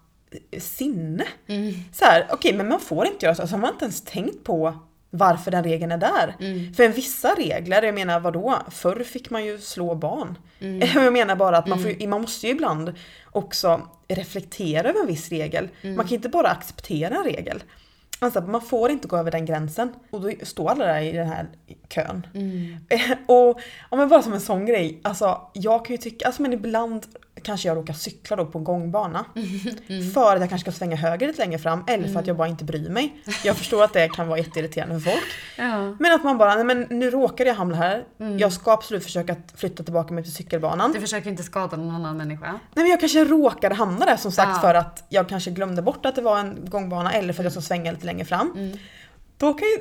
eh, 0.51 0.61
sinne. 0.61 1.25
Mm. 1.47 1.75
Så 1.93 2.05
här, 2.05 2.27
okej 2.31 2.53
men 2.55 2.69
man 2.69 2.81
får 2.81 3.07
inte 3.07 3.27
göra 3.27 3.35
så, 3.35 3.43
alltså 3.43 3.57
har 3.57 3.61
man 3.61 3.73
inte 3.73 3.85
ens 3.85 4.01
tänkt 4.05 4.45
på 4.45 4.79
varför 5.15 5.51
den 5.51 5.65
regeln 5.65 5.93
är 5.93 5.97
där. 5.97 6.37
Mm. 6.41 6.75
För 6.75 6.89
vissa 6.89 7.35
regler, 7.35 7.83
jag 7.83 7.95
menar 7.95 8.21
vadå? 8.21 8.59
Förr 8.71 9.05
fick 9.05 9.31
man 9.31 9.45
ju 9.45 9.59
slå 9.59 9.95
barn. 9.95 10.39
Mm. 10.61 10.89
Jag 10.95 11.13
menar 11.13 11.37
bara 11.37 11.59
att 11.59 11.67
man, 11.67 11.83
får, 11.83 11.91
ju- 11.91 12.09
man 12.09 12.21
måste 12.21 12.47
ju 12.47 12.53
ibland 12.53 12.95
också 13.25 13.81
reflektera 14.09 14.89
över 14.89 15.01
en 15.01 15.07
viss 15.07 15.29
regel. 15.29 15.69
Mm. 15.83 15.97
Man 15.97 16.07
kan 16.07 16.15
inte 16.15 16.29
bara 16.29 16.49
acceptera 16.49 17.15
en 17.17 17.25
regel. 17.25 17.63
Alltså, 18.23 18.41
man 18.41 18.61
får 18.61 18.91
inte 18.91 19.09
gå 19.09 19.17
över 19.17 19.31
den 19.31 19.45
gränsen. 19.45 19.93
Och 20.11 20.21
då 20.21 20.31
står 20.43 20.71
alla 20.71 20.85
där 20.85 21.01
i 21.01 21.13
den 21.13 21.27
här 21.27 21.47
kön. 21.89 22.27
Mm. 22.35 22.77
och 23.27 23.61
ja, 23.91 23.97
men 23.97 24.09
bara 24.09 24.23
som 24.23 24.33
en 24.33 24.41
sån 24.41 24.67
grej. 24.67 25.01
Alltså 25.03 25.41
jag 25.53 25.85
kan 25.85 25.95
ju 25.95 26.03
tycka, 26.03 26.27
alltså 26.27 26.43
men 26.43 26.53
ibland 26.53 27.07
kanske 27.45 27.69
jag 27.69 27.77
råkar 27.77 27.95
cykla 27.95 28.37
då 28.37 28.47
på 28.47 28.59
en 28.59 28.65
gångbana. 28.65 29.25
Mm. 29.89 30.11
För 30.11 30.35
att 30.35 30.41
jag 30.41 30.49
kanske 30.49 30.71
ska 30.71 30.79
svänga 30.79 30.97
höger 30.97 31.27
lite 31.27 31.43
längre 31.43 31.59
fram 31.59 31.85
eller 31.87 32.09
för 32.09 32.21
att 32.21 32.27
jag 32.27 32.37
bara 32.37 32.49
inte 32.49 32.65
bryr 32.65 32.89
mig. 32.91 33.23
Jag 33.45 33.57
förstår 33.57 33.85
att 33.85 33.93
det 33.93 34.09
kan 34.09 34.29
vara 34.29 34.39
jätteirriterande 34.39 35.01
för 35.01 35.11
folk. 35.11 35.23
Ja. 35.59 35.97
Men 36.01 36.13
att 36.13 36.25
man 36.25 36.39
bara, 36.39 36.55
nej 36.55 36.65
men 36.65 36.87
nu 36.91 37.11
råkade 37.11 37.51
jag 37.51 37.55
hamna 37.57 37.77
här. 37.77 38.05
Jag 38.39 38.53
ska 38.53 38.73
absolut 38.73 39.05
försöka 39.05 39.37
flytta 39.57 39.83
tillbaka 39.85 40.15
mig 40.15 40.25
till 40.25 40.33
cykelbanan. 40.35 40.93
Du 40.93 41.01
försöker 41.01 41.31
inte 41.31 41.43
skada 41.43 41.77
någon 41.77 41.95
annan 41.95 42.17
människa. 42.17 42.47
Nej 42.53 42.59
men 42.75 42.87
jag 42.87 43.01
kanske 43.01 43.25
råkade 43.25 43.75
hamna 43.75 44.07
där 44.07 44.17
som 44.17 44.33
sagt 44.33 44.51
Ja. 44.55 44.61
för 44.61 44.75
att 44.75 45.05
jag 45.09 45.29
kanske 45.29 45.51
glömde 45.51 45.83
bort 45.83 46.07
att 46.07 46.15
det 46.15 46.23
var 46.23 46.39
en 46.39 46.59
gångbana 46.71 47.13
eller 47.13 47.33
för 47.33 47.43
att 47.43 47.45
jag 47.45 47.53
ska 47.53 47.63
svänga 47.63 47.93
lite 47.93 48.07
längre 48.07 48.25
fram. 48.25 48.73
då 49.37 49.55
kan 49.55 49.69
ju, 49.69 49.77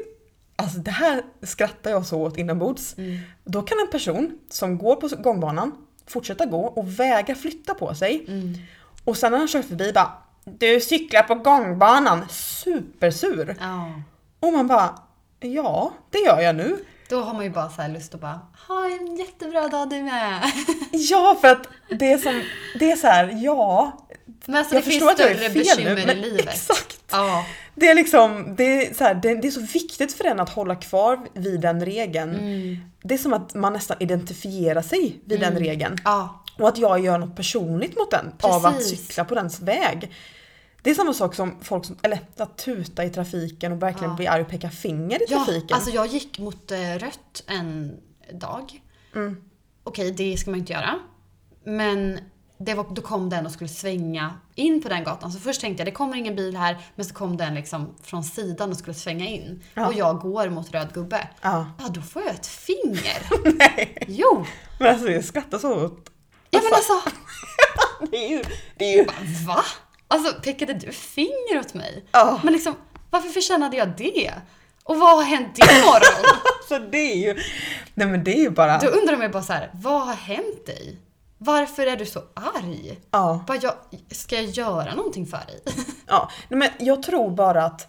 alltså 0.56 0.78
det 0.80 0.92
här 0.92 1.22
skrattar 1.44 1.92
jag 1.92 2.06
så 2.06 2.22
åt 2.22 2.38
inombords. 2.38 2.96
Då 3.44 3.62
kan 3.62 3.78
en 3.80 3.92
person 3.92 4.40
som 4.50 4.78
går 4.78 4.96
på 4.96 5.08
gångbanan 5.24 5.72
fortsätta 6.08 6.46
gå 6.46 6.62
och 6.66 7.00
vägra 7.00 7.36
flytta 7.36 7.74
på 7.74 7.96
sig. 7.96 8.26
Och 9.06 9.18
sen 9.18 9.32
när 9.32 9.40
han 9.40 9.48
kör 9.48 9.62
förbi 9.62 9.92
bara 9.94 10.12
Du 10.46 10.80
cyklar 10.82 11.24
på 11.24 11.36
gångbanan! 11.36 12.26
Supersur! 12.30 13.56
Ja. 13.60 14.02
Och 14.40 14.54
man 14.54 14.68
bara 14.68 14.96
Ja, 15.40 15.94
det 16.10 16.18
gör 16.18 16.40
jag 16.42 16.56
nu. 16.56 16.78
Då 17.10 17.22
har 17.22 17.34
man 17.34 17.44
ju 17.44 17.50
bara 17.50 17.70
så 17.70 17.82
här 17.82 17.90
lust 17.90 18.14
att 18.14 18.22
bara 18.22 18.40
ha 18.68 18.86
en 18.86 19.16
jättebra 19.16 19.68
dag 19.68 19.90
du 19.90 20.02
med. 20.02 20.52
Ja, 20.92 21.38
för 21.42 21.48
att 21.48 21.68
det 21.90 22.12
är 22.12 22.18
som, 22.18 22.44
det 22.80 22.92
är 22.92 22.96
så 22.96 23.08
här, 23.08 23.40
ja. 23.44 23.92
Men 24.46 24.56
alltså 24.56 24.76
jag 24.76 24.84
det 24.84 24.86
förstår 24.92 25.08
finns 25.08 25.20
att 25.20 25.20
jag 25.20 25.46
är 25.46 25.50
fel 25.50 25.84
nu, 25.84 26.06
men 26.06 26.18
i 26.18 26.22
livet. 26.22 26.48
exakt. 26.54 27.04
Ja. 27.12 27.46
Det 27.76 27.90
är 27.90 27.96
liksom, 27.96 28.54
det 28.58 28.64
är, 28.88 28.94
så 28.94 29.04
här, 29.04 29.16
det, 29.16 29.36
det 29.36 29.48
är 29.48 29.52
så 29.52 29.62
viktigt 29.62 30.14
för 30.14 30.24
den 30.24 30.40
att 30.40 30.50
hålla 30.50 30.76
kvar 30.76 31.20
vid 31.34 31.62
den 31.62 31.86
regeln. 31.86 32.36
Mm. 32.36 32.78
Det 33.04 33.14
är 33.14 33.18
som 33.18 33.34
att 33.34 33.54
man 33.54 33.74
nästan 33.74 33.98
identifierar 34.00 34.82
sig 34.82 35.22
vid 35.26 35.40
den 35.40 35.56
regeln. 35.56 35.98
Ja. 36.04 36.44
Och 36.60 36.68
att 36.68 36.78
jag 36.78 37.00
gör 37.00 37.18
något 37.18 37.36
personligt 37.36 37.98
mot 37.98 38.12
den 38.12 38.32
av 38.42 38.66
att 38.66 38.76
Precis. 38.78 39.08
cykla 39.08 39.26
på 39.26 39.36
dens 39.36 39.62
väg. 39.62 40.12
Det 40.82 40.90
är 40.90 40.94
samma 40.94 41.14
sak 41.14 41.36
som 41.36 41.56
folk 41.62 41.86
som, 41.86 41.98
eller 42.02 42.20
att 42.38 42.58
tuta 42.58 43.04
i 43.06 43.10
trafiken 43.10 43.72
och 43.72 43.82
verkligen 43.84 44.10
Ja. 44.10 44.16
bli 44.16 44.28
arg 44.28 44.42
och 44.42 44.50
peka 44.50 44.70
finger 44.70 45.22
i 45.22 45.26
Ja, 45.30 45.46
trafiken. 45.46 45.76
alltså 45.76 45.90
jag 45.92 46.08
gick 46.08 46.40
mot 46.40 46.72
eh, 46.72 46.78
rött 47.00 47.44
en 47.48 47.98
dag. 48.34 48.82
Mm. 49.16 49.38
Okej, 49.84 50.12
det 50.12 50.38
ska 50.38 50.52
man 50.52 50.60
inte 50.60 50.74
göra. 50.74 51.00
Men 51.64 52.20
det 52.66 52.74
var, 52.74 52.86
då 52.92 53.02
kom 53.02 53.30
den 53.30 53.46
och 53.46 53.52
skulle 53.52 53.68
svänga 53.70 54.34
in 54.56 54.82
på 54.82 54.90
den 54.90 55.04
gatan. 55.04 55.32
Så 55.32 55.40
först 55.40 55.62
tänkte 55.62 55.82
jag, 55.82 55.88
det 55.88 55.92
kommer 55.92 56.18
ingen 56.18 56.36
bil 56.36 56.58
här. 56.58 56.78
Men 56.96 57.06
så 57.06 57.14
kom 57.14 57.38
den 57.38 57.56
liksom 57.56 57.96
från 58.04 58.24
sidan 58.24 58.72
och 58.72 58.78
skulle 58.78 58.94
svänga 58.94 59.26
in. 59.28 59.64
Ja. 59.74 59.88
Och 59.88 59.94
jag 59.94 60.20
går 60.20 60.50
mot 60.50 60.72
röd 60.72 60.94
gubbe. 60.94 61.28
Ja. 61.42 61.66
Ja, 61.80 61.88
då 61.90 62.02
får 62.02 62.22
jag 62.22 62.32
ett 62.32 62.48
finger. 62.48 63.22
Nej, 63.58 64.06
Jo! 64.08 64.46
men 64.80 64.88
alltså 64.88 65.12
jag 65.12 65.26
skrattar 65.26 65.58
så 65.60 65.86
åt... 65.86 66.10
Ja 66.50 66.60
men 66.64 66.74
alltså, 66.74 66.94
Det 68.12 68.18
är 68.26 68.30
ju, 68.30 68.44
det 68.78 68.86
är 68.94 68.98
ju 68.98 69.06
va? 69.48 69.64
Alltså 70.08 70.42
pekade 70.42 70.74
du 70.74 70.92
finger 70.92 71.60
åt 71.60 71.74
mig? 71.74 72.06
Ja. 72.12 72.40
Men 72.44 72.54
liksom, 72.54 72.76
varför 73.10 73.30
förtjänade 73.30 73.78
jag 73.78 73.90
det? 73.98 74.32
Och 74.84 74.98
vad 75.00 75.16
har 75.18 75.24
hänt 75.24 75.58
imorgon? 75.58 76.26
Alltså 76.60 76.80
det 76.92 76.98
är 76.98 77.16
ju... 77.16 77.42
Nej 77.94 78.08
men 78.08 78.24
det 78.24 78.32
är 78.32 78.40
ju 78.42 78.50
bara... 78.50 78.78
Då 78.78 78.88
undrar 78.88 79.18
man 79.18 79.26
ju 79.26 79.32
bara 79.32 79.44
så 79.44 79.54
här, 79.54 79.70
vad 79.74 80.02
har 80.08 80.14
hänt 80.14 80.66
dig? 80.66 80.98
Varför 81.44 81.88
är 81.88 81.98
du 81.98 82.06
så 82.06 82.20
arg? 82.34 83.00
Ja. 83.12 83.44
Bara, 83.48 83.58
jag, 83.62 83.74
ska 84.12 84.36
jag 84.36 84.46
göra 84.46 84.96
någonting 84.96 85.26
för 85.26 85.38
dig? 85.38 85.62
ja. 86.08 86.30
Nej, 86.50 86.58
men 86.60 86.88
jag 86.88 87.04
tror 87.04 87.30
bara 87.32 87.64
att 87.66 87.88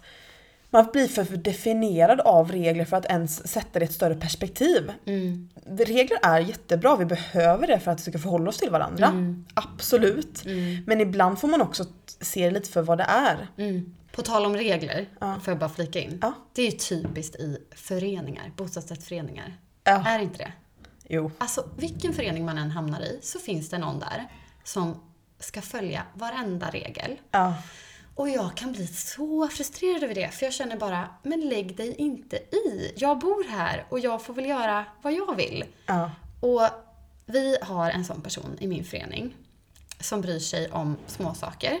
man 0.69 0.87
blir 0.93 1.07
för 1.07 1.23
definierad 1.37 2.19
av 2.19 2.51
regler 2.51 2.85
för 2.85 2.97
att 2.97 3.05
ens 3.05 3.47
sätta 3.47 3.79
det 3.79 3.85
i 3.85 3.87
ett 3.87 3.93
större 3.93 4.15
perspektiv. 4.15 4.91
Mm. 5.05 5.49
Regler 5.65 6.17
är 6.23 6.39
jättebra, 6.39 6.95
vi 6.95 7.05
behöver 7.05 7.67
det 7.67 7.79
för 7.79 7.91
att 7.91 7.99
vi 8.07 8.11
ska 8.11 8.19
förhålla 8.19 8.49
oss 8.49 8.57
till 8.57 8.69
varandra. 8.69 9.07
Mm. 9.07 9.45
Absolut. 9.53 10.43
Men 10.85 11.01
ibland 11.01 11.39
får 11.39 11.47
man 11.47 11.61
också 11.61 11.85
se 12.21 12.45
det 12.45 12.51
lite 12.51 12.69
för 12.69 12.81
vad 12.81 12.97
det 12.97 13.03
är. 13.09 13.47
Mm. 13.57 13.95
På 14.11 14.21
tal 14.21 14.45
om 14.45 14.55
regler, 14.55 15.09
Ja. 15.19 15.39
får 15.43 15.51
jag 15.51 15.59
bara 15.59 15.69
flika 15.69 15.99
in. 15.99 16.19
Ja. 16.21 16.33
Det 16.53 16.61
är 16.61 16.71
ju 16.71 16.77
typiskt 16.77 17.35
i 17.35 17.57
föreningar, 17.75 18.51
bostadsrättsföreningar. 18.57 19.57
Ja. 19.83 20.03
Är 20.07 20.19
inte 20.19 20.37
det? 20.37 20.51
Jo. 21.13 21.31
Alltså 21.37 21.69
vilken 21.77 22.13
förening 22.13 22.45
man 22.45 22.57
än 22.57 22.71
hamnar 22.71 23.01
i 23.01 23.19
så 23.21 23.39
finns 23.39 23.69
det 23.69 23.77
någon 23.77 23.99
där 23.99 24.27
som 24.63 25.01
ska 25.39 25.61
följa 25.61 26.03
varenda 26.13 26.69
regel. 26.69 27.19
Ja. 27.31 27.53
Och 28.15 28.29
jag 28.29 28.55
kan 28.55 28.71
bli 28.71 28.87
så 28.87 29.47
frustrerad 29.47 30.03
över 30.03 30.15
det, 30.15 30.29
för 30.29 30.45
jag 30.45 30.53
känner 30.53 30.77
bara, 30.77 31.09
men 31.23 31.49
lägg 31.49 31.77
dig 31.77 31.95
inte 31.95 32.35
i. 32.35 32.93
Jag 32.95 33.19
bor 33.19 33.49
här 33.49 33.85
och 33.89 33.99
jag 33.99 34.21
får 34.21 34.33
väl 34.33 34.45
göra 34.45 34.85
vad 35.01 35.13
jag 35.13 35.35
vill. 35.35 35.65
Ja. 35.85 36.11
Och 36.39 36.61
vi 37.25 37.57
har 37.61 37.91
en 37.91 38.05
sån 38.05 38.21
person 38.21 38.57
i 38.59 38.67
min 38.67 38.83
förening 38.83 39.35
som 39.99 40.21
bryr 40.21 40.39
sig 40.39 40.71
om 40.71 40.97
små 41.07 41.33
saker. 41.33 41.79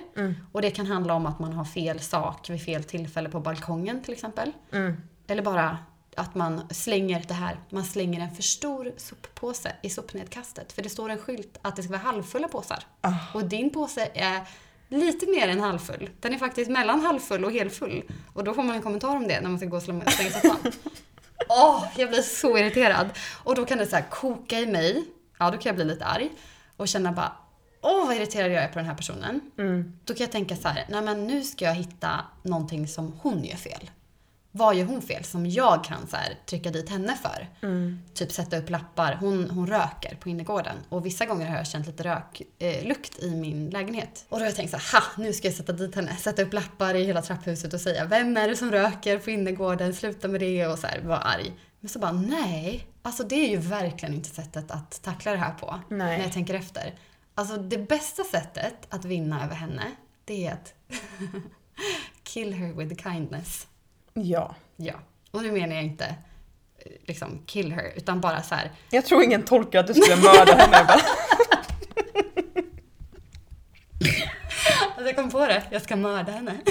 Och 0.51 0.61
det 0.61 0.71
kan 0.71 0.85
handla 0.85 1.13
om 1.13 1.25
att 1.25 1.39
man 1.39 1.53
har 1.53 1.65
fel 1.65 1.99
sak 1.99 2.49
vid 2.49 2.65
fel 2.65 2.83
tillfälle 2.83 3.29
på 3.29 3.39
balkongen 3.39 4.03
till 4.03 4.13
exempel. 4.13 4.51
Mm. 4.71 5.01
Eller 5.27 5.43
bara 5.43 5.77
att 6.17 6.35
man 6.35 6.67
slänger 6.71 7.23
det 7.27 7.33
här, 7.33 7.59
man 7.69 7.85
slänger 7.85 8.19
en 8.21 8.35
för 8.35 8.43
stor 8.43 8.91
soppåse 8.97 9.75
i 9.81 9.89
sopnedkastet. 9.89 10.73
För 10.73 10.81
det 10.81 10.89
står 10.89 11.09
en 11.09 11.17
skylt 11.17 11.57
att 11.61 11.75
det 11.75 11.83
ska 11.83 11.91
vara 11.91 12.01
halvfulla 12.01 12.47
påsar. 12.47 12.83
Och 13.33 13.45
din 13.45 13.69
påse 13.69 14.11
är 14.13 14.41
lite 14.89 15.25
mer 15.25 15.47
än 15.47 15.59
halvfull. 15.59 16.09
Den 16.19 16.33
är 16.33 16.37
faktiskt 16.37 16.71
mellan 16.71 17.01
halvfull 17.01 17.45
och 17.45 17.51
helfull. 17.51 18.03
Och 18.33 18.43
då 18.43 18.53
får 18.53 18.63
man 18.63 18.75
en 18.75 18.81
kommentar 18.81 19.15
om 19.15 19.27
det 19.27 19.41
när 19.41 19.49
man 19.49 19.59
ska 19.59 19.67
gå 19.67 19.77
och 19.77 19.83
slänga 19.83 20.05
soppan. 20.11 20.71
Åh, 21.49 21.85
jag 21.97 22.09
blir 22.09 22.21
så 22.21 22.57
irriterad. 22.57 23.09
Och 23.43 23.55
då 23.55 23.65
kan 23.65 23.77
det 23.77 23.87
så 23.87 23.99
koka 24.09 24.59
i 24.59 24.65
mig. 24.65 25.05
Ja, 25.39 25.51
då 25.51 25.57
kan 25.57 25.69
jag 25.69 25.75
bli 25.75 25.85
lite 25.85 26.05
arg. 26.05 26.29
Och 26.77 26.87
känna 26.87 27.11
bara, 27.11 27.31
åh 27.81 28.07
vad 28.07 28.15
irriterad 28.15 28.51
jag 28.51 28.63
är 28.63 28.67
på 28.67 28.79
den 28.79 28.87
här 28.87 28.95
personen. 28.95 29.41
Då 30.03 30.13
kan 30.13 30.23
jag 30.23 30.31
tänka 30.31 30.55
så 30.55 30.67
här, 30.67 30.85
nej 30.89 31.01
men 31.01 31.27
nu 31.27 31.43
ska 31.43 31.65
jag 31.65 31.75
hitta 31.75 32.19
någonting 32.43 32.87
som 32.87 33.19
hon 33.21 33.43
gör 33.43 33.55
fel. 33.55 33.89
Vad 34.55 34.75
gör 34.75 34.85
hon 34.85 35.01
fel 35.01 35.23
som 35.23 35.45
jag 35.45 35.83
kan 35.83 36.07
så 36.07 36.15
här, 36.15 36.37
trycka 36.45 36.71
dit 36.71 36.89
henne 36.89 37.17
för? 37.21 37.49
Typ 38.13 38.31
sätta 38.31 38.57
upp 38.57 38.69
lappar. 38.69 39.17
Hon, 39.19 39.49
hon 39.49 39.67
röker 39.67 40.15
på 40.15 40.29
innergården 40.29 40.75
och 40.89 41.05
vissa 41.05 41.25
gånger 41.25 41.49
har 41.49 41.57
jag 41.57 41.67
känt 41.67 41.87
lite 41.87 42.03
röklukt 42.03 42.51
eh, 42.59 42.87
lukt 42.87 43.19
i 43.19 43.35
min 43.35 43.69
lägenhet. 43.69 44.25
Och 44.29 44.37
då 44.37 44.43
har 44.43 44.47
jag 44.47 44.55
tänkt 44.55 44.71
så 44.71 44.77
här, 44.77 44.99
ha, 45.01 45.23
nu 45.23 45.33
ska 45.33 45.47
jag 45.47 45.55
sätta 45.55 45.73
dit 45.73 45.95
henne. 45.95 46.15
Sätta 46.15 46.41
upp 46.41 46.53
lappar 46.53 46.95
i 46.95 47.03
hela 47.03 47.21
trapphuset 47.21 47.73
och 47.73 47.81
säga, 47.81 48.05
vem 48.05 48.37
är 48.37 48.47
det 48.47 48.57
som 48.57 48.71
röker 48.71 49.17
på 49.17 49.29
innergården? 49.29 49.93
Sluta 49.93 50.27
med 50.27 50.41
det 50.41 50.67
och 50.67 50.79
så 50.79 50.87
här, 50.87 51.01
vara 51.01 51.19
arg. 51.19 51.53
Men 51.79 51.89
så 51.89 51.99
bara, 51.99 52.11
nej. 52.11 52.87
Alltså 53.01 53.23
det 53.23 53.35
är 53.35 53.49
ju 53.49 53.57
verkligen 53.57 54.13
inte 54.15 54.29
sättet 54.29 54.71
att 54.71 55.01
tackla 55.03 55.31
det 55.31 55.37
här 55.37 55.53
på. 55.53 55.79
Nej. 55.89 56.17
När 56.17 56.23
jag 56.23 56.33
tänker 56.33 56.53
efter. 56.53 56.93
Alltså 57.35 57.57
det 57.57 57.77
bästa 57.77 58.23
sättet 58.23 58.87
att 58.89 59.05
vinna 59.05 59.45
över 59.45 59.55
henne, 59.55 59.83
det 60.25 60.47
är 60.47 60.53
att 60.53 60.73
kill 62.23 62.53
her 62.53 62.73
with 62.73 63.03
kindness. 63.03 63.67
Ja. 64.13 64.55
Ja. 64.75 64.93
Och 65.31 65.41
nu 65.41 65.51
menar 65.51 65.75
jag 65.75 65.83
inte 65.83 66.05
eh, 66.05 66.91
liksom 67.07 67.41
kill 67.45 67.71
her, 67.71 67.91
utan 67.95 68.21
bara 68.21 68.41
så 68.43 68.55
här. 68.55 68.71
Jag 68.89 69.05
tror 69.05 69.23
ingen 69.23 69.43
tolkar 69.43 69.79
att 69.79 69.87
du 69.87 69.93
skulle 69.93 70.15
mörda 70.15 70.53
henne. 70.55 70.85
Bara, 70.87 71.01
Alltså 74.95 75.05
jag 75.05 75.15
kom 75.15 75.29
på 75.29 75.47
det, 75.47 75.63
jag 75.69 75.81
ska 75.81 75.95
mörda 75.95 76.31
henne. 76.31 76.57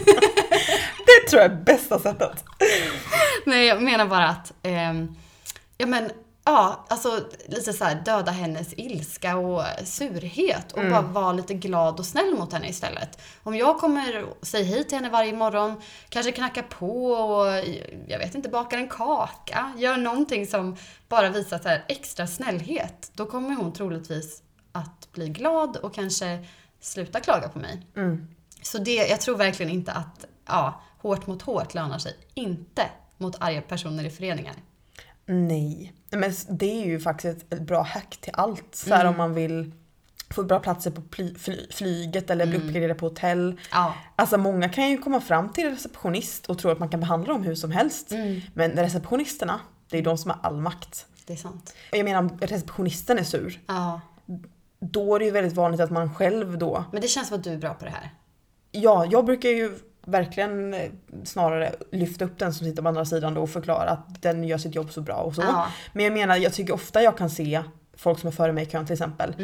Det 1.06 1.30
tror 1.30 1.42
jag 1.42 1.52
är 1.52 1.56
bästa 1.56 1.98
sättet. 1.98 2.44
Nej, 3.46 3.66
jag 3.66 3.82
menar 3.82 4.06
bara 4.06 4.28
att, 4.28 4.52
ehm, 4.62 5.16
ja 5.78 5.86
men, 5.86 6.10
ja, 6.44 6.84
alltså 6.88 7.20
lite 7.46 7.72
så 7.72 7.84
här 7.84 8.02
döda 8.04 8.32
hennes 8.32 8.74
ilska 8.76 9.36
och 9.36 9.64
surhet 9.84 10.72
och 10.72 10.82
bara 10.90 11.00
vara 11.02 11.32
lite 11.32 11.54
glad 11.54 11.98
och 11.98 12.06
snäll 12.06 12.34
mot 12.38 12.52
henne 12.52 12.68
istället. 12.68 13.18
Om 13.42 13.54
jag 13.56 13.78
kommer 13.78 14.24
och 14.24 14.46
säger 14.46 14.64
hej 14.64 14.84
till 14.84 14.98
henne 14.98 15.08
varje 15.08 15.32
morgon, 15.32 15.80
kanske 16.08 16.32
knackar 16.32 16.62
på 16.62 17.06
och 17.12 17.46
jag 18.06 18.18
vet 18.18 18.34
inte, 18.34 18.48
bakar 18.48 18.78
en 18.78 18.88
kaka, 18.88 19.72
gör 19.76 19.96
någonting 19.96 20.46
som 20.46 20.76
bara 21.08 21.28
visar 21.30 21.58
så 21.58 21.68
här 21.68 21.84
extra 21.88 22.26
snällhet, 22.26 23.10
då 23.14 23.26
kommer 23.26 23.54
hon 23.54 23.72
troligtvis 23.72 24.42
att 24.72 25.12
bli 25.12 25.28
glad 25.28 25.76
och 25.76 25.94
kanske 25.94 26.44
sluta 26.80 27.20
klaga 27.20 27.48
på 27.48 27.58
mig. 27.58 27.86
Så 28.62 28.78
det, 28.78 28.94
jag 28.94 29.20
tror 29.20 29.36
verkligen 29.36 29.72
inte 29.72 29.92
att 29.92 30.24
ja, 30.46 30.82
hårt 30.98 31.26
mot 31.26 31.42
hårt 31.42 31.74
lönar 31.74 31.98
sig. 31.98 32.16
Inte 32.34 32.82
mot 33.18 33.36
arga 33.42 33.62
personer 33.62 34.04
i 34.04 34.10
föreningar. 34.10 34.54
Nej. 35.26 35.92
Men 36.10 36.32
det 36.48 36.82
är 36.82 36.86
ju 36.86 37.00
faktiskt 37.00 37.52
ett 37.52 37.60
bra 37.60 37.82
hack 37.82 38.16
till 38.20 38.32
allt. 38.36 38.74
Så 38.74 38.94
här 38.94 39.04
om 39.06 39.16
man 39.16 39.34
vill 39.34 39.72
få 40.30 40.42
bra 40.42 40.60
platser 40.60 40.90
på 40.90 41.02
ply, 41.02 41.34
fly, 41.34 41.66
flyget 41.70 42.30
eller 42.30 42.46
bli 42.46 42.56
uppgraderad 42.56 42.98
på 42.98 43.06
hotell. 43.06 43.60
Ja. 43.70 43.94
Alltså 44.16 44.36
många 44.38 44.68
kan 44.68 44.90
ju 44.90 44.98
komma 44.98 45.20
fram 45.20 45.48
till 45.52 45.70
receptionist 45.70 46.46
och 46.46 46.58
tro 46.58 46.70
att 46.70 46.78
man 46.78 46.88
kan 46.88 47.00
behandla 47.00 47.32
dem 47.32 47.42
hur 47.42 47.54
som 47.54 47.70
helst. 47.70 48.12
Men 48.54 48.70
receptionisterna, 48.70 49.60
det 49.88 49.98
är 49.98 50.02
de 50.02 50.18
som 50.18 50.30
har 50.30 50.38
all 50.42 50.56
makt. 50.60 51.06
Det 51.26 51.32
är 51.32 51.36
sant. 51.36 51.74
Och 51.92 51.96
jag 51.98 52.04
menar 52.04 52.18
om 52.18 52.38
receptionisten 52.40 53.18
är 53.18 53.24
sur, 53.24 53.60
Ja. 53.66 54.00
då 54.80 55.14
är 55.14 55.18
det 55.18 55.24
ju 55.24 55.30
väldigt 55.30 55.52
vanligt 55.54 55.80
att 55.80 55.90
man 55.90 56.14
själv 56.14 56.58
då 56.58 56.84
Men 56.92 57.00
det 57.02 57.08
känns 57.08 57.28
som 57.28 57.38
att 57.38 57.44
du 57.44 57.50
är 57.52 57.58
bra 57.58 57.74
på 57.74 57.84
det 57.84 57.90
här. 57.90 58.10
Ja, 58.70 59.06
jag 59.10 59.24
brukar 59.24 59.48
ju 59.48 59.78
verkligen 60.06 60.74
eh, 60.74 60.90
snarare 61.24 61.72
lyfta 61.92 62.24
upp 62.24 62.38
den 62.38 62.54
som 62.54 62.66
sitter 62.66 62.82
på 62.82 62.88
andra 62.88 63.04
sidan 63.04 63.36
och 63.36 63.50
förklara 63.50 63.90
att 63.90 64.22
den 64.22 64.44
gör 64.44 64.58
sitt 64.58 64.74
jobb 64.74 64.92
så 64.92 65.00
bra 65.00 65.14
och 65.16 65.34
så. 65.34 65.42
Ja. 65.42 65.66
Men 65.92 66.04
jag 66.04 66.12
menar, 66.14 66.36
jag 66.36 66.52
tycker 66.52 66.74
ofta 66.74 67.02
jag 67.02 67.16
kan 67.18 67.30
se 67.30 67.62
folk 67.96 68.18
som 68.18 68.26
är 68.28 68.32
före 68.32 68.52
mig 68.52 68.64
i 68.66 68.70
kön 68.70 68.86
till 68.86 68.92
exempel 68.92 69.34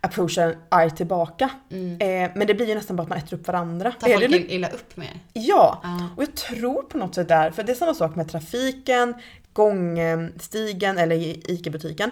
approacha 0.00 0.42
en 0.42 0.54
arg 0.68 0.90
tillbaka. 0.90 1.50
Eh, 1.70 2.30
men 2.34 2.46
det 2.46 2.54
blir 2.54 2.66
ju 2.66 2.74
nästan 2.74 2.96
bara 2.96 3.02
att 3.02 3.08
man 3.08 3.18
äter 3.18 3.38
upp 3.38 3.46
varandra. 3.46 3.92
Tar 3.92 4.08
Är 4.08 4.12
folk 4.18 4.30
det, 4.30 4.54
illa 4.54 4.68
upp 4.68 4.96
med 4.96 5.06
er. 5.06 5.20
ja, 5.32 5.80
Ja. 5.82 6.08
och 6.16 6.22
jag 6.22 6.34
tror 6.34 6.82
på 6.82 6.98
något 6.98 7.14
sätt 7.14 7.28
där, 7.28 7.50
för 7.50 7.62
det 7.62 7.72
är 7.72 7.76
samma 7.76 7.94
sak 7.94 8.14
med 8.16 8.28
trafiken, 8.28 9.14
gångstigen 9.52 10.98
eller 10.98 11.16
ICA-butiken. 11.50 12.10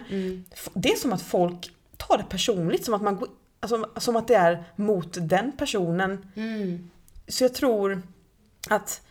F- 0.53 0.69
Det 0.73 0.89
är 0.91 0.95
som 0.95 1.13
att 1.13 1.21
folk 1.21 1.71
tar 1.97 2.17
det 2.17 2.23
personligt, 2.29 2.85
som 2.85 2.93
att, 2.93 3.01
man 3.01 3.15
går, 3.15 3.27
alltså, 3.59 3.85
som 3.97 4.15
att 4.15 4.27
det 4.27 4.35
är 4.35 4.63
mot 4.75 5.17
den 5.21 5.51
personen 5.57 6.25
Mm. 6.35 6.89
Så 7.27 7.43
jag 7.43 7.53
tror 7.53 8.01
att 8.69 9.01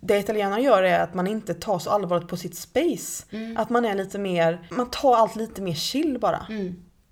det 0.00 0.18
italienarna 0.18 0.60
gör 0.60 0.82
är 0.82 1.00
att 1.00 1.14
man 1.14 1.26
inte 1.26 1.54
tar 1.54 1.78
så 1.78 1.90
allvarligt 1.90 2.28
på 2.28 2.36
sitt 2.36 2.56
space. 2.56 3.24
Att 3.56 3.70
man 3.70 3.84
är 3.84 3.94
lite 3.94 4.18
mer, 4.18 4.68
man 4.70 4.90
tar 4.90 5.16
allt 5.16 5.36
lite 5.36 5.62
mer 5.62 5.74
chill 5.74 6.18
bara. 6.18 6.46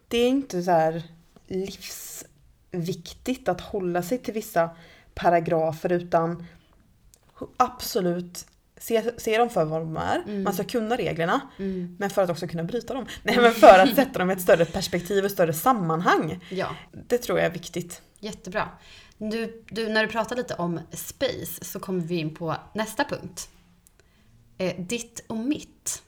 Det 0.09 0.19
är 0.19 0.29
inte 0.29 0.63
så 0.63 0.71
här 0.71 1.03
livsviktigt 2.73 3.49
att 3.49 3.61
hålla 3.61 4.03
sig 4.03 4.19
till 4.19 4.35
vissa 4.35 4.71
paragrafer 5.15 5.93
utan 5.93 6.45
absolut 7.57 8.47
se, 8.77 9.11
se 9.21 9.39
dem 9.39 9.51
för 9.51 9.65
vad 9.65 9.81
de 9.81 9.97
är. 9.97 10.43
Man 10.45 10.53
ska 10.55 10.65
kunna 10.65 10.97
reglerna. 10.97 11.41
Men 11.99 12.11
för 12.11 12.23
att 12.23 12.31
också 12.31 12.47
kunna 12.49 12.65
bryta 12.65 12.95
dem. 12.95 13.07
Nej 13.23 13.37
men 13.41 13.53
för 13.53 13.79
att 13.79 13.95
sätta 13.97 14.19
dem 14.19 14.31
i 14.31 14.33
ett 14.33 14.41
större 14.43 14.65
perspektiv 14.65 15.25
och 15.25 15.31
större 15.31 15.53
sammanhang. 15.53 16.45
Ja, 16.51 16.77
Det 17.09 17.19
tror 17.19 17.39
jag 17.39 17.47
är 17.47 17.51
viktigt. 17.53 18.03
jättebra. 18.21 18.69
Du, 19.31 19.65
du, 19.71 19.89
när 19.89 20.07
du 20.07 20.13
pratar 20.13 20.37
lite 20.37 20.55
om 20.55 20.81
space 20.93 21.65
så 21.65 21.81
kommer 21.81 22.01
vi 22.01 22.17
in 22.17 22.35
på 22.35 22.57
nästa 22.73 23.05
punkt. 23.05 23.51
Eh, 24.59 24.77
ditt 24.79 25.25
och 25.27 25.37
mitt 25.37 26.03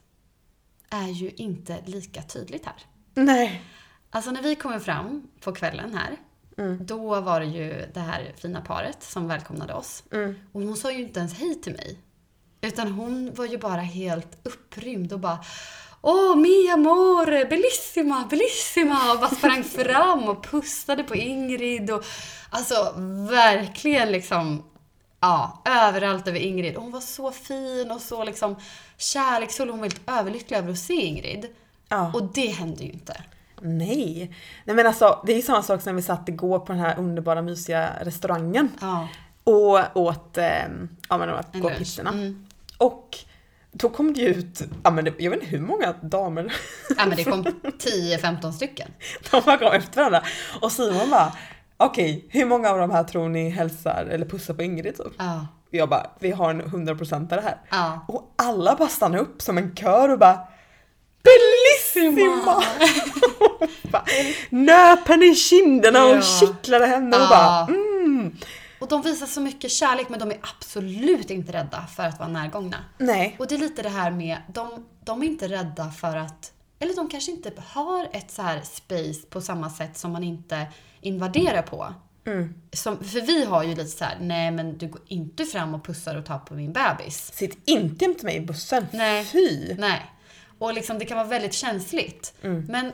är 0.90 1.08
ju 1.08 1.30
inte 1.30 1.82
lika 1.86 2.22
tydligt 2.22 2.66
här. 2.66 2.74
Nej. 3.14 3.62
Alltså 4.10 4.30
när 4.30 4.42
vi 4.42 4.54
kommer 4.56 4.78
fram 4.78 5.28
på 5.40 5.52
kvällen 5.52 5.94
här, 5.94 6.16
då 6.80 7.20
var 7.20 7.40
det 7.40 7.46
ju 7.46 7.86
det 7.94 8.00
här 8.00 8.32
fina 8.36 8.60
paret 8.60 9.02
som 9.02 9.28
välkomnade 9.28 9.74
oss. 9.74 10.04
Och 10.52 10.62
hon 10.62 10.76
sa 10.76 10.92
ju 10.92 11.02
inte 11.02 11.20
ens 11.20 11.34
hej 11.34 11.54
till 11.54 11.72
mig. 11.72 11.98
Utan 12.60 12.92
hon 12.92 13.34
var 13.34 13.46
ju 13.46 13.58
bara 13.58 13.80
helt 13.80 14.38
upprymd 14.42 15.12
och 15.12 15.20
bara 15.20 15.44
Åh, 16.06 16.36
mi 16.36 16.70
amore, 16.70 17.44
bellissima, 17.44 18.26
bellissima! 18.30 19.12
Och 19.12 19.18
bara 19.18 19.30
sprang 19.30 19.64
fram 19.64 20.28
och 20.28 20.44
pussade 20.44 21.04
på 21.04 21.14
Ingrid 21.14 21.90
och 21.90 22.04
alltså 22.50 22.94
verkligen 23.30 24.12
liksom 24.12 24.62
Ja, 25.20 25.62
överallt 25.64 26.28
över 26.28 26.38
Ingrid. 26.38 26.76
Och 26.76 26.82
hon 26.82 26.92
var 26.92 27.00
så 27.00 27.30
fin 27.30 27.90
och 27.90 28.00
så 28.00 28.24
liksom 28.24 28.56
kärleksfull. 28.96 29.70
Hon 29.70 29.78
var 29.78 29.84
helt 29.84 30.10
överlycklig 30.10 30.56
över 30.56 30.72
att 30.72 30.78
se 30.78 30.94
Ingrid. 30.94 31.46
Ja. 31.88 32.10
Och 32.14 32.22
det 32.22 32.46
hände 32.46 32.84
ju 32.84 32.90
inte. 32.90 33.22
Nej. 33.60 34.34
Nej 34.64 34.76
men 34.76 34.86
alltså 34.86 35.22
det 35.26 35.32
är 35.32 35.36
ju 35.36 35.42
samma 35.42 35.62
sak 35.62 35.82
som 35.82 35.92
när 35.92 35.96
vi 35.96 36.02
satt 36.02 36.28
igår 36.28 36.58
på 36.58 36.72
den 36.72 36.80
här 36.80 36.98
underbara 36.98 37.42
mysiga 37.42 37.90
restaurangen. 38.00 38.70
Ja. 38.80 39.08
Och 39.44 39.96
åt, 39.96 40.38
eh, 40.38 40.64
ja 41.08 41.18
men 41.18 41.28
de 41.28 41.34
här 41.34 41.78
pizzorna. 41.78 42.10
Mm. 42.10 42.46
Och 42.78 43.18
då 43.74 43.88
kom 43.88 44.12
det 44.12 44.20
ju 44.20 44.28
ut, 44.28 44.62
ja 44.84 44.90
men 44.90 45.06
jag 45.18 45.30
vet 45.30 45.40
inte 45.42 45.46
hur 45.56 45.60
många 45.60 45.92
damer 46.02 46.52
Ja 46.96 47.06
men 47.06 47.16
det 47.16 47.24
kom 47.24 47.44
10-15 47.44 48.52
stycken. 48.52 48.88
de 49.30 49.42
bara 49.46 49.58
kom 49.58 49.72
efter 49.72 49.96
varandra. 49.96 50.22
Och 50.60 50.72
Simon 50.72 51.10
bara, 51.10 51.32
okej 51.76 52.26
hur 52.30 52.44
många 52.44 52.70
av 52.70 52.78
de 52.78 52.90
här 52.90 53.04
tror 53.04 53.28
ni 53.28 53.48
hälsar 53.50 54.06
eller 54.10 54.26
pussar 54.26 54.54
på 54.54 54.62
Ingrid 54.62 54.96
typ? 54.96 55.12
Ja. 55.18 55.46
Jag 55.70 55.88
bara, 55.88 56.10
vi 56.18 56.30
har 56.30 56.50
en 56.50 56.62
100% 56.62 57.14
av 57.14 57.28
det 57.28 57.40
här. 57.40 57.56
Ja. 57.70 58.04
Och 58.08 58.34
alla 58.36 58.76
bara 58.76 58.88
stannade 58.88 59.22
upp 59.22 59.42
som 59.42 59.58
en 59.58 59.76
kör 59.76 60.08
och 60.08 60.18
bara 60.18 60.38
Bellissima! 61.24 62.62
Nöp 64.50 65.08
henne 65.08 65.26
i 65.26 65.34
kinderna 65.34 66.04
och 66.04 66.16
Ja. 66.16 66.22
kittlade 66.22 66.86
henne 66.86 67.16
och 67.16 67.28
bara 67.28 67.66
mm. 67.66 68.36
Och 68.84 68.90
de 68.90 69.02
visar 69.02 69.26
så 69.26 69.40
mycket 69.40 69.70
kärlek 69.70 70.08
men 70.08 70.18
de 70.20 70.30
är 70.30 70.38
absolut 70.42 71.30
inte 71.30 71.52
rädda 71.52 71.86
för 71.86 72.02
att 72.02 72.18
vara 72.18 72.28
närgångna. 72.28 72.76
Nej. 72.98 73.36
Och 73.38 73.46
det 73.46 73.54
är 73.54 73.58
lite 73.58 73.82
det 73.82 73.88
här 73.88 74.10
med, 74.10 74.38
de, 74.48 74.86
de 75.04 75.22
är 75.22 75.26
inte 75.26 75.48
rädda 75.48 75.90
för 75.90 76.16
att, 76.16 76.52
eller 76.78 76.96
de 76.96 77.08
kanske 77.08 77.32
inte 77.32 77.52
har 77.66 78.08
ett 78.12 78.30
så 78.30 78.42
här 78.42 78.60
space 78.62 79.26
på 79.30 79.40
samma 79.40 79.70
sätt 79.70 79.98
som 79.98 80.12
man 80.12 80.24
inte 80.24 80.66
invaderar 81.00 81.62
på. 81.62 81.94
Mm. 82.26 82.54
Som, 82.72 83.04
för 83.04 83.20
vi 83.20 83.44
har 83.44 83.62
ju 83.62 83.74
lite 83.74 83.84
så 83.84 84.04
här: 84.04 84.16
nej 84.20 84.50
men 84.50 84.78
du 84.78 84.88
går 84.88 85.02
inte 85.08 85.44
fram 85.44 85.74
och 85.74 85.84
pussar 85.84 86.16
och 86.16 86.26
tar 86.26 86.38
på 86.38 86.54
min 86.54 86.72
bebis. 86.72 87.32
Sitt 87.34 87.58
inte 87.64 88.04
jämte 88.04 88.24
mig 88.24 88.36
i 88.36 88.40
bussen. 88.40 88.86
Nej. 88.92 89.24
Fy! 89.24 89.74
Nej. 89.74 90.10
Och 90.58 90.74
liksom, 90.74 90.98
det 90.98 91.04
kan 91.04 91.16
vara 91.16 91.28
väldigt 91.28 91.54
känsligt. 91.54 92.34
Men 92.68 92.92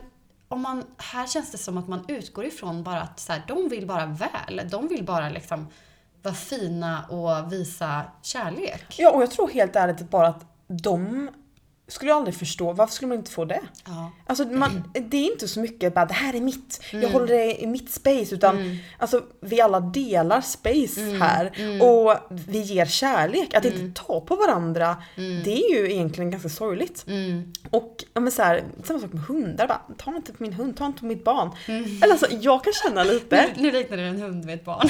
om 0.50 0.60
man, 0.60 0.84
här 0.96 1.26
känns 1.26 1.50
det 1.50 1.58
som 1.58 1.78
att 1.78 1.88
man 1.88 2.04
utgår 2.08 2.44
ifrån 2.44 2.82
bara 2.82 3.00
att 3.00 3.20
så 3.20 3.32
här, 3.32 3.42
de 3.48 3.68
vill 3.68 3.86
bara 3.86 4.06
väl. 4.06 4.68
De 4.70 4.88
vill 4.88 5.04
bara 5.04 5.28
liksom 5.28 5.68
vara 6.22 6.34
fina 6.34 7.04
och 7.04 7.52
visa 7.52 8.02
kärlek. 8.22 8.94
Ja 8.98 9.10
och 9.10 9.22
jag 9.22 9.30
tror 9.30 9.48
helt 9.48 9.76
ärligt 9.76 10.10
bara 10.10 10.28
att 10.28 10.44
de 10.66 11.28
skulle 11.92 12.14
aldrig 12.14 12.34
förstå, 12.34 12.72
varför 12.72 12.94
skulle 12.94 13.08
man 13.08 13.18
inte 13.18 13.30
få 13.30 13.44
det? 13.44 13.60
Ja. 13.86 14.10
Alltså 14.26 14.44
man, 14.44 14.92
det 15.08 15.16
är 15.16 15.32
inte 15.32 15.48
så 15.48 15.60
mycket 15.60 15.94
bara 15.94 16.04
det 16.04 16.14
här 16.14 16.34
är 16.34 16.40
mitt, 16.40 16.80
jag 16.92 17.08
håller 17.08 17.26
det 17.26 17.62
i 17.62 17.66
mitt 17.66 17.90
space 17.92 18.34
utan 18.34 18.78
alltså 18.98 19.22
vi 19.40 19.60
alla 19.60 19.80
delar 19.80 20.40
space 20.40 21.00
här 21.00 21.46
och 21.82 22.16
vi 22.28 22.58
ger 22.60 22.86
kärlek. 22.86 23.54
Att 23.54 23.64
inte 23.64 24.02
ta 24.02 24.20
på 24.20 24.36
varandra 24.36 24.96
det 25.16 25.62
är 25.64 25.74
ju 25.74 25.92
egentligen 25.92 26.30
ganska 26.30 26.48
sorgligt. 26.48 27.04
Mm. 27.06 27.52
Och 27.70 28.04
ja, 28.14 28.20
men 28.20 28.32
så 28.32 28.42
här, 28.42 28.64
samma 28.84 28.98
sak 29.00 29.12
med 29.12 29.22
hundar, 29.22 29.66
bara, 29.68 29.80
ta 29.98 30.16
inte 30.16 30.32
på 30.32 30.42
min 30.42 30.52
hund, 30.52 30.76
ta 30.76 30.86
inte 30.86 30.98
på 31.00 31.06
mitt 31.06 31.24
barn. 31.24 31.50
Eller 32.02 32.10
alltså 32.12 32.26
jag 32.40 32.64
kan 32.64 32.72
känna 32.72 33.04
lite, 33.04 33.36
Nu, 33.56 33.62
nu 33.62 33.70
liknar 33.70 33.96
du 33.96 34.02
en 34.02 34.20
hund 34.22 34.44
vid 34.44 34.54
ett 34.54 34.64
barn. 34.64 34.88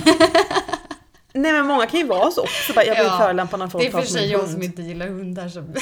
nej 1.32 1.52
men 1.52 1.66
många 1.66 1.86
kan 1.86 2.00
ju 2.00 2.06
vara 2.06 2.30
så 2.30 2.40
också, 2.42 2.72
bara, 2.72 2.84
jag 2.84 2.96
blir 2.96 3.04
Ja, 3.06 3.18
förolämpad 3.18 3.58
när 3.60 3.66
Det 3.66 3.70
folk 3.72 3.84
är 3.84 3.90
tar 3.90 3.98
för 3.98 4.06
på 4.06 4.12
sig 4.12 4.22
min 4.22 4.30
jag 4.30 4.38
hund. 4.38 4.50
som 4.52 4.62
inte 4.62 4.82
gillar 4.82 5.06
hundar 5.06 5.48
som... 5.48 5.64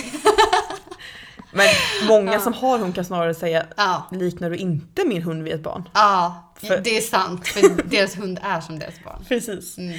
Men 1.53 1.67
många 2.09 2.41
som 2.41 2.53
har 2.53 2.79
hund 2.79 2.95
kan 2.95 3.05
snarare 3.05 3.35
säga, 3.35 3.67
Ja. 3.77 4.03
liknar 4.11 4.51
du 4.51 4.57
inte 4.57 5.05
min 5.07 5.23
hund 5.23 5.43
vid 5.43 5.53
ett 5.53 5.63
barn? 5.63 5.89
Ja, 5.95 6.53
För- 6.57 6.79
det 6.79 6.97
är 6.97 7.01
sant. 7.01 7.47
För 7.49 7.83
deras 7.91 8.19
hund 8.19 8.39
är 8.43 8.61
som 8.61 8.79
deras 8.79 9.05
barn. 9.05 9.25
Precis. 9.29 9.79
Mm, 9.79 9.99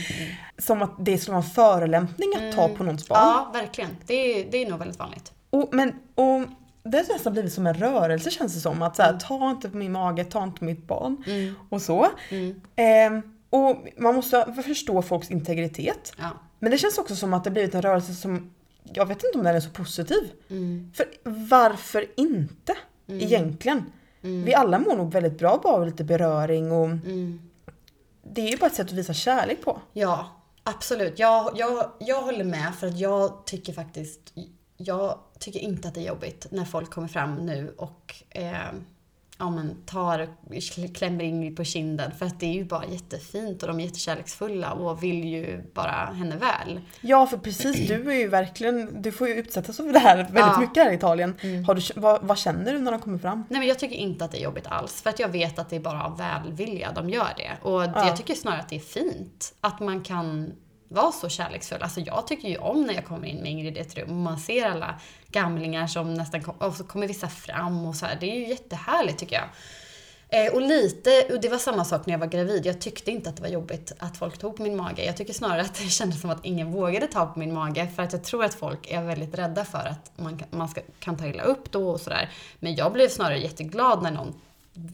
Som 0.57 0.81
att 0.81 0.91
det 0.99 1.17
skulle 1.17 1.35
vara 1.35 1.43
en 1.45 1.49
förolämpning 1.51 2.29
att 2.37 2.55
ta 2.55 2.67
på 2.69 2.83
någons 2.83 3.07
barn. 3.07 3.19
Ja, 3.21 3.49
verkligen. 3.53 3.89
Det 4.05 4.13
är, 4.13 4.51
det 4.51 4.57
är 4.57 4.69
nog 4.69 4.79
väldigt 4.79 4.99
vanligt. 4.99 5.31
Och, 5.49 5.69
men, 5.71 5.89
och 6.15 6.41
det 6.83 6.97
har 6.97 7.13
nästan 7.13 7.33
blivit 7.33 7.53
som 7.53 7.67
en 7.67 7.73
rörelse 7.73 8.31
känns 8.31 8.53
det 8.53 8.59
som. 8.59 8.81
Att 8.81 8.95
så 8.95 9.01
här, 9.01 9.09
Mm. 9.09 9.19
ta 9.19 9.49
inte 9.51 9.69
på 9.69 9.77
min 9.77 9.91
mage, 9.91 10.23
ta 10.23 10.43
inte 10.43 10.59
på 10.59 10.65
mitt 10.65 10.87
barn. 10.87 11.23
Och 11.69 11.81
så. 11.81 12.07
Ehm, 12.75 13.21
och 13.49 13.85
man 13.97 14.15
måste 14.15 14.53
förstå 14.65 15.01
folks 15.01 15.31
integritet. 15.31 16.13
Ja. 16.17 16.29
Men 16.59 16.71
det 16.71 16.77
känns 16.77 16.97
också 16.97 17.15
som 17.15 17.33
att 17.33 17.43
det 17.43 17.51
blivit 17.51 17.75
en 17.75 17.81
rörelse 17.81 18.13
som, 18.13 18.51
jag 18.93 19.05
vet 19.05 19.23
inte 19.23 19.37
om 19.37 19.43
den 19.43 19.55
är 19.55 19.59
så 19.59 19.69
positiv. 19.69 20.31
Mm. 20.49 20.91
För 20.95 21.05
varför 21.49 22.05
inte? 22.17 22.77
Egentligen. 23.07 23.85
Vi 24.21 24.53
alla 24.53 24.79
mår 24.79 24.95
nog 24.95 25.11
väldigt 25.11 25.37
bra 25.37 25.59
bara 25.63 25.73
av 25.73 25.85
lite 25.85 26.03
beröring 26.03 26.71
och 26.71 26.85
Mm. 26.85 27.39
det 28.23 28.41
är 28.41 28.51
ju 28.51 28.57
bara 28.57 28.65
ett 28.67 28.75
sätt 28.75 28.87
att 28.87 28.93
visa 28.93 29.13
kärlek 29.13 29.61
på. 29.63 29.81
Ja, 29.93 30.29
absolut. 30.63 31.19
Jag, 31.19 31.51
jag, 31.55 31.91
jag 31.99 32.21
håller 32.21 32.43
med 32.43 32.75
för 32.75 32.87
att 32.87 32.99
jag 32.99 33.45
tycker 33.45 33.73
faktiskt, 33.73 34.33
jag 34.77 35.19
tycker 35.39 35.59
inte 35.59 35.87
att 35.87 35.93
det 35.93 35.99
är 36.01 36.07
jobbigt 36.07 36.47
när 36.51 36.65
folk 36.65 36.89
kommer 36.91 37.07
fram 37.07 37.35
nu 37.35 37.73
och 37.77 38.15
eh, 38.29 38.53
ja, 39.39 39.49
men 39.49 39.75
tar, 39.85 40.27
klämmer 40.93 41.23
in 41.23 41.55
på 41.55 41.63
kinden 41.63 42.11
för 42.19 42.25
att 42.25 42.39
det 42.39 42.45
är 42.45 42.53
ju 42.53 42.63
bara 42.65 42.85
jättefint 42.85 43.61
och 43.63 43.67
de 43.67 43.79
är 43.79 43.83
jättekärleksfulla 43.83 44.71
och 44.73 45.03
vill 45.03 45.23
ju 45.25 45.63
bara 45.73 45.91
henne 45.91 46.35
väl. 46.35 46.81
Ja, 47.01 47.25
för 47.27 47.37
precis 47.37 47.87
du 47.87 48.11
är 48.11 48.15
ju 48.15 48.27
verkligen, 48.27 49.01
du 49.01 49.11
får 49.11 49.27
ju 49.27 49.33
utsättas 49.33 49.77
för 49.77 49.93
det 49.93 49.99
här 49.99 50.17
väldigt 50.17 50.35
Ja. 50.35 50.47
Mm. 50.49 50.59
mycket 50.61 50.83
här 50.83 50.91
i 50.91 50.95
Italien. 50.95 51.35
Har 51.67 51.75
du, 51.75 51.81
vad, 51.95 52.23
vad 52.23 52.37
känner 52.37 52.73
du 52.73 52.79
när 52.79 52.91
de 52.91 53.01
kommer 53.01 53.17
fram? 53.17 53.43
Nej 53.49 53.59
men 53.59 53.67
jag 53.67 53.79
tycker 53.79 53.95
inte 53.95 54.25
att 54.25 54.31
det 54.31 54.37
är 54.39 54.43
jobbigt 54.43 54.67
alls. 54.67 55.01
För 55.01 55.09
att 55.09 55.19
jag 55.19 55.29
vet 55.29 55.59
att 55.59 55.69
det 55.69 55.75
är 55.75 55.79
bara 55.79 56.03
av 56.05 56.17
välvilja 56.17 56.91
de 56.95 57.09
gör 57.09 57.27
det. 57.37 57.51
Och 57.67 57.81
det, 57.81 57.91
Ja. 57.95 58.07
jag 58.07 58.17
tycker 58.17 58.35
snarare 58.35 58.59
att 58.59 58.69
det 58.69 58.75
är 58.75 58.79
fint 58.79 59.53
att 59.61 59.79
man 59.79 60.01
kan 60.01 60.51
vara 60.89 61.11
så 61.11 61.29
kärleksfull. 61.29 61.81
Alltså 61.81 61.99
jag 61.99 62.27
tycker 62.27 62.47
ju 62.47 62.57
om 62.57 62.81
när 62.81 62.93
jag 62.93 63.05
kommer 63.05 63.27
in 63.27 63.37
med 63.37 63.51
Ingrid 63.51 63.77
i 63.77 63.79
ett 63.79 63.97
rum 63.97 64.09
och 64.09 64.15
man 64.15 64.39
ser 64.39 64.65
alla 64.65 64.99
gamlingar 65.27 65.87
som 65.87 66.13
nästan 66.13 66.43
kom, 66.43 66.55
och 66.55 66.75
så 66.75 66.83
kommer 66.83 67.07
vissa 67.07 67.27
fram 67.27 67.85
och 67.85 67.95
så 67.95 68.05
här. 68.05 68.17
Det 68.19 68.31
är 68.31 68.35
ju 68.35 68.47
jättehärligt 68.47 69.19
tycker 69.19 69.35
jag. 69.35 69.49
Eh, 70.31 70.53
och 70.53 70.61
lite, 70.61 71.27
och 71.33 71.41
det 71.41 71.49
var 71.49 71.57
samma 71.57 71.85
sak 71.85 72.05
när 72.05 72.13
jag 72.13 72.19
var 72.19 72.27
gravid. 72.27 72.65
Jag 72.65 72.81
tyckte 72.81 73.11
inte 73.11 73.29
att 73.29 73.35
det 73.35 73.41
var 73.41 73.49
jobbigt 73.49 73.91
att 73.99 74.17
folk 74.17 74.37
tog 74.37 74.57
på 74.57 74.63
min 74.63 74.75
mage. 74.75 75.05
Jag 75.05 75.17
tycker 75.17 75.33
snarare 75.33 75.61
att 75.61 75.75
det 75.75 75.83
kändes 75.89 76.21
som 76.21 76.29
att 76.29 76.45
ingen 76.45 76.71
vågade 76.71 77.07
ta 77.07 77.25
på 77.25 77.39
min 77.39 77.53
mage. 77.53 77.87
För 77.95 78.03
att 78.03 78.13
jag 78.13 78.23
tror 78.23 78.43
att 78.43 78.53
folk 78.53 78.91
är 78.91 79.03
väldigt 79.03 79.37
rädda 79.37 79.65
för 79.65 79.87
att 79.87 80.11
man 80.15 80.37
kan, 80.37 80.47
man 80.51 80.69
ska, 80.69 80.81
kan 80.99 81.17
ta 81.17 81.27
illa 81.27 81.43
upp 81.43 81.71
då 81.71 81.89
och 81.89 82.01
sådär. 82.01 82.29
Men 82.59 82.75
jag 82.75 82.93
blev 82.93 83.09
snarare 83.09 83.39
jätteglad 83.39 84.03
när 84.03 84.11
någon 84.11 84.41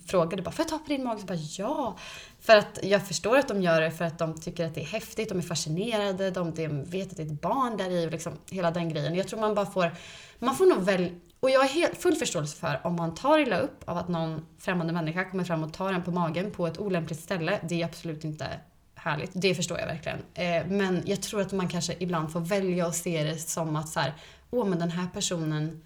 frågade 0.07 0.41
bara, 0.41 0.51
får 0.51 0.63
jag 0.63 0.69
ta 0.69 0.77
på 0.77 0.89
din 0.89 1.03
mage? 1.03 1.19
Så 1.19 1.25
bara, 1.25 1.37
ja. 1.57 1.97
För 2.45 2.57
att 2.57 2.79
jag 2.83 3.07
förstår 3.07 3.37
att 3.37 3.47
de 3.47 3.61
gör 3.61 3.81
det 3.81 3.91
för 3.91 4.05
att 4.05 4.19
de 4.19 4.41
tycker 4.41 4.65
att 4.65 4.75
det 4.75 4.81
är 4.81 4.85
häftigt, 4.85 5.29
de 5.29 5.37
är 5.37 5.41
fascinerade, 5.41 6.31
de, 6.31 6.53
de 6.53 6.83
vet 6.83 7.11
att 7.11 7.17
det 7.17 7.23
är 7.23 7.27
ett 7.27 7.41
barn 7.41 7.77
där 7.77 7.89
i 7.89 8.07
och 8.07 8.11
liksom 8.11 8.33
hela 8.49 8.71
den 8.71 8.89
grejen. 8.89 9.15
Jag 9.15 9.27
tror 9.27 9.39
man 9.39 9.55
bara 9.55 9.65
får, 9.65 9.91
man 10.39 10.55
får 10.55 10.65
nog 10.65 10.83
väl, 10.83 11.11
och 11.39 11.49
jag 11.49 11.59
har 11.59 11.67
helt 11.67 11.97
full 11.97 12.15
förståelse 12.15 12.57
för 12.57 12.81
om 12.83 12.95
man 12.95 13.15
tar 13.15 13.39
illa 13.39 13.59
upp 13.59 13.83
av 13.85 13.97
att 13.97 14.07
någon 14.07 14.45
främmande 14.59 14.93
människa 14.93 15.29
kommer 15.29 15.43
fram 15.43 15.63
och 15.63 15.73
tar 15.73 15.93
en 15.93 16.03
på 16.03 16.11
magen 16.11 16.51
på 16.51 16.67
ett 16.67 16.79
olämpligt 16.79 17.19
ställe. 17.19 17.59
Det 17.63 17.81
är 17.81 17.85
absolut 17.85 18.23
inte 18.23 18.47
härligt. 18.95 19.31
Det 19.33 19.55
förstår 19.55 19.79
jag 19.79 19.87
verkligen. 19.87 20.19
Eh, 20.33 20.67
men 20.67 21.03
jag 21.05 21.21
tror 21.21 21.41
att 21.41 21.51
man 21.51 21.67
kanske 21.67 21.95
ibland 21.99 22.31
får 22.31 22.39
välja 22.39 22.87
och 22.87 22.95
se 22.95 23.23
det 23.23 23.37
som 23.37 23.75
att 23.75 23.89
så 23.89 23.99
här, 23.99 24.13
åh 24.51 24.67
men 24.67 24.79
den 24.79 24.91
här 24.91 25.07
personen 25.13 25.83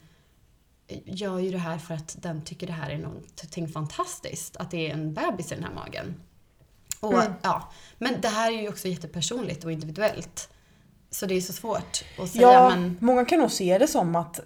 gör 1.05 1.39
ju 1.39 1.51
det 1.51 1.57
här 1.57 1.77
för 1.77 1.93
att 1.93 2.17
den 2.19 2.41
tycker 2.41 2.67
det 2.67 2.73
här 2.73 2.89
är 2.89 2.97
någonting 2.97 3.67
fantastiskt. 3.67 4.57
Att 4.57 4.71
det 4.71 4.89
är 4.89 4.93
en 4.93 5.13
bebis 5.13 5.51
i 5.51 5.55
den 5.55 5.63
här 5.63 5.73
magen. 5.73 6.15
Och, 6.99 7.13
Mm. 7.13 7.33
ja, 7.41 7.69
men 7.97 8.21
det 8.21 8.27
här 8.27 8.51
är 8.51 8.61
ju 8.61 8.69
också 8.69 8.87
jättepersonligt 8.87 9.63
och 9.63 9.71
individuellt. 9.71 10.49
Så 11.11 11.25
det 11.25 11.33
är 11.37 11.41
så 11.41 11.53
svårt 11.53 12.03
att 12.19 12.29
säga 12.29 12.41
Ja, 12.53 12.69
men 12.69 12.97
många 13.01 13.25
kan 13.25 13.39
nog 13.39 13.51
se 13.51 13.77
det 13.77 13.87
som 13.87 14.15
att 14.15 14.39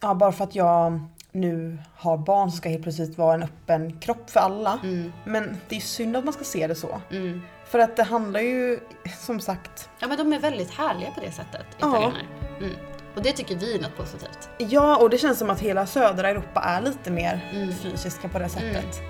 ja, 0.00 0.14
bara 0.14 0.32
för 0.32 0.44
att 0.44 0.54
jag 0.54 1.00
nu 1.32 1.78
har 1.96 2.16
barn 2.18 2.50
så 2.50 2.56
ska 2.56 2.68
jag 2.68 2.72
helt 2.72 2.82
plötsligt 2.82 3.18
vara 3.18 3.34
en 3.34 3.42
öppen 3.42 4.00
kropp 4.00 4.30
för 4.30 4.40
alla. 4.40 4.78
mm, 4.82 5.12
Men 5.24 5.56
det 5.68 5.76
är 5.76 5.80
synd 5.80 6.16
att 6.16 6.24
man 6.24 6.32
ska 6.34 6.44
se 6.44 6.66
det 6.66 6.74
så. 6.74 7.00
mm. 7.10 7.42
För 7.66 7.78
att 7.78 7.96
det 7.96 8.02
handlar 8.02 8.40
ju 8.40 8.80
som 9.20 9.40
sagt, 9.40 9.88
Ja 10.00 10.06
men 10.08 10.16
de 10.18 10.32
är 10.32 10.38
väldigt 10.40 10.70
härliga 10.70 11.10
på 11.10 11.20
det 11.20 11.32
sättet, 11.32 11.66
Ja. 11.78 11.88
italienare. 11.88 12.26
Mm. 12.58 12.70
Och 13.16 13.22
det 13.22 13.32
tycker 13.32 13.56
vi 13.56 13.74
är 13.76 13.82
något 13.82 13.96
positivt. 13.96 14.48
ja 14.58 14.96
och 14.96 15.10
det 15.10 15.18
känns 15.18 15.38
som 15.38 15.50
att 15.50 15.60
hela 15.60 15.86
södra 15.86 16.28
Europa 16.28 16.60
är 16.60 16.80
lite 16.82 17.10
mer 17.10 17.50
Mm. 17.54 17.74
fysiska 17.74 18.28
på 18.28 18.38
det 18.38 18.48
sättet. 18.48 19.00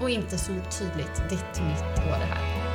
Och 0.00 0.10
inte 0.10 0.38
så 0.38 0.52
tydligt 0.52 1.28
ditt, 1.28 1.62
mitt 1.62 1.98
och 1.98 2.18
det 2.18 2.26
här. 2.30 2.68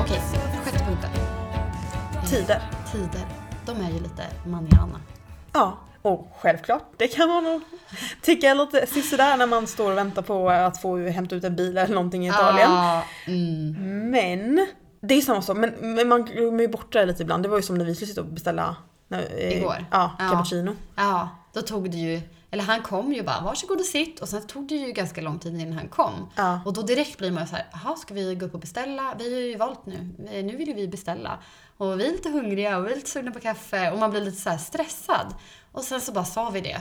Okej, 0.00 0.20
sjätte 0.64 0.84
punkten. 0.84 1.10
Tider. 2.26 2.62
Tider. 2.92 3.26
De 3.66 3.80
är 3.80 3.90
ju 3.90 4.00
lite 4.00 4.26
manana. 4.46 4.99
Ja, 6.02 6.10
och 6.10 6.28
självklart, 6.40 6.92
det 6.96 7.08
kan 7.08 7.28
man 7.28 7.44
nog 7.44 7.60
tycka 8.22 8.50
är 8.50 8.54
lite 8.54 8.86
sisådär 8.86 9.36
när 9.36 9.46
man 9.46 9.66
står 9.66 9.90
och 9.92 9.98
väntar 9.98 10.22
på 10.22 10.50
att 10.50 10.80
få 10.82 10.96
hämta 11.08 11.34
ut 11.36 11.44
en 11.44 11.56
bil 11.56 11.78
eller 11.78 11.94
någonting 11.94 12.26
i 12.26 12.28
Italien. 12.28 12.70
Ah, 12.70 13.02
mm. 13.26 14.10
Men, 14.10 14.66
det 15.00 15.14
är 15.14 15.20
samma 15.20 15.42
sak, 15.42 15.56
men, 15.56 15.94
men 15.94 16.08
man 16.08 16.24
glömmer 16.24 16.62
ju 16.62 16.68
bort 16.68 16.92
det 16.92 17.06
lite 17.06 17.22
ibland. 17.22 17.42
Det 17.42 17.48
var 17.48 17.56
ju 17.56 17.62
som 17.62 17.78
när 17.78 17.84
vi 17.84 17.94
skulle 17.94 18.08
sitta 18.08 18.20
och 18.20 18.26
beställa 18.26 18.76
när, 19.08 19.20
eh, 19.38 19.58
Igår. 19.58 19.84
Ja, 19.90 20.16
Ja. 20.18 20.28
cappuccino. 20.30 20.76
Ja, 20.96 21.28
då 21.52 21.62
tog 21.62 21.90
det 21.90 21.96
ju, 21.96 22.20
eller 22.50 22.64
han 22.64 22.82
kom 22.82 23.12
ju 23.12 23.22
bara 23.22 23.40
varsågod 23.40 23.78
och 23.78 23.84
sitt 23.86 24.20
och 24.20 24.28
sen 24.28 24.46
tog 24.46 24.68
det 24.68 24.74
ju 24.74 24.92
ganska 24.92 25.20
lång 25.20 25.38
tid 25.38 25.60
innan 25.60 25.72
han 25.72 25.88
kom. 25.88 26.30
Ja. 26.36 26.60
Och 26.64 26.72
då 26.72 26.82
direkt 26.82 27.18
blir 27.18 27.30
man 27.30 27.42
ju 27.42 27.48
så 27.48 27.56
här, 27.56 27.66
jaha 27.72 27.96
ska 27.96 28.14
vi 28.14 28.34
gå 28.34 28.46
upp 28.46 28.54
och 28.54 28.60
beställa? 28.60 29.14
Vi 29.18 29.34
har 29.34 29.40
ju 29.40 29.56
valt 29.56 29.86
nu, 29.86 30.08
Eh, 30.32 30.44
nu 30.44 30.56
vill 30.56 30.68
ju 30.68 30.74
vi 30.74 30.88
beställa. 30.88 31.38
Och 31.76 32.00
vi 32.00 32.06
är 32.06 32.12
lite 32.12 32.28
hungriga 32.30 32.76
och 32.78 32.86
vi 32.86 32.92
är 32.92 32.96
lite 32.96 33.10
sugna 33.10 33.30
på 33.30 33.40
kaffe 33.40 33.90
och 33.90 33.98
man 33.98 34.10
blir 34.10 34.20
lite 34.20 34.40
så 34.40 34.50
här 34.50 34.58
stressad. 34.58 35.34
Och 35.72 35.84
sen 35.84 36.00
så 36.00 36.12
bara 36.12 36.24
sa 36.24 36.50
vi 36.50 36.60
det. 36.60 36.80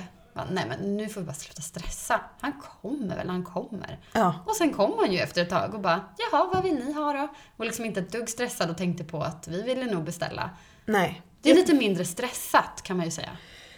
Nej 0.51 0.65
men 0.69 0.97
nu 0.97 1.09
får 1.09 1.21
vi 1.21 1.27
bara 1.27 1.33
sluta 1.33 1.61
stressa. 1.61 2.21
Han 2.41 2.53
kommer 2.81 3.15
väl, 3.15 3.29
han 3.29 3.43
kommer. 3.43 3.99
Ja. 4.13 4.35
Och 4.45 4.55
sen 4.55 4.73
kom 4.73 4.93
han 4.99 5.11
ju 5.11 5.19
efter 5.19 5.41
ett 5.41 5.49
tag 5.49 5.73
och 5.73 5.79
bara, 5.81 6.03
jaha 6.17 6.49
vad 6.53 6.63
vill 6.63 6.75
ni 6.75 6.93
ha 6.93 7.13
då? 7.13 7.27
Och 7.57 7.65
liksom 7.65 7.85
inte 7.85 7.99
ett 7.99 8.11
dugg 8.11 8.29
stressad 8.29 8.69
och 8.69 8.77
tänkte 8.77 9.03
på 9.03 9.21
att 9.23 9.47
vi 9.47 9.61
ville 9.61 9.85
nog 9.85 10.03
beställa. 10.03 10.49
Nej. 10.85 11.21
Det 11.41 11.51
är 11.51 11.55
lite 11.55 11.73
mindre 11.73 12.05
stressat 12.05 12.81
kan 12.83 12.97
man 12.97 13.05
ju 13.05 13.11
säga. 13.11 13.29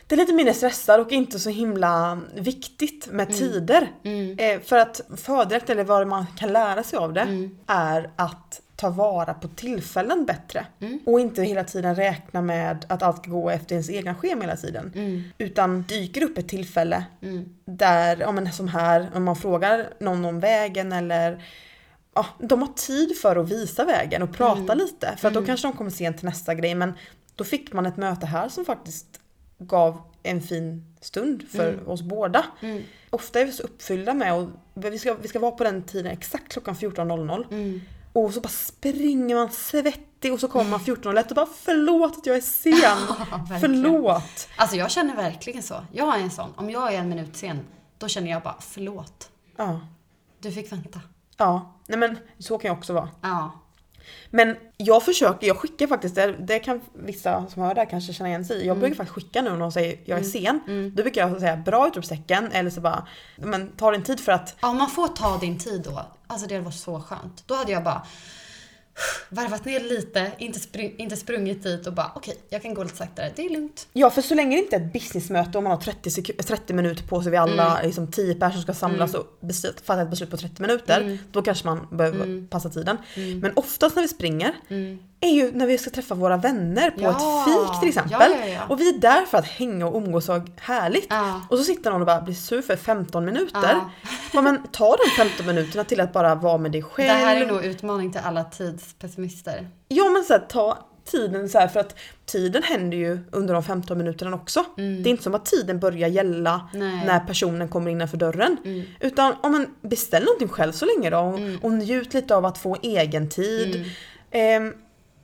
Det 0.07 0.15
är 0.15 0.17
lite 0.17 0.33
mindre 0.33 0.53
stressad 0.53 0.99
och 0.99 1.11
inte 1.11 1.39
så 1.39 1.49
himla 1.49 2.21
viktigt 2.35 3.07
med 3.07 3.27
Mm. 3.27 3.37
tider. 3.39 3.91
Eh, 4.37 4.61
för 4.61 4.77
att 4.77 5.01
fördirekt, 5.17 5.69
eller 5.69 5.83
vad 5.83 6.07
man 6.07 6.25
kan 6.37 6.53
lära 6.53 6.83
sig 6.83 6.99
av 6.99 7.13
det, 7.13 7.21
Mm. 7.21 7.57
är 7.67 8.11
att 8.15 8.60
ta 8.81 8.89
vara 8.89 9.33
på 9.33 9.47
tillfällen 9.47 10.25
bättre. 10.25 10.65
Mm. 10.79 10.99
Och 11.05 11.19
inte 11.19 11.43
hela 11.43 11.63
tiden 11.63 11.95
räkna 11.95 12.41
med 12.41 12.85
att 12.89 13.03
allt 13.03 13.17
ska 13.17 13.31
gå 13.31 13.49
efter 13.49 13.75
ens 13.75 13.89
egna 13.89 14.15
schema 14.15 14.41
hela 14.41 14.55
tiden. 14.57 14.91
Mm. 14.95 15.23
Utan 15.37 15.81
dyker 15.81 16.23
upp 16.23 16.37
ett 16.37 16.47
tillfälle 16.49 17.05
Mm. 17.21 17.45
där, 17.65 18.17
ja 18.19 18.31
men 18.31 18.51
som 18.53 18.67
här, 18.67 19.09
om 19.13 19.23
man 19.23 19.35
frågar 19.35 19.89
någon 19.99 20.25
om 20.25 20.39
vägen 20.39 20.91
eller 20.91 21.43
Ja, 22.13 22.25
de 22.39 22.61
har 22.61 22.73
tid 22.75 23.17
för 23.21 23.35
att 23.35 23.49
visa 23.49 23.85
vägen 23.85 24.21
och 24.21 24.33
prata 24.33 24.73
Mm. 24.73 24.77
lite. 24.77 25.15
För 25.17 25.27
att 25.27 25.33
då 25.33 25.45
kanske 25.45 25.67
de 25.67 25.77
kommer 25.77 25.91
sent 25.91 26.17
till 26.17 26.25
nästa 26.25 26.55
grej. 26.55 26.75
Men 26.75 26.93
då 27.35 27.43
fick 27.43 27.73
man 27.73 27.85
ett 27.85 27.97
möte 27.97 28.25
här 28.25 28.49
som 28.49 28.65
faktiskt 28.65 29.07
gav 29.59 30.01
en 30.23 30.41
fin 30.41 30.95
stund 31.01 31.43
för 31.51 31.89
oss 31.89 32.01
båda. 32.01 32.45
Mm. 32.61 32.83
Ofta 33.09 33.39
är 33.39 33.45
vi 33.45 33.51
så 33.51 33.63
uppfyllda 33.63 34.13
med 34.13 34.33
och 34.33 34.49
vi 34.73 34.99
ska, 34.99 35.13
vi 35.21 35.27
ska 35.27 35.39
vara 35.39 35.51
på 35.51 35.63
den 35.63 35.83
tiden 35.83 36.11
exakt 36.11 36.51
klockan 36.53 36.75
14.00. 36.75 37.45
Mm. 37.51 37.81
Och 38.13 38.33
så 38.33 38.41
bara 38.41 38.49
springer 38.49 39.35
man 39.35 39.51
svettig 39.51 40.33
och 40.33 40.39
så 40.39 40.47
kommer 40.47 40.71
man 40.71 40.79
14.01 40.79 41.29
och 41.29 41.35
bara 41.35 41.47
förlåt 41.61 42.17
att 42.17 42.25
jag 42.25 42.35
är 42.35 42.41
sen. 42.41 42.97
förlåt. 43.59 44.47
Alltså 44.55 44.75
jag 44.75 44.91
känner 44.91 45.15
verkligen 45.15 45.63
så. 45.63 45.75
Jag 45.91 46.19
är 46.19 46.23
en 46.23 46.31
sån. 46.31 46.53
Om 46.55 46.69
jag 46.69 46.93
är 46.93 46.97
en 46.97 47.09
minut 47.09 47.35
sen, 47.35 47.59
då 47.97 48.07
känner 48.07 48.31
jag 48.31 48.41
bara 48.41 48.55
förlåt. 48.59 49.29
Ja. 49.57 49.79
Du 50.39 50.51
fick 50.51 50.71
vänta. 50.71 50.99
Ja, 51.37 51.75
nej 51.87 51.99
men 51.99 52.17
så 52.39 52.57
kan 52.57 52.69
jag 52.69 52.77
också 52.77 52.93
vara. 52.93 53.09
Ja. 53.21 53.51
Men 54.29 54.55
jag 54.77 55.03
försöker, 55.03 55.47
jag 55.47 55.57
skickar 55.57 55.87
faktiskt, 55.87 56.15
det, 56.15 56.35
det 56.39 56.59
kan 56.59 56.81
vissa 56.93 57.47
som 57.47 57.61
hör 57.61 57.75
det 57.75 57.81
här 57.81 57.89
kanske 57.89 58.13
känna 58.13 58.29
igen 58.29 58.45
sig 58.45 58.57
i. 58.57 58.67
Jag 58.67 58.79
brukar 58.79 58.95
faktiskt 58.95 59.15
skicka 59.15 59.41
nu 59.41 59.49
när 59.49 59.57
någon 59.57 59.71
säger 59.71 59.99
jag 60.05 60.19
är 60.19 60.23
sen. 60.23 60.91
Då 60.95 61.03
brukar 61.03 61.27
jag 61.27 61.39
säga 61.39 61.57
bra 61.57 61.87
utropstecken 61.87 62.51
eller 62.51 62.69
så 62.69 62.81
bara, 62.81 63.07
men 63.35 63.71
ta 63.71 63.91
din 63.91 64.03
tid 64.03 64.19
för 64.19 64.31
att 64.31 64.55
ja, 64.61 64.73
man 64.73 64.89
får 64.89 65.07
ta 65.07 65.37
din 65.37 65.59
tid 65.59 65.81
då. 65.81 66.05
Alltså 66.31 66.47
det 66.47 66.59
var 66.59 66.71
så 66.71 66.99
skönt. 67.01 67.43
Då 67.47 67.53
hade 67.55 67.71
jag 67.71 67.83
bara 67.83 68.05
varvat 69.29 69.65
ner 69.65 69.79
lite, 69.79 70.31
inte, 70.37 70.59
spring, 70.59 70.95
inte 70.97 71.15
sprungit 71.17 71.63
dit 71.63 71.87
och 71.87 71.93
bara 71.93 72.11
okej, 72.15 72.37
jag 72.49 72.61
kan 72.61 72.73
gå 72.73 72.83
lite 72.83 72.95
saktare. 72.97 73.31
Det 73.35 73.45
är 73.45 73.49
lugnt. 73.49 73.87
Ja 73.93 74.09
för 74.09 74.21
så 74.21 74.35
länge 74.35 74.55
det 74.57 74.63
inte 74.63 74.75
är 74.75 74.79
ett 74.85 74.93
businessmöte 74.93 75.57
och 75.57 75.63
man 75.63 75.71
har 75.71 75.79
30, 75.79 76.09
sek- 76.09 76.43
30 76.43 76.73
minuter 76.73 77.03
på 77.07 77.21
sig, 77.23 77.31
vi 77.31 77.37
alla 77.37 77.81
liksom 77.83 78.11
10 78.11 78.33
personer 78.35 78.51
som 78.51 78.61
ska 78.61 78.73
samlas 78.73 79.13
och 79.13 79.37
beslut, 79.39 79.81
fatta 79.83 80.01
ett 80.01 80.09
beslut 80.09 80.29
på 80.31 80.37
30 80.37 80.61
minuter. 80.61 81.17
Då 81.31 81.41
kanske 81.41 81.65
man 81.67 81.87
behöver 81.91 82.47
passa 82.47 82.69
tiden. 82.69 82.97
Men 83.41 83.51
oftast 83.55 83.95
när 83.95 84.01
vi 84.03 84.07
springer 84.07 84.55
är 85.21 85.29
ju 85.29 85.51
när 85.51 85.67
vi 85.67 85.77
ska 85.77 85.89
träffa 85.89 86.15
våra 86.15 86.37
vänner 86.37 86.91
på 86.91 87.01
Ja. 87.01 87.09
ett 87.09 87.45
fik 87.71 87.79
till 87.79 87.89
exempel. 87.89 88.31
Ja, 88.39 88.47
ja. 88.47 88.61
Och 88.69 88.79
vi 88.79 88.89
är 88.89 88.97
där 88.99 89.25
för 89.25 89.37
att 89.37 89.45
hänga 89.45 89.87
och 89.87 89.97
umgås 89.97 90.25
så 90.25 90.41
härligt. 90.59 91.13
Och 91.49 91.57
så 91.57 91.63
sitter 91.63 91.91
någon 91.91 92.01
och 92.01 92.07
bara 92.07 92.21
blir 92.21 92.35
sur 92.35 92.61
för 92.61 92.75
15 92.75 93.25
minuter. 93.25 93.75
Ja. 94.33 94.41
Men 94.41 94.63
ta 94.71 94.95
de 94.95 95.09
15 95.23 95.45
minuterna 95.45 95.83
till 95.83 96.01
att 96.01 96.13
bara 96.13 96.35
vara 96.35 96.57
med 96.57 96.71
dig 96.71 96.83
själv. 96.83 97.07
Det 97.07 97.13
här 97.13 97.41
är 97.41 97.45
nog 97.45 97.65
utmaning 97.65 98.11
till 98.11 98.21
alla 98.23 98.43
tidspessimister. 98.43 99.67
Ja 99.87 100.09
men 100.09 100.23
så 100.23 100.33
här, 100.33 100.39
ta 100.39 100.77
tiden 101.05 101.49
så 101.49 101.59
här 101.59 101.67
för 101.67 101.79
att 101.79 101.95
tiden 102.25 102.63
händer 102.63 102.97
ju 102.97 103.19
under 103.31 103.53
de 103.53 103.63
15 103.63 103.97
minuterna 103.97 104.35
också. 104.35 104.65
Det 104.75 104.81
är 104.81 105.07
inte 105.07 105.23
som 105.23 105.35
att 105.35 105.45
tiden 105.45 105.79
börjar 105.79 106.07
gälla 106.09 106.69
Nej. 106.73 107.05
när 107.05 107.19
personen 107.19 107.67
kommer 107.69 107.91
innanför 107.91 108.17
dörren. 108.17 108.57
Utan 108.99 109.33
om 109.43 109.51
man 109.51 109.67
beställ 109.81 110.23
någonting 110.23 110.47
själv 110.47 110.71
så 110.71 110.85
länge 110.85 111.09
då 111.09 111.17
och, 111.19 111.39
och 111.65 111.71
njut 111.71 112.13
lite 112.13 112.35
av 112.35 112.45
att 112.45 112.57
få 112.57 112.77
egen 112.81 113.29
tid. 113.29 113.85
Ehm, 114.31 114.73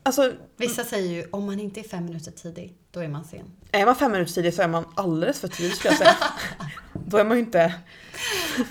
alltså 0.08 0.34
Vissa 0.58 0.84
säger 0.84 1.14
ju 1.14 1.30
om 1.32 1.45
man 1.45 1.60
inte 1.60 1.80
är 1.80 1.84
fem 1.84 2.05
minuter 2.05 2.32
tidig, 2.32 2.78
då 2.91 2.99
är 2.99 3.08
man 3.08 3.26
sen. 3.26 3.51
är 3.72 3.86
man 3.86 3.95
fem 3.95 4.12
minuter 4.12 4.34
tidig 4.34 4.53
så 4.53 4.62
är 4.62 4.68
man 4.68 4.86
alldeles 4.95 5.39
för 5.39 5.47
tidig 5.47 5.76
skulle 5.76 5.91
jag 5.93 5.97
säga. 5.97 6.16
då 6.93 7.18
är 7.18 7.24
man 7.24 7.38
ju 7.38 7.43
inte... 7.43 7.76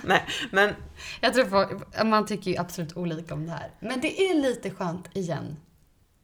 Nej 0.04 0.22
men 0.50 0.74
Jag 1.20 1.34
tror 1.34 1.44
folk, 1.44 2.04
man 2.04 2.26
tycker 2.26 2.50
ju 2.50 2.56
absolut 2.56 2.96
olika 2.96 3.34
om 3.34 3.46
det 3.46 3.52
här. 3.52 3.70
Men 3.80 4.00
det 4.00 4.22
är 4.30 4.34
lite 4.34 4.70
skönt 4.70 5.16
igen, 5.16 5.56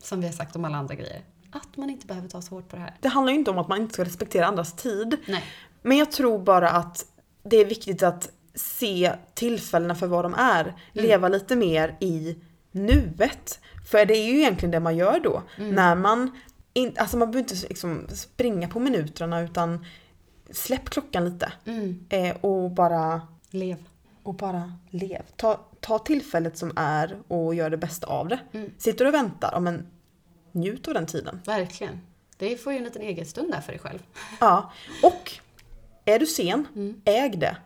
som 0.03 0.21
vi 0.21 0.27
har 0.27 0.35
sagt 0.35 0.57
om 0.57 0.65
alla 0.65 0.77
andra 0.77 0.95
grejer, 0.95 1.23
att 1.53 1.77
man 1.77 1.91
inte 1.91 2.07
behöver 2.07 2.29
ta 2.29 2.43
så 2.43 2.55
hårt 2.55 2.69
på 2.69 2.77
det 2.77 2.83
här. 2.83 2.97
det 3.01 3.09
handlar 3.09 3.33
ju 3.33 3.39
inte 3.39 3.51
om 3.51 3.59
att 3.59 3.69
man 3.69 3.83
inte 3.83 3.95
ska 3.95 4.05
respektera 4.05 4.47
andras 4.47 4.73
tid. 4.73 5.17
Nej. 5.27 5.45
Men 5.83 5.97
jag 5.97 6.13
tror 6.13 6.39
bara 6.39 6.71
att 6.71 7.07
det 7.43 7.57
är 7.57 7.65
viktigt 7.65 8.03
att 8.03 8.31
se 8.55 9.13
tillfällena 9.35 9.95
för 9.95 10.07
vad 10.07 10.25
de 10.25 10.35
är. 10.35 10.75
Leva 10.93 11.29
lite 11.29 11.57
mer 11.57 11.97
i 12.01 12.39
nuet. 12.73 13.61
För 13.85 14.05
det 14.07 14.15
är 14.17 14.25
ju 14.25 14.39
egentligen 14.39 14.71
det 14.71 14.81
man 14.81 14.97
gör 14.97 15.21
då. 15.21 15.43
När 15.57 15.95
man, 15.95 16.31
in, 16.73 16.95
alltså 16.97 17.17
man 17.17 17.31
behöver 17.31 17.51
inte 17.53 17.69
liksom 17.69 18.07
springa 18.09 18.69
på 18.69 18.81
minuterna 18.81 19.41
utan 19.41 19.85
släpp 20.51 20.91
klockan 20.91 21.25
lite. 21.25 21.53
Mm. 21.65 22.05
Eh, 22.09 22.37
och 22.41 22.71
bara 22.71 23.21
Lev. 23.51 23.77
och 24.23 24.35
bara 24.35 24.73
lev. 24.91 25.23
Ta, 25.37 25.61
ta 25.81 25.99
tillfället 25.99 26.59
som 26.59 26.73
är 26.77 27.17
och 27.29 27.55
gör 27.55 27.71
det 27.71 27.77
bästa 27.77 28.07
av 28.07 28.29
det. 28.29 28.39
Sitter 28.79 29.05
du 29.05 29.09
och 29.09 29.15
väntar, 29.15 29.61
men 29.61 29.87
njut 30.53 30.89
av 30.89 30.95
den 30.95 31.07
tiden. 31.07 31.41
Verkligen. 31.47 32.01
Det 32.37 32.57
får 32.57 32.73
ju 32.73 32.79
en 32.79 32.85
liten 32.85 33.03
egen 33.03 33.27
stund 33.27 33.53
där 33.53 33.61
för 33.61 33.73
dig 33.73 33.79
själv. 33.81 33.99
Ja, 34.41 34.73
och 35.03 35.33
är 36.05 36.19
du 36.19 36.27
sen, 36.27 36.67
äg 37.05 37.31
det. 37.37 37.57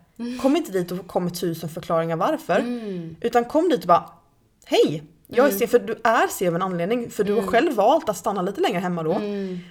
Kom 0.41 0.55
inte 0.55 0.71
dit 0.71 0.91
och 0.91 1.07
kom 1.07 1.23
med 1.23 1.39
tusen 1.39 1.69
förklaringar 1.69 2.15
varför. 2.15 2.63
Utan 3.21 3.45
kom 3.45 3.69
dit 3.69 3.81
och 3.81 3.87
bara 3.87 4.09
Hej! 4.65 5.03
Jag 5.27 5.47
är 5.47 5.51
sen, 5.51 5.67
för 5.67 5.79
du 5.79 5.99
är 6.03 6.27
sen 6.27 6.47
av 6.47 6.55
en 6.55 6.61
anledning. 6.61 7.09
För 7.09 7.23
du 7.23 7.33
har 7.33 7.41
själv 7.41 7.73
valt 7.73 8.09
att 8.09 8.17
stanna 8.17 8.41
lite 8.41 8.61
längre 8.61 8.79
hemma 8.79 9.03
då. 9.03 9.19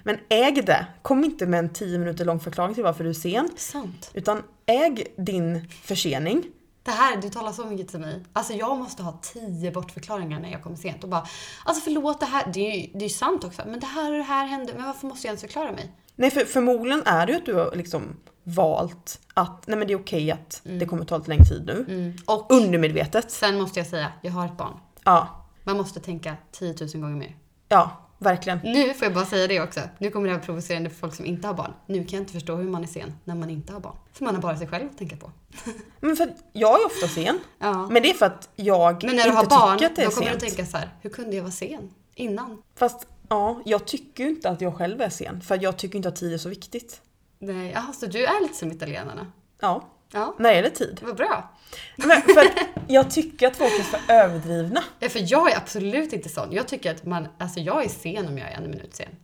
Men 0.05 0.19
äg 0.29 0.63
det. 0.63 0.87
Kom 1.03 1.25
inte 1.25 1.47
med 1.47 1.59
en 1.59 1.73
10 1.73 1.99
minuter 1.99 2.25
lång 2.25 2.41
förklaring 2.41 2.75
till 2.75 2.85
varför 2.85 3.05
du 3.05 3.11
är 3.11 3.15
sen. 3.15 3.51
Sant. 3.57 4.11
Utan 4.15 4.43
äg 4.67 5.07
din 5.17 5.69
försening. 5.83 6.45
Det 6.83 6.91
här, 6.91 7.17
du 7.17 7.29
talar 7.29 7.53
så 7.53 7.65
mycket 7.67 7.89
till 7.89 8.01
mig. 8.01 8.25
Alltså 8.33 8.53
jag 8.53 8.79
måste 8.79 9.03
ha 9.03 9.21
tio 9.23 9.71
bortförklaringar 9.71 10.41
när 10.41 10.51
jag 10.53 10.63
kommer 10.63 10.77
sent 10.77 11.05
och 11.05 11.11
bara 11.11 11.27
Alltså 11.65 11.83
förlåt 11.85 12.21
det 12.21 12.27
här, 12.27 12.51
det 12.55 12.61
är 12.73 12.77
ju 12.81 12.99
det 12.99 13.05
är 13.05 13.09
sant 13.09 13.45
också. 13.45 13.63
Men 13.67 13.81
det 13.81 13.87
här 13.87 14.11
och 14.13 14.17
det 14.19 14.23
här 14.25 14.47
hände, 14.47 14.73
men 14.77 14.85
varför 14.87 15.07
måste 15.07 15.27
jag 15.27 15.31
ens 15.31 15.41
förklara 15.41 15.73
mig? 15.73 15.93
Nej 16.17 16.31
för 16.31 16.45
förmodligen 16.45 17.03
är 17.07 17.27
det 17.27 17.33
ju 17.33 17.39
att 17.39 17.47
du 17.47 17.55
har 17.55 17.77
liksom 17.77 18.03
valt 18.45 19.21
att 19.35 19.67
nej 19.67 19.79
men 19.79 19.89
det 19.89 19.95
är 19.95 19.99
okej 20.01 20.31
att 20.31 20.61
det 20.65 20.87
kommer 20.87 21.05
ta 21.05 21.19
lite 21.19 21.31
längre 21.31 21.45
tid 21.45 21.67
nu. 21.67 22.15
Och 22.27 22.53
Undermedvetet. 22.53 23.31
sen 23.31 23.59
måste 23.59 23.81
jag 23.81 23.87
säga, 23.87 24.13
jag 24.23 24.33
har 24.33 24.47
ett 24.47 24.57
barn. 24.57 24.75
Ja, 25.05 25.46
Man 25.67 25.77
måste 25.77 26.01
tänka 26.01 26.37
10 26.53 26.75
000 26.81 26.89
gånger 27.03 27.17
mer. 27.17 27.37
ja, 27.69 28.09
verkligen. 28.19 28.59
Nu 28.64 28.95
får 28.95 29.05
jag 29.05 29.14
bara 29.14 29.25
säga 29.27 29.47
det 29.47 29.61
också. 29.61 29.81
Nu 29.99 30.11
kommer 30.11 30.29
det 30.29 30.35
här 30.35 30.41
provocerande 30.41 30.91
för 30.91 30.97
folk 30.97 31.14
som 31.14 31.27
inte 31.27 31.47
har 31.47 31.55
barn. 31.55 31.73
Nu 31.87 32.05
kan 32.05 32.17
jag 32.17 32.23
inte 32.23 32.33
förstå 32.33 32.57
hur 32.57 32.71
man 32.71 32.83
är 32.83 32.87
sen 32.87 33.12
när 33.25 33.35
man 33.35 33.51
inte 33.51 33.73
har 33.73 33.81
barn. 33.81 33.97
För 34.12 34.25
man 34.25 34.35
har 34.35 34.43
bara 34.43 34.57
sig 34.57 34.69
själv 34.69 34.89
att 34.91 34.99
tänka 34.99 35.17
på. 35.17 35.31
Men 36.01 36.17
för 36.17 36.33
jag 36.53 36.81
är 36.81 36.87
ofta 36.87 37.09
sen. 37.09 37.39
Ja. 37.59 37.87
Men 37.91 38.03
det 38.03 38.11
är 38.11 38.14
för 38.14 38.27
att 38.27 38.49
jag 38.57 39.05
Men 39.05 39.17
när 39.17 39.23
du 39.23 39.29
inte 39.29 39.55
har 39.55 39.61
barn, 39.61 39.79
tycker 39.79 39.91
att 39.91 39.97
det 39.97 40.03
är 40.03 40.07
då 40.07 40.12
kommer 40.12 40.27
sent. 40.29 40.41
du 40.41 40.47
tänka 40.47 40.67
så 40.67 40.77
här, 40.77 40.95
hur 41.01 41.11
kunde 41.11 41.37
jag 41.37 41.43
vara 41.43 41.53
sen 41.53 41.91
innan? 42.14 42.62
Fast 42.75 43.07
ja, 43.29 43.61
jag 43.64 43.87
tycker 43.87 44.25
ju 44.25 44.31
inte 44.31 44.51
att 44.51 44.61
jag 44.61 44.77
själv 44.77 45.01
är 45.01 45.09
sen. 45.09 45.41
För 45.41 45.62
jag 45.62 45.77
tycker 45.77 45.97
inte 45.97 46.09
att 46.09 46.17
tid 46.17 46.33
är 46.33 46.39
så 46.39 46.49
viktigt. 46.49 47.01
Nej, 47.39 47.71
jaha, 47.75 47.93
så 47.93 48.07
du 48.07 48.25
är 48.27 48.43
lite 48.43 48.55
som 48.55 48.73
italienarna? 48.73 49.27
Ja, 49.61 49.89
Ja, 50.13 50.35
när 50.39 50.51
det 50.51 50.57
gäller 50.57 50.71
tid. 50.71 50.97
det 51.01 51.07
var 51.07 51.15
bra. 51.15 51.51
Men 51.97 52.23
för 52.23 52.49
jag 52.93 53.11
tycker 53.11 53.47
att 53.47 53.57
folk 53.57 53.73
är 53.73 53.83
för 53.83 54.13
överdrivna. 54.13 54.85
Ja, 54.99 55.09
för 55.09 55.33
jag 55.33 55.53
är 55.53 55.57
absolut 55.57 56.13
inte 56.13 56.29
sån. 56.29 56.53
Jag 56.53 56.69
tycker 56.69 56.91
att 56.91 57.05
man, 57.05 57.29
alltså 57.39 57.61
jag 57.61 57.85
är 57.85 57.89
sen 57.89 58.29
om 58.29 58.39
jag 58.39 58.51
är 58.51 58.57
en 58.57 58.71
minut 58.71 58.95
sen. 58.95 59.17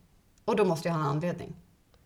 Och 0.45 0.57
då 0.57 0.65
måste 0.65 0.89
jag 0.89 0.95
ha 0.95 1.01
en 1.01 1.07
anledning. 1.07 1.57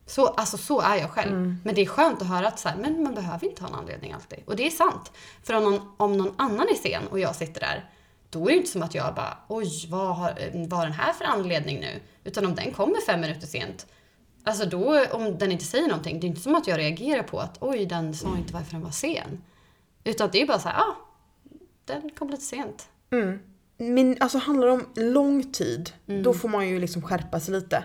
Så, 0.07 0.27
alltså 0.27 0.59
så 0.59 0.81
är 0.81 0.97
jag 0.97 1.11
själv. 1.11 1.33
Mm. 1.33 1.61
Men 1.64 1.74
det 1.74 1.83
är 1.83 1.87
skönt 1.87 2.22
att 2.22 2.29
höra 2.29 2.49
att 2.49 2.59
så 2.59 2.68
här, 2.68 2.77
men 2.77 3.03
man 3.03 3.14
behöver 3.14 3.47
inte 3.47 3.62
ha 3.62 3.68
en 3.68 3.74
anledning 3.74 4.12
alltid. 4.12 4.39
Och 4.47 4.57
det 4.57 4.66
är 4.66 4.70
sant. 4.70 5.12
För 5.43 5.55
om 5.55 5.64
någon, 5.64 5.81
om 5.97 6.16
någon 6.16 6.35
annan 6.39 6.68
är 6.68 6.74
sen 6.74 7.07
och 7.07 7.20
jag 7.20 7.37
sitter 7.37 7.61
där, 7.61 7.91
då 8.31 8.43
är 8.43 8.53
det 8.53 8.57
inte 8.57 8.70
som 8.70 8.83
att 8.83 8.95
jag 8.95 9.14
bara, 9.14 9.39
oj, 9.49 9.87
vad 9.91 10.16
har, 10.16 10.39
vad 10.68 10.79
har 10.79 10.87
den 10.87 10.93
här 10.93 11.12
för 11.12 11.24
anledning 11.24 11.81
nu? 11.81 12.01
Utan 12.24 12.47
om 12.47 12.55
den 12.55 12.72
kommer 12.72 13.01
fem 13.07 13.20
minuter 13.20 13.47
sent, 13.47 13.87
alltså 14.47 14.66
då, 14.66 15.05
om 15.12 15.38
den 15.38 15.53
inte 15.53 15.64
säger 15.64 15.88
någonting, 15.88 16.20
det 16.20 16.26
är 16.26 16.28
inte 16.28 16.40
som 16.40 16.55
att 16.55 16.66
jag 16.66 16.78
reagerar 16.78 17.22
på 17.22 17.40
att, 17.40 17.57
oj, 17.61 17.86
den 17.86 18.14
sa 18.14 18.36
inte 18.36 18.53
varför 18.55 18.72
den 18.72 18.82
var 18.82 18.90
sen. 18.90 19.42
Utan 20.05 20.28
det 20.32 20.42
är 20.42 20.47
bara 20.47 20.59
så 20.59 20.68
här, 20.68 20.78
ah, 20.80 20.97
den 21.84 22.11
kom 22.18 22.30
lite 22.30 22.42
sent. 22.42 22.88
Mm. 23.11 23.38
Men 23.78 24.16
alltså 24.20 24.38
handlar 24.38 24.66
det 24.66 24.72
om 24.72 24.86
lång 24.94 25.53
tid, 25.53 25.90
Mm. 26.09 26.22
då 26.22 26.34
får 26.34 26.49
man 26.49 26.68
ju 26.68 26.78
liksom 26.80 27.03
skärpa 27.03 27.40
sig 27.40 27.55
lite. 27.55 27.84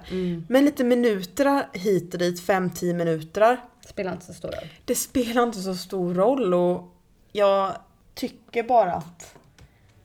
Men 0.50 0.66
lite 0.66 0.84
minuter 0.84 1.68
hit 1.74 2.14
och 2.14 2.20
dit, 2.20 2.42
5-10 2.42 2.94
minuter, 2.94 3.60
Spelar 3.88 4.12
inte 4.14 4.26
så 4.26 4.34
stor 4.34 4.48
roll. 4.52 4.68
det 4.86 4.96
spelar 4.96 5.44
inte 5.44 5.60
så 5.62 5.76
stor 5.76 6.14
roll 6.14 6.54
och 6.54 6.96
jag 7.32 7.76
tycker 8.14 8.64
bara 8.64 8.94
att, 8.94 9.36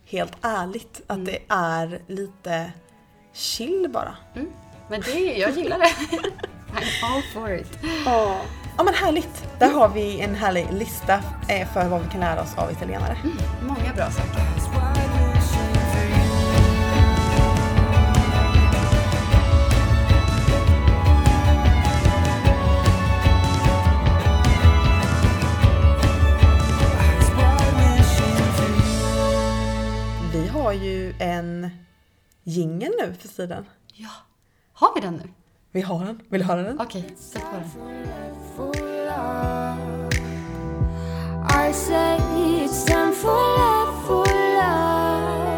helt 0.04 0.32
ärligt, 0.40 1.02
att 1.06 1.26
det 1.26 1.38
är 1.48 2.02
lite 2.06 2.72
chill 3.32 3.88
bara. 3.92 4.16
Mm. 4.88 5.00
Men 5.00 5.00
det, 5.00 5.38
jag 5.38 5.50
gillar 5.50 5.78
det. 5.78 6.16
I'm 6.72 7.14
all 7.14 7.22
for 7.22 7.54
it. 7.54 7.78
Ja. 8.04 8.40
Ja 8.76 8.84
men 8.84 8.94
härligt! 8.94 9.44
Där 9.58 9.70
har 9.70 9.88
vi 9.88 10.20
en 10.20 10.34
härlig 10.34 10.66
lista 10.72 11.22
eh, 11.48 11.68
för 11.68 11.88
vad 11.88 12.02
vi 12.02 12.08
kan 12.08 12.20
lära 12.20 12.42
oss 12.42 12.58
av 12.58 12.72
italienare. 12.72 13.18
Många 13.62 13.94
bra 13.96 14.10
saker. 14.10 14.42
Vi 30.32 30.48
har 30.48 30.72
ju 30.72 31.14
en 31.18 31.70
jingel 32.44 32.92
nu 33.00 33.14
för 33.20 33.28
tiden. 33.28 33.66
Ja. 33.92 34.25
Har 34.78 34.94
vi 34.94 35.00
den 35.00 35.14
nu? 35.14 35.28
Vi 35.70 35.80
har 35.82 36.04
den. 36.04 36.20
Vill 36.28 36.40
du 36.40 36.46
höra 36.46 36.62
den? 36.62 36.80
Okej, 36.80 37.14
sätt 37.16 37.42
på 37.50 37.56
den. 37.56 37.68
for 38.56 38.74
love. 39.06 40.08
I 41.68 41.72
say 41.72 42.18
it's 42.18 42.86
time 42.86 43.12
for 43.12 43.58
love, 43.58 44.06
for 44.06 44.26
love. 44.56 45.50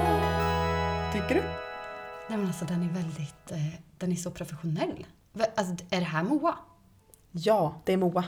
Tycker 1.12 1.34
du? 1.34 1.40
Nej 2.28 2.38
men 2.38 2.46
alltså 2.46 2.64
den 2.64 2.82
är 2.82 2.88
väldigt, 2.94 3.50
eh, 3.50 3.80
den 3.98 4.12
är 4.12 4.16
så 4.16 4.30
professionell. 4.30 5.06
Alltså 5.56 5.84
är 5.90 6.00
det 6.00 6.06
här 6.06 6.22
Moa? 6.22 6.54
Ja, 7.32 7.74
det 7.84 7.92
är 7.92 7.96
Moa. 7.96 8.24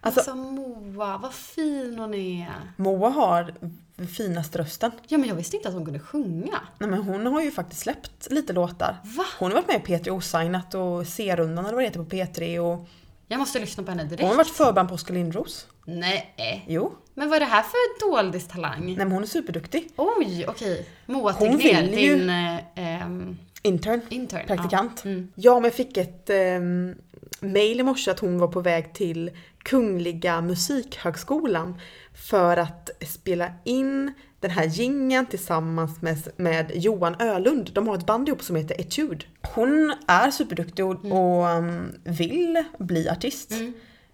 Alltså, 0.00 0.20
Alltså, 0.20 0.34
Moa, 0.34 1.18
vad 1.18 1.32
fin 1.34 1.98
hon 1.98 2.14
är. 2.14 2.72
Moa 2.76 3.08
har 3.08 3.54
den 4.00 4.08
finaste 4.08 4.58
rösten. 4.58 4.90
Ja 5.08 5.18
men 5.18 5.28
jag 5.28 5.36
visste 5.36 5.56
inte 5.56 5.68
att 5.68 5.74
hon 5.74 5.84
kunde 5.84 6.00
sjunga. 6.00 6.60
Nej, 6.78 6.90
men 6.90 7.02
hon 7.02 7.26
har 7.26 7.42
ju 7.42 7.50
faktiskt 7.50 7.82
släppt 7.82 8.30
lite 8.30 8.52
låtar. 8.52 8.96
Va? 9.04 9.24
Hon 9.38 9.50
har 9.52 9.62
varit 9.62 9.68
med 9.68 9.76
i 9.76 9.98
P3 9.98 10.10
Osignat 10.10 10.74
och 10.74 11.06
C-rundan 11.06 11.64
eller 11.64 11.74
vad 11.74 11.82
det 11.82 11.86
heter 11.86 12.00
på 12.04 12.10
P3 12.40 12.58
och 12.58 12.88
Jag 13.28 13.38
måste 13.38 13.58
lyssna 13.58 13.82
på 13.82 13.90
henne 13.90 14.04
direkt. 14.04 14.20
hon 14.22 14.30
har 14.30 14.36
varit 14.36 14.48
förband 14.50 14.88
på 14.88 14.94
Oskar 14.94 15.14
Lindros. 15.14 15.66
Nej. 15.84 16.64
Jo. 16.68 16.92
Men 17.14 17.28
vad 17.28 17.36
är 17.36 17.40
det 17.40 17.46
här 17.46 17.62
för 17.62 18.10
doldis 18.10 18.48
talang? 18.48 18.86
Nej 18.86 18.96
men 18.96 19.12
hon 19.12 19.22
är 19.22 19.26
superduktig. 19.26 19.88
Oj, 19.96 20.44
okej. 20.48 20.86
Moa 21.06 21.32
Hon 21.32 21.58
Tegnér, 21.58 21.82
vill 21.90 21.98
ju- 21.98 22.18
din 22.18 22.30
eh, 22.30 22.58
ehm, 22.74 23.36
Intern. 23.62 24.00
intern. 24.08 24.46
Praktikant. 24.46 25.00
Ja. 25.04 25.10
Mm. 25.10 25.32
Ja, 25.34 25.54
men 25.54 25.64
jag 25.64 25.74
fick 25.74 25.96
ett 25.96 26.30
um, 26.30 26.94
mail 27.40 27.80
i 27.80 27.82
morse 27.82 28.10
att 28.10 28.20
hon 28.20 28.38
var 28.38 28.48
på 28.48 28.60
väg 28.60 28.94
till 28.94 29.30
Kungliga 29.62 30.40
Musikhögskolan 30.40 31.80
för 32.14 32.56
att 32.56 32.90
spela 33.06 33.52
in 33.64 34.12
den 34.40 34.50
här 34.50 34.66
gingen 34.66 35.26
tillsammans 35.26 36.02
med, 36.02 36.18
med 36.36 36.72
Johan 36.74 37.14
Ölund. 37.20 37.70
De 37.72 37.88
har 37.88 37.94
ett 37.94 38.06
band 38.06 38.28
ihop 38.28 38.42
som 38.42 38.56
heter 38.56 38.80
Etude. 38.80 39.24
Hon 39.54 39.94
är 40.06 40.30
superduktig 40.30 40.84
och, 40.84 41.04
och 41.04 41.56
um, 41.56 41.92
vill 42.04 42.64
bli 42.78 43.08
artist. 43.08 43.52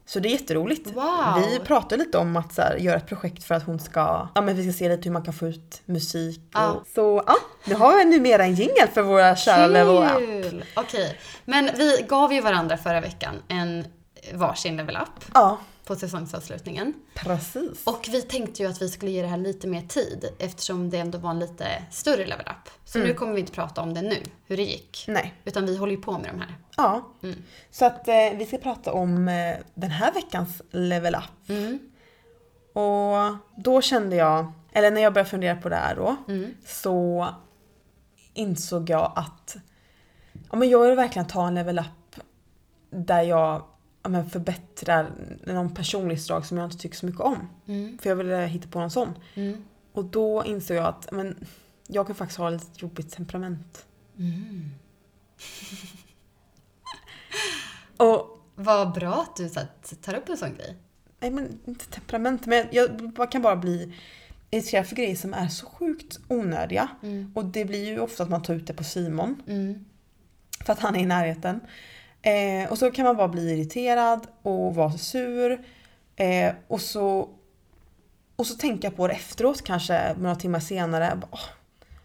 Så 0.08 0.20
det 0.20 0.28
är 0.28 0.30
jätteroligt. 0.30 0.92
Wow. 0.92 1.42
Vi 1.50 1.58
pratade 1.58 2.04
lite 2.04 2.18
om 2.18 2.36
att 2.36 2.54
så 2.54 2.62
här, 2.62 2.76
göra 2.76 2.96
ett 2.96 3.06
projekt 3.06 3.44
för 3.44 3.54
att 3.54 3.62
hon 3.62 3.78
ska, 3.78 4.28
ja 4.34 4.40
men 4.40 4.56
vi 4.56 4.62
ska 4.62 4.78
se 4.78 4.88
lite 4.88 5.02
hur 5.04 5.12
man 5.12 5.22
kan 5.22 5.34
få 5.34 5.46
ut 5.46 5.82
musik. 5.84 6.40
Ja. 6.52 6.70
Och, 6.70 6.86
så 6.94 7.22
ja, 7.26 7.36
nu 7.64 7.74
har 7.74 7.96
vi 7.96 8.04
numera 8.04 8.44
en 8.44 8.54
jingel 8.54 8.88
för 8.94 9.02
våra 9.02 9.36
kära 9.36 9.66
Level 9.66 9.96
Up. 9.96 10.62
Okej. 10.74 11.18
Men 11.44 11.70
vi 11.76 12.06
gav 12.08 12.32
ju 12.32 12.40
varandra 12.40 12.76
förra 12.76 13.00
veckan 13.00 13.34
en 13.48 13.84
varsin 14.34 14.76
level 14.76 14.96
up 14.96 15.24
Ja, 15.34 15.58
på 15.86 15.96
säsongsavslutningen. 15.96 16.94
precis. 17.14 17.84
Och 17.86 18.08
vi 18.10 18.22
tänkte 18.22 18.62
ju 18.62 18.68
att 18.68 18.82
vi 18.82 18.88
skulle 18.88 19.10
ge 19.10 19.22
det 19.22 19.28
här 19.28 19.36
lite 19.36 19.66
mer 19.66 19.82
tid 19.82 20.24
eftersom 20.38 20.90
det 20.90 20.98
ändå 20.98 21.18
var 21.18 21.30
en 21.30 21.38
lite 21.38 21.82
större 21.90 22.26
level 22.26 22.46
up. 22.46 22.70
Så 22.84 22.98
Mm. 22.98 23.08
nu 23.08 23.14
kommer 23.14 23.32
vi 23.34 23.40
inte 23.40 23.52
prata 23.52 23.82
om 23.82 23.94
det 23.94 24.02
nu, 24.02 24.22
hur 24.46 24.56
det 24.56 24.62
gick. 24.62 25.04
Nej. 25.08 25.34
Utan 25.44 25.66
vi 25.66 25.76
håller 25.76 25.92
ju 25.92 26.00
på 26.02 26.12
med 26.12 26.30
de 26.34 26.40
här. 26.40 26.54
Ja. 26.76 27.12
Mm. 27.22 27.36
Så 27.70 27.84
att 27.84 28.08
eh, 28.08 28.14
vi 28.36 28.46
ska 28.46 28.58
prata 28.58 28.92
om 28.92 29.28
eh, 29.28 29.56
den 29.74 29.90
här 29.90 30.12
veckans 30.12 30.62
Level 30.70 31.14
Up. 31.14 31.48
Mm. 31.48 31.78
Och 32.72 33.36
då 33.56 33.80
kände 33.82 34.16
jag, 34.16 34.52
eller 34.72 34.90
när 34.90 35.00
jag 35.00 35.12
började 35.12 35.30
fundera 35.30 35.56
på 35.56 35.68
det 35.68 35.76
här 35.76 35.96
då, 35.96 36.16
Mm. 36.28 36.54
så 36.66 37.28
insåg 38.34 38.90
jag 38.90 39.12
att 39.16 39.56
ja, 40.50 40.56
men 40.56 40.68
jag 40.68 40.86
vill 40.86 40.96
verkligen 40.96 41.26
ta 41.28 41.46
en 41.46 41.54
level 41.54 41.78
up 41.78 42.20
där 42.90 43.22
jag 43.22 43.38
ja, 43.38 43.68
men 44.08 44.30
förbättrar 44.30 45.12
någon 45.44 45.74
personlighetsdrag 45.74 46.46
som 46.46 46.58
jag 46.58 46.66
inte 46.66 46.78
tycker 46.78 46.96
så 46.96 47.06
mycket 47.06 47.20
om. 47.20 47.48
Mm. 47.66 47.98
För 47.98 48.08
jag 48.08 48.16
ville 48.16 48.36
hitta 48.46 48.68
på 48.68 48.80
någon 48.80 48.90
sån. 48.90 49.18
Mm. 49.34 49.64
Och 49.92 50.04
då 50.04 50.44
insåg 50.44 50.76
jag 50.76 50.84
att 50.86 51.12
men, 51.12 51.46
jag 51.86 52.06
kan 52.06 52.16
faktiskt 52.16 52.38
ha 52.38 52.50
lite 52.50 52.66
jobbigt 52.76 53.10
temperament. 53.10 53.86
Mm. 54.18 54.70
Och 57.96 58.40
Vad 58.54 58.92
bra 58.92 59.14
att 59.22 59.36
du 59.36 59.48
så 59.48 59.60
att, 59.60 60.02
tar 60.02 60.14
upp 60.14 60.28
en 60.28 60.36
sån 60.36 60.54
grej. 60.54 60.76
Nej 61.20 61.30
men 61.30 61.58
inte 61.64 61.86
temperament, 61.86 62.46
men 62.46 62.66
jag 62.72 63.12
jag 63.16 63.32
kan 63.32 63.42
bara 63.42 63.56
bli 63.56 63.94
irriterad 64.50 64.86
för 64.86 64.96
grejer 64.96 65.16
som 65.16 65.34
är 65.34 65.48
så 65.48 65.66
sjukt 65.66 66.18
onödiga. 66.28 66.88
Mm. 67.02 67.32
Och 67.34 67.44
det 67.44 67.64
blir 67.64 67.84
ju 67.84 68.00
ofta 68.00 68.22
att 68.22 68.30
man 68.30 68.42
tar 68.42 68.54
ut 68.54 68.66
det 68.66 68.74
på 68.74 68.84
Simon, 68.84 69.42
Mm. 69.46 69.84
för 70.64 70.72
att 70.72 70.78
han 70.80 70.96
är 70.96 71.00
i 71.00 71.06
närheten. 71.06 71.60
Eh, 72.30 72.70
och 72.70 72.78
så 72.78 72.90
kan 72.90 73.04
man 73.04 73.16
bara 73.16 73.28
bli 73.28 73.52
irriterad 73.52 74.26
och 74.42 74.74
vara 74.74 74.92
sur. 74.92 75.64
Eh, 76.16 76.52
och, 76.68 76.80
så, 76.80 77.28
och 78.36 78.46
så 78.46 78.54
tänka 78.54 78.90
på 78.90 79.06
det 79.08 79.14
efteråt 79.14 79.62
kanske 79.64 80.14
några 80.18 80.36
timmar 80.36 80.60
senare. 80.60 81.12
Bara, 81.20 81.28
"Åh, 81.30 81.40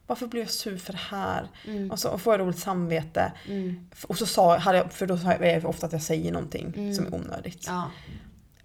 varför 0.07 0.27
blev 0.27 0.43
jag 0.43 0.51
sur 0.51 0.77
för 0.77 0.93
det 0.93 0.99
här? 1.09 1.47
Mm. 1.67 1.91
Och 1.91 1.99
så 1.99 2.17
får 2.17 2.33
jag 2.33 2.39
dåligt 2.39 2.59
samvete. 2.59 3.31
Mm. 3.47 3.89
Och 4.07 4.17
så 4.17 4.25
sa 4.25 4.57
hade 4.57 4.77
jag, 4.77 4.93
för 4.93 5.05
då 5.07 5.13
är 5.15 5.39
det 5.61 5.65
ofta 5.67 5.85
att 5.85 5.91
jag 5.91 6.01
säger 6.01 6.31
någonting 6.31 6.73
Mm. 6.77 6.93
som 6.93 7.05
är 7.05 7.15
onödigt. 7.15 7.65
Ja. 7.67 7.83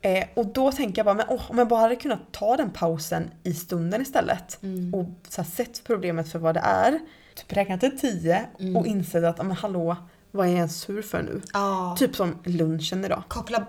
Eh, 0.00 0.24
och 0.34 0.46
då 0.46 0.72
tänker 0.72 0.98
jag 0.98 1.04
bara, 1.06 1.14
men, 1.14 1.26
åh, 1.28 1.50
om 1.50 1.58
jag 1.58 1.68
bara 1.68 1.80
hade 1.80 1.96
kunnat 1.96 2.32
ta 2.32 2.56
den 2.56 2.70
pausen 2.70 3.30
i 3.42 3.54
stunden 3.54 4.02
istället 4.02 4.58
Mm. 4.62 4.94
och 4.94 5.06
så 5.28 5.42
här, 5.42 5.48
sett 5.50 5.84
problemet 5.84 6.32
för 6.32 6.38
vad 6.38 6.54
det 6.54 6.60
är. 6.64 6.98
Typ 7.34 7.52
räknat 7.52 7.80
till 7.80 7.98
tio 8.00 8.44
Mm. 8.60 8.76
och 8.76 8.86
insett 8.86 9.24
att, 9.24 9.38
men 9.38 9.50
hallå, 9.52 9.96
vad 10.36 10.46
är 10.46 10.50
jag 10.50 10.56
ens 10.58 10.80
sur 10.80 11.02
för 11.02 11.22
nu? 11.22 11.40
ja. 11.52 11.96
Typ 11.98 12.16
som 12.16 12.38
lunchen 12.44 13.04
idag. 13.04 13.22
Koppla... 13.28 13.66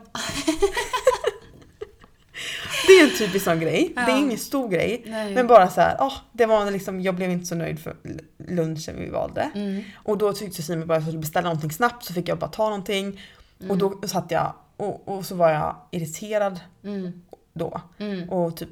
Det 2.88 2.94
är 2.94 3.04
en 3.12 3.18
typisk 3.18 3.46
sån 3.46 3.60
grej. 3.60 3.92
Det 3.96 4.02
är 4.02 4.10
Ja. 4.10 4.18
ingen 4.18 4.38
stor 4.38 4.70
grej. 4.70 5.04
Nej. 5.06 5.36
Men 5.36 5.48
bara 5.48 5.70
så 5.70 5.82
här, 5.82 5.98
åh, 6.00 6.14
det 6.32 6.46
var 6.46 6.72
liksom, 6.72 7.02
jag 7.02 7.16
blev 7.16 7.32
inte 7.32 7.46
så 7.46 7.56
nöjd 7.56 7.80
för 7.80 7.96
lunchen 8.38 8.96
vi 9.00 9.10
valde. 9.10 9.52
Mm. 9.56 9.84
Och 9.96 10.18
då 10.18 10.34
tyckte 10.34 10.62
Simon 10.64 10.88
bara 10.88 10.98
att 10.98 11.04
jag 11.04 11.08
skulle 11.08 11.22
beställa 11.22 11.48
någonting 11.50 11.72
snabbt 11.72 12.06
så 12.06 12.14
fick 12.14 12.28
jag 12.28 12.38
bara 12.38 12.50
ta 12.52 12.64
någonting. 12.64 13.22
Och 13.70 13.78
då 13.78 13.88
Mm. 13.88 14.08
satt 14.08 14.32
jag 14.32 14.54
och, 14.78 15.08
och 15.08 15.26
så 15.26 15.36
var 15.36 15.50
jag 15.50 15.76
irriterad 15.92 16.60
Mm. 16.84 17.22
då. 17.54 17.82
Mm. 17.98 18.30
Och 18.30 18.58
typ 18.58 18.70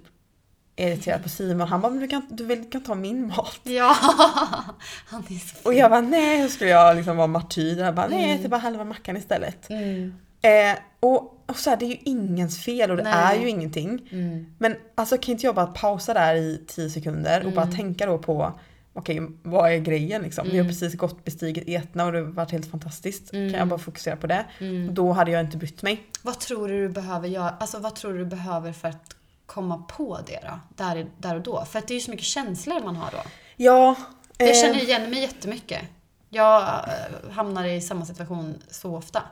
irriterad 0.76 1.24
på 1.24 1.30
Simon. 1.30 1.68
Han 1.68 1.82
bara, 1.82 1.92
men 1.92 2.00
du 2.00 2.08
kan, 2.08 2.22
du 2.30 2.46
vill, 2.46 2.70
kan 2.70 2.84
ta 2.84 2.96
min 2.96 3.28
mat. 3.28 3.60
Ja, 3.64 3.96
han 5.08 5.24
är 5.24 5.40
så 5.40 5.56
fin. 5.56 5.62
Och 5.64 5.74
jag 5.74 5.92
bara, 5.92 6.02
nej, 6.02 6.42
hur 6.42 6.48
skulle 6.48 6.70
jag 6.70 6.96
liksom 6.96 7.18
vara 7.18 7.28
martyr? 7.28 7.80
Jag 7.80 7.96
bara, 7.96 8.08
nej, 8.08 8.30
jag 8.30 8.40
äter 8.40 8.50
bara 8.50 8.60
halva 8.60 8.84
mackan 8.84 9.18
istället. 9.18 9.70
Mm. 9.70 10.14
Eh, 10.42 10.78
och, 11.00 11.44
och 11.46 11.56
så 11.56 11.70
här, 11.70 11.78
det 11.78 11.86
är 11.86 11.90
ju 11.90 11.98
ingens 12.04 12.64
fel 12.64 12.92
och 12.92 12.98
det 12.98 13.04
Nej. 13.04 13.38
är 13.38 13.42
ju 13.42 13.50
ingenting. 13.50 14.08
Mm. 14.12 14.46
Men 14.58 14.76
alltså 14.96 15.18
kan 15.18 15.32
inte 15.32 15.46
jag 15.46 15.56
bara 15.56 15.68
pausa 15.68 16.14
där 16.14 16.36
i 16.36 16.64
10 16.68 16.90
sekunder 16.90 17.46
och 17.46 17.52
bara 17.52 17.68
tänka 17.68 18.06
då 18.06 18.18
på 18.18 18.54
Okej, 18.98 19.22
vad 19.44 19.72
är 19.72 19.78
grejen 19.78 20.22
liksom? 20.22 20.48
Vi 20.52 20.58
har 20.58 20.66
precis 20.66 20.96
gått 20.96 21.26
bestigit 21.26 21.64
Etna 21.68 22.06
och 22.06 22.12
det 22.12 22.20
har 22.20 22.26
varit 22.26 22.52
helt 22.52 22.72
fantastiskt. 22.72 23.32
Kan 23.32 23.52
jag 23.52 23.68
bara 23.68 23.80
fokusera 23.80 24.16
på 24.16 24.28
det? 24.28 24.46
Då 24.92 25.12
hade 25.12 25.32
jag 25.32 25.42
inte 25.42 25.58
brytt 25.58 25.84
mig. 25.84 26.04
Vad 26.22 26.40
tror 26.40 26.68
du 26.68 26.88
du 26.88 26.90
behöver 26.90 27.28
göra? 27.28 27.50
Alltså 27.50 27.80
vad 27.80 27.96
tror 27.96 28.14
du 28.14 28.20
du 28.20 28.26
behöver 28.26 28.74
för 28.74 28.88
att 28.88 29.16
komma 29.46 29.78
på 29.78 30.20
det 30.28 30.40
då? 30.44 30.60
Där, 30.84 31.08
där 31.18 31.36
och 31.36 31.42
då? 31.42 31.66
För 31.66 31.80
att 31.80 31.88
det 31.88 31.94
är 31.94 31.96
ju 31.96 32.02
så 32.02 32.12
mycket 32.12 32.26
känslor 32.26 32.80
man 32.80 32.96
har 32.96 33.12
då. 33.12 33.18
Ja. 33.56 33.96
Jag 34.38 34.50
eh, 34.50 34.56
känner 34.56 34.84
igen 34.84 35.10
mig 35.10 35.22
jättemycket. 35.22 35.82
Jag 36.30 36.62
eh, 36.64 37.32
hamnar 37.32 37.66
i 37.66 37.82
samma 37.82 38.06
situation 38.06 38.62
så 38.70 38.96
ofta. 38.98 39.24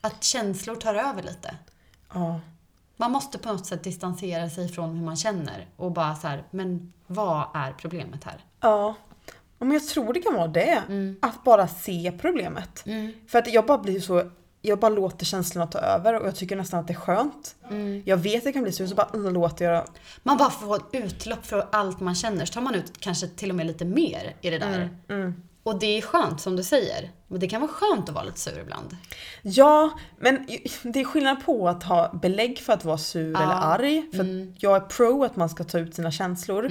Att 0.00 0.24
känslor 0.24 0.74
tar 0.76 0.94
över 0.94 1.22
lite. 1.22 1.54
ja. 2.14 2.40
Man 3.00 3.12
måste 3.12 3.38
på 3.38 3.52
något 3.52 3.66
sätt 3.66 3.84
distansera 3.84 4.50
sig 4.50 4.68
från 4.68 4.96
hur 4.96 5.04
man 5.04 5.16
känner 5.16 5.66
och 5.76 5.92
bara 5.92 6.14
så 6.16 6.28
här, 6.28 6.44
men 6.50 6.92
vad 7.06 7.46
är 7.54 7.72
problemet 7.72 8.24
här? 8.24 8.44
Ja. 8.60 8.94
Men 9.58 9.70
jag 9.70 9.88
tror 9.88 10.12
det 10.12 10.20
kan 10.20 10.34
vara 10.34 10.48
det. 10.48 10.82
Att 11.22 11.44
bara 11.44 11.68
se 11.68 12.12
problemet. 12.20 12.86
Mm. 12.86 13.12
För 13.28 13.38
att 13.38 13.52
jag 13.52 13.66
bara 13.66 13.78
blir 13.78 14.00
så 14.00 14.30
jag 14.62 14.78
bara 14.78 14.88
låter 14.88 15.24
känslorna 15.26 15.66
ta 15.66 15.78
över 15.78 16.20
och 16.20 16.26
jag 16.26 16.36
tycker 16.36 16.56
nästan 16.56 16.80
att 16.80 16.86
det 16.86 16.92
är 16.92 16.98
skönt. 16.98 17.56
Mm. 17.70 18.02
Jag 18.06 18.16
vet 18.16 18.38
att 18.38 18.44
jag 18.44 18.54
kan 18.54 18.62
bli 18.62 18.72
sur 18.72 18.86
så 18.86 18.94
bara 18.94 19.08
mm, 19.14 19.34
låter 19.34 19.64
jag 19.64 19.84
Man 20.22 20.36
bara 20.36 20.50
får 20.50 20.76
ett 20.76 20.82
utlopp 20.92 21.46
för 21.46 21.66
allt 21.72 22.00
man 22.00 22.14
känner, 22.14 22.44
så 22.46 22.52
tar 22.52 22.60
man 22.60 22.74
ut 22.74 22.92
kanske 23.00 23.26
till 23.28 23.50
och 23.50 23.56
med 23.56 23.66
lite 23.66 23.84
mer 23.84 24.34
i 24.40 24.50
det 24.50 24.58
där. 24.58 24.90
mm. 25.08 25.42
Och 25.62 25.78
det 25.78 25.86
är 25.98 26.02
skönt 26.02 26.40
som 26.40 26.56
du 26.56 26.62
säger. 26.62 27.10
Men 27.26 27.40
det 27.40 27.48
kan 27.48 27.60
vara 27.60 27.70
skönt 27.70 28.08
att 28.08 28.14
vara 28.14 28.24
lite 28.24 28.40
sur 28.40 28.60
ibland. 28.60 28.96
Ja, 29.42 29.90
men 30.18 30.46
det 30.82 31.00
är 31.00 31.04
skillnad 31.04 31.44
på 31.44 31.68
att 31.68 31.82
ha 31.82 32.12
belägg 32.22 32.58
för 32.58 32.72
att 32.72 32.84
vara 32.84 32.98
sur 32.98 33.32
Ja. 33.32 33.42
eller 33.42 33.54
arg. 33.54 34.10
För 34.12 34.20
Mm. 34.20 34.54
jag 34.58 34.76
är 34.76 34.80
pro 34.80 35.24
att 35.24 35.36
man 35.36 35.48
ska 35.48 35.64
ta 35.64 35.78
ut 35.78 35.94
sina 35.94 36.10
känslor. 36.10 36.68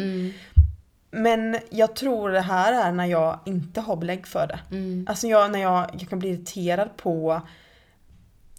Men 1.12 1.58
jag 1.70 1.96
tror 1.96 2.30
det 2.30 2.42
här 2.42 2.88
är 2.88 2.92
när 2.92 3.06
jag 3.06 3.40
inte 3.46 3.82
har 3.82 3.96
belägg 3.96 4.28
för 4.28 4.48
det. 4.48 4.60
Mm. 4.72 5.06
Alltså 5.10 5.28
jag, 5.28 5.52
när 5.52 5.60
jag, 5.60 5.90
jag 6.00 6.10
kan 6.10 6.20
bli 6.20 6.30
irriterad 6.30 6.90
på 6.98 7.42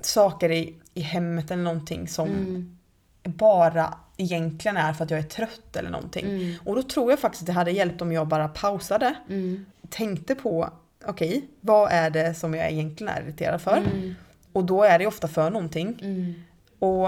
saker 0.01 0.51
i, 0.51 0.75
i 0.95 1.01
hemmet 1.01 1.51
eller 1.51 1.63
någonting 1.63 2.09
som 2.09 2.29
Mm. 2.29 2.79
bara 3.23 3.95
egentligen 4.17 4.77
är 4.77 4.93
för 4.93 5.05
att 5.05 5.11
jag 5.11 5.19
är 5.21 5.25
trött 5.25 5.77
eller 5.77 5.91
någonting. 5.91 6.27
Mm. 6.27 6.55
Och 6.65 6.75
då 6.75 6.83
tror 6.83 7.11
jag 7.11 7.19
faktiskt 7.19 7.43
att 7.43 7.47
det 7.47 7.53
hade 7.53 7.71
hjälpt 7.71 8.03
om 8.03 8.13
jag 8.13 8.29
bara 8.29 8.49
pausade. 8.49 9.15
Mm. 9.29 9.67
Tänkte 9.89 10.35
på, 10.35 10.71
okej, 11.07 11.45
vad 11.61 11.93
är 11.93 12.11
det 12.11 12.35
som 12.35 12.55
jag 12.55 12.71
egentligen 12.71 13.13
är 13.13 13.23
irriterad 13.23 13.61
för? 13.61 13.77
Mm. 13.77 14.15
Och 14.53 14.65
då 14.65 14.83
är 14.83 14.99
det 14.99 15.07
ofta 15.07 15.29
för 15.29 15.51
någonting. 15.51 15.99
Mm. 16.03 16.35
Och, 16.79 17.07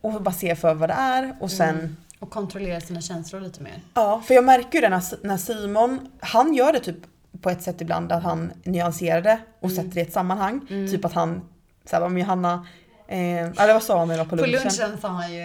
och 0.00 0.22
bara 0.22 0.32
se 0.34 0.56
för 0.56 0.74
vad 0.74 0.88
det 0.90 0.94
är 0.94 1.36
och 1.40 1.50
sen 1.50 1.96
Och 2.18 2.30
kontrollera 2.30 2.80
sina 2.80 3.00
känslor 3.00 3.40
lite 3.40 3.62
mer. 3.62 3.82
Ja, 3.94 4.22
för 4.26 4.34
jag 4.34 4.44
märker 4.44 4.74
ju 4.74 4.80
det 4.80 4.88
när, 4.88 5.26
när 5.26 5.36
Simon, 5.36 6.08
han 6.20 6.54
gör 6.54 6.72
det 6.72 6.80
typ 6.80 6.96
på 7.40 7.50
ett 7.50 7.62
sätt 7.62 7.80
ibland 7.80 8.12
att 8.12 8.22
han 8.22 8.52
nyanserar 8.64 9.20
det 9.22 9.38
och 9.60 9.70
Mm. 9.70 9.76
sätter 9.76 9.94
det 9.94 10.00
i 10.00 10.02
ett 10.02 10.12
sammanhang. 10.12 10.60
Typ 10.68 11.04
att 11.04 11.12
han, 11.12 11.40
såhär, 11.86 12.08
men 12.08 12.18
Johanna, 12.22 12.66
eh, 13.08 13.16
eller 13.62 13.72
vad 13.72 13.82
sa 13.82 13.98
han 13.98 14.08
med 14.08 14.18
då 14.18 14.24
på 14.24 14.30
På 14.30 14.36
lunchen? 14.36 14.62
lunchen 14.62 14.98
sa 15.00 15.08
han 15.08 15.34
ju 15.34 15.42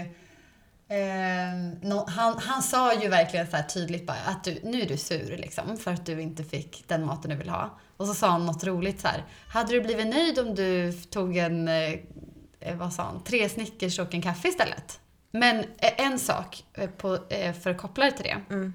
eh, 0.87 1.53
nå- 1.81 2.05
han, 2.09 2.37
han 2.37 2.61
sa 2.63 2.93
ju 3.01 3.07
verkligen 3.09 3.47
så 3.47 3.55
här 3.55 3.63
tydligt 3.63 4.07
bara 4.07 4.17
att 4.25 4.43
du, 4.43 4.59
nu 4.63 4.81
är 4.81 4.87
du 4.87 4.97
sur 4.97 5.37
liksom 5.37 5.77
för 5.77 5.91
att 5.91 6.05
du 6.05 6.21
inte 6.21 6.43
fick 6.43 6.83
den 6.87 7.05
maten 7.05 7.29
du 7.29 7.35
vill 7.37 7.49
ha. 7.49 7.79
Och 7.97 8.07
så 8.07 8.13
sa 8.13 8.27
han 8.29 8.45
något 8.45 8.63
roligt 8.63 8.99
så 9.01 9.07
här. 9.07 9.23
Hade 9.47 9.71
du 9.71 9.81
blivit 9.81 10.07
nöjd 10.07 10.39
om 10.39 10.55
du 10.55 10.93
tog 10.93 11.37
en, 11.37 11.67
eh, 11.67 11.93
eh, 12.59 12.75
vad 12.75 12.93
sa 12.93 13.03
han, 13.03 13.23
tre 13.23 13.49
Snickers 13.49 13.99
och 13.99 14.13
en 14.13 14.21
kaffe 14.21 14.47
istället? 14.47 14.99
Men 15.31 15.59
eh, 15.59 15.65
en 16.05 16.19
sak, 16.19 16.63
eh, 16.73 16.89
på, 16.89 17.17
för 17.61 17.69
att 17.69 17.77
koppla 17.77 18.05
det 18.05 18.11
till 18.11 18.23
det, 18.25 18.37
Mm. 18.53 18.73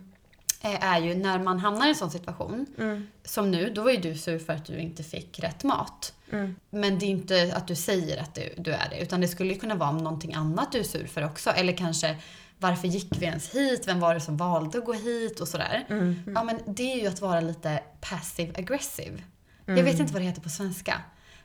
är 0.81 1.01
ju 1.01 1.15
när 1.15 1.39
man 1.39 1.59
hamnar 1.59 1.87
i 1.87 1.89
en 1.89 1.95
sån 1.95 2.11
situation, 2.11 2.67
Mm. 2.79 3.07
som 3.25 3.51
nu, 3.51 3.71
då 3.71 3.83
var 3.83 3.91
ju 3.91 3.97
du 3.97 4.15
sur 4.15 4.39
för 4.39 4.53
att 4.53 4.65
du 4.67 4.79
inte 4.79 5.03
fick 5.03 5.39
rätt 5.39 5.65
mat. 5.65 6.13
Mm. 6.33 6.57
Men 6.71 6.99
det 6.99 7.07
är 7.07 7.11
inte 7.11 7.53
att 7.57 7.69
du 7.69 7.75
säger 7.75 8.23
att 8.23 8.35
du, 8.35 8.55
du 8.59 8.73
är 8.73 8.89
det, 8.91 9.01
utan 9.01 9.21
det 9.21 9.29
skulle 9.29 9.53
ju 9.55 9.59
kunna 9.61 9.75
vara 9.75 9.91
om 9.91 9.99
någonting 9.99 10.35
annat 10.35 10.73
du 10.73 10.79
är 10.79 10.83
sur 10.85 11.07
för 11.07 11.25
också. 11.25 11.51
Eller 11.51 11.73
kanske, 11.73 12.17
varför 12.59 12.89
gick 12.89 13.09
vi 13.19 13.27
ens 13.27 13.55
hit? 13.55 13.83
Vem 13.89 14.01
var 14.01 14.15
det 14.15 14.21
som 14.21 14.37
valde 14.37 14.79
att 14.79 14.85
gå 14.85 14.93
hit? 14.93 15.41
Och 15.41 15.49
sådär. 15.49 15.87
Mm. 15.89 16.17
Ja, 16.35 16.45
men 16.45 16.61
det 16.67 16.93
är 16.93 17.01
ju 17.01 17.07
att 17.07 17.21
vara 17.21 17.41
lite 17.41 17.83
passive 18.01 18.53
aggressive. 18.59 19.23
Jag 19.67 19.73
Mm. 19.79 19.85
vet 19.85 20.01
inte 20.01 20.13
vad 20.13 20.23
det 20.23 20.27
heter 20.27 20.41
på 20.43 20.49
svenska. 20.49 21.01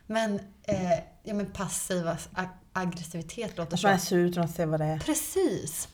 Men, 0.06 0.34
eh, 0.62 0.92
ja, 1.22 1.34
men 1.34 1.46
passiv 1.46 2.08
ag- 2.08 2.48
aggressivitet 2.72 3.56
låter 3.58 3.74
Att 3.74 3.82
man 3.82 3.92
är 3.92 3.98
så. 3.98 4.06
sur 4.06 4.26
utan 4.28 4.44
att 4.44 4.54
se 4.54 4.64
vad 4.66 4.80
det 4.80 4.86
är. 4.86 4.98
Precis. 4.98 5.88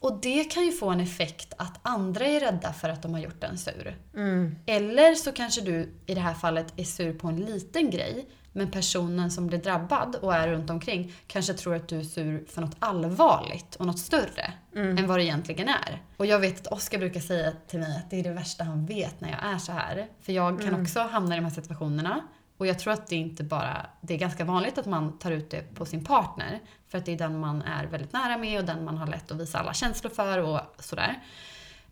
Och 0.00 0.20
det 0.20 0.44
kan 0.44 0.64
ju 0.64 0.72
få 0.72 0.90
en 0.90 1.00
effekt 1.00 1.52
att 1.58 1.80
andra 1.82 2.26
är 2.26 2.40
rädda 2.40 2.72
för 2.72 2.88
att 2.88 3.02
de 3.02 3.12
har 3.12 3.20
gjort 3.20 3.44
en 3.44 3.58
sur. 3.58 3.96
Mm. 4.14 4.56
Eller 4.66 5.14
så 5.14 5.32
kanske 5.32 5.60
du 5.60 5.94
i 6.06 6.14
det 6.14 6.20
här 6.20 6.34
fallet 6.34 6.72
är 6.76 6.84
sur 6.84 7.18
på 7.18 7.28
en 7.28 7.36
liten 7.36 7.90
grej, 7.90 8.28
men 8.52 8.70
personen 8.70 9.30
som 9.30 9.46
blir 9.46 9.58
drabbad 9.58 10.16
och 10.22 10.34
är 10.34 10.48
runt 10.48 10.70
omkring 10.70 11.12
kanske 11.26 11.54
tror 11.54 11.74
att 11.74 11.88
du 11.88 11.98
är 11.98 12.02
sur 12.02 12.44
för 12.48 12.60
något 12.60 12.76
allvarligt 12.78 13.74
och 13.74 13.86
något 13.86 13.98
större 13.98 14.52
än 14.74 15.06
vad 15.06 15.18
det 15.18 15.24
egentligen 15.24 15.68
är. 15.68 16.02
Och 16.16 16.26
jag 16.26 16.38
vet 16.38 16.60
att 16.60 16.72
Oskar 16.72 16.98
brukar 16.98 17.20
säga 17.20 17.52
till 17.66 17.78
mig 17.78 17.96
att 17.96 18.10
det 18.10 18.20
är 18.20 18.22
det 18.22 18.30
värsta 18.30 18.64
han 18.64 18.86
vet 18.86 19.20
när 19.20 19.30
jag 19.30 19.54
är 19.54 19.58
så 19.58 19.72
här. 19.72 20.06
För 20.20 20.32
jag 20.32 20.62
kan 20.62 20.82
också 20.82 21.00
hamna 21.00 21.34
i 21.34 21.38
de 21.38 21.44
här 21.44 21.52
situationerna. 21.52 22.20
Och 22.56 22.66
jag 22.66 22.78
tror 22.78 22.92
att 22.92 23.06
det 23.06 23.16
inte 23.16 23.44
bara, 23.44 23.86
det 24.00 24.14
är 24.14 24.18
ganska 24.18 24.44
vanligt 24.44 24.78
att 24.78 24.86
man 24.86 25.18
tar 25.18 25.30
ut 25.30 25.50
det 25.50 25.74
på 25.74 25.86
sin 25.86 26.04
partner. 26.04 26.60
För 26.96 27.00
att 27.00 27.06
det 27.06 27.12
är 27.12 27.16
den 27.16 27.38
man 27.38 27.62
är 27.62 27.86
väldigt 27.86 28.12
nära 28.12 28.36
med 28.36 28.58
och 28.58 28.64
den 28.64 28.84
man 28.84 28.96
har 28.98 29.06
lätt 29.06 29.30
att 29.30 29.40
visa 29.40 29.58
alla 29.58 29.74
känslor 29.74 30.10
för 30.10 30.38
och 30.38 30.60
sådär. 30.78 31.20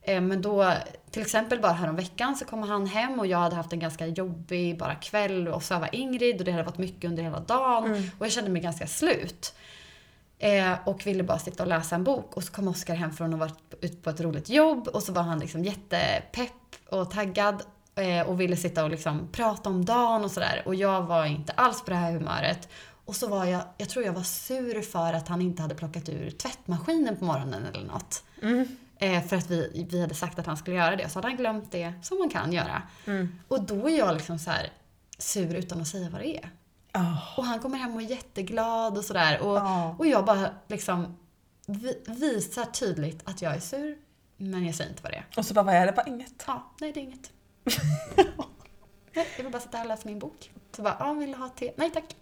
Eh, 0.02 0.20
Men 0.20 0.42
då, 0.42 0.72
till 1.10 1.22
exempel 1.22 1.60
bara 1.60 1.72
häromveckan 1.72 2.36
så 2.36 2.44
kom 2.44 2.62
han 2.62 2.86
hem 2.86 3.20
och 3.20 3.26
jag 3.26 3.38
hade 3.38 3.56
haft 3.56 3.72
en 3.72 3.78
ganska 3.78 4.06
jobbig 4.06 4.78
bara 4.78 4.94
kväll 4.94 5.48
och 5.48 5.62
så 5.62 5.78
var 5.78 5.94
Ingrid 5.94 6.38
och 6.38 6.44
det 6.44 6.52
hade 6.52 6.64
varit 6.64 6.78
mycket 6.78 7.10
under 7.10 7.22
hela 7.22 7.40
dagen 7.40 8.10
och 8.18 8.26
jag 8.26 8.32
kände 8.32 8.50
mig 8.50 8.62
ganska 8.62 8.86
slut. 8.86 9.54
Eh, 10.38 10.72
och 10.84 11.06
ville 11.06 11.22
bara 11.22 11.38
sitta 11.38 11.62
och 11.62 11.68
läsa 11.68 11.94
en 11.94 12.04
bok 12.04 12.36
och 12.36 12.44
så 12.44 12.52
kom 12.52 12.68
Oskar 12.68 12.94
hem 12.94 13.12
från 13.12 13.34
att 13.34 13.40
ha 13.40 13.46
varit 13.46 13.74
ute 13.80 13.96
på 13.96 14.10
ett 14.10 14.20
roligt 14.20 14.48
jobb 14.48 14.88
och 14.88 15.02
så 15.02 15.12
var 15.12 15.22
han 15.22 15.38
liksom 15.38 15.64
jättepepp 15.64 16.52
och 16.88 17.10
taggad 17.10 17.62
eh, 17.94 18.28
och 18.28 18.40
ville 18.40 18.56
sitta 18.56 18.84
och 18.84 18.90
liksom 18.90 19.28
prata 19.32 19.68
om 19.68 19.84
dagen 19.84 20.24
och 20.24 20.30
sådär 20.30 20.62
och 20.66 20.74
jag 20.74 21.02
var 21.02 21.24
inte 21.24 21.52
alls 21.52 21.82
på 21.84 21.90
det 21.90 21.96
här 21.96 22.12
humöret. 22.12 22.68
Och 23.04 23.16
så 23.16 23.28
var 23.28 23.44
jag, 23.44 23.62
jag 23.78 23.88
tror 23.88 24.04
jag 24.04 24.12
var 24.12 24.22
sur 24.22 24.82
för 24.82 25.12
att 25.12 25.28
han 25.28 25.42
inte 25.42 25.62
hade 25.62 25.74
plockat 25.74 26.08
ur 26.08 26.30
tvättmaskinen 26.30 27.16
på 27.16 27.24
morgonen 27.24 27.66
eller 27.66 27.84
något. 27.86 28.24
Eh, 28.98 29.24
för 29.26 29.36
att 29.36 29.50
vi, 29.50 29.86
vi 29.90 30.00
hade 30.00 30.14
sagt 30.14 30.38
att 30.38 30.46
han 30.46 30.56
skulle 30.56 30.76
göra 30.76 30.96
det. 30.96 31.08
Så 31.08 31.18
hade 31.18 31.28
han 31.28 31.36
glömt 31.36 31.72
det, 31.72 31.92
som 32.02 32.18
man 32.18 32.28
kan 32.30 32.52
göra. 32.52 32.82
Och 33.48 33.62
då 33.62 33.90
är 33.90 33.98
jag 33.98 34.14
liksom 34.14 34.38
så 34.38 34.50
här 34.50 34.72
sur 35.18 35.54
utan 35.54 35.80
att 35.80 35.88
säga 35.88 36.08
vad 36.10 36.20
det 36.20 36.36
är. 36.38 36.50
Ah. 36.92 37.16
Och 37.36 37.44
han 37.44 37.58
kommer 37.60 37.78
hem 37.78 37.94
och 37.94 38.02
är 38.02 38.06
jätteglad 38.06 38.98
och 38.98 39.04
sådär. 39.04 39.40
Och, 39.40 39.56
Ja. 39.56 39.96
och 39.98 40.06
jag 40.06 40.24
bara 40.24 40.48
liksom 40.66 41.16
vi, 41.66 42.02
visar 42.06 42.64
tydligt 42.64 43.20
att 43.24 43.42
jag 43.42 43.54
är 43.54 43.60
sur, 43.60 43.98
men 44.36 44.66
jag 44.66 44.74
säger 44.74 44.90
inte 44.90 45.02
vad 45.02 45.12
det 45.12 45.16
är. 45.16 45.26
Och 45.36 45.46
så 45.46 45.54
bara, 45.54 45.62
vad 45.62 45.74
är 45.74 45.86
det? 45.86 45.92
Bara 45.92 46.06
inget. 46.06 46.44
Ja, 46.46 46.72
nej 46.80 46.92
det 46.92 47.00
är 47.00 47.04
inget. 47.04 47.30
nej, 49.14 49.26
jag 49.36 49.42
vill 49.44 49.52
bara 49.52 49.62
sitta 49.62 49.76
här 49.76 49.84
och 49.84 49.88
läsa 49.88 50.02
min 50.04 50.18
bok. 50.18 50.50
Så 50.76 50.82
bara, 50.82 50.96
ja, 51.00 51.12
vill 51.12 51.32
du 51.32 51.38
ha 51.38 51.48
te? 51.48 51.72
Nej 51.76 51.90
tack. 51.90 52.16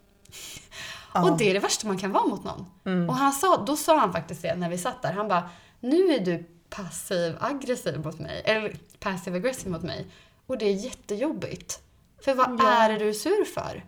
Ja. 1.14 1.22
Och 1.30 1.36
det 1.38 1.50
är 1.50 1.54
det 1.54 1.60
värsta 1.60 1.86
man 1.88 1.98
kan 1.98 2.12
vara 2.12 2.26
mot 2.26 2.44
någon. 2.44 2.66
Mm. 2.84 3.08
Och 3.08 3.14
han 3.16 3.32
sa, 3.32 3.56
då 3.56 3.76
sa 3.76 3.98
han 3.98 4.12
faktiskt 4.12 4.42
det 4.42 4.54
när 4.56 4.68
vi 4.68 4.78
satt 4.78 5.02
där. 5.02 5.12
Han 5.12 5.28
bara, 5.28 5.50
nu 5.80 6.14
är 6.14 6.20
du 6.20 6.46
passiv 6.70 7.36
aggressiv 7.40 8.00
mot 8.04 8.18
mig. 8.18 8.42
Eller 8.44 8.76
passive 9.00 9.36
aggressive 9.36 9.70
mot 9.70 9.82
mig. 9.82 10.06
Och 10.46 10.58
det 10.58 10.64
är 10.66 10.72
jättejobbigt. 10.72 11.80
För 12.24 12.34
vad 12.34 12.60
Ja. 12.60 12.68
är 12.70 12.88
det 12.92 12.98
du 12.98 13.08
är 13.08 13.12
sur 13.12 13.44
för? 13.44 13.84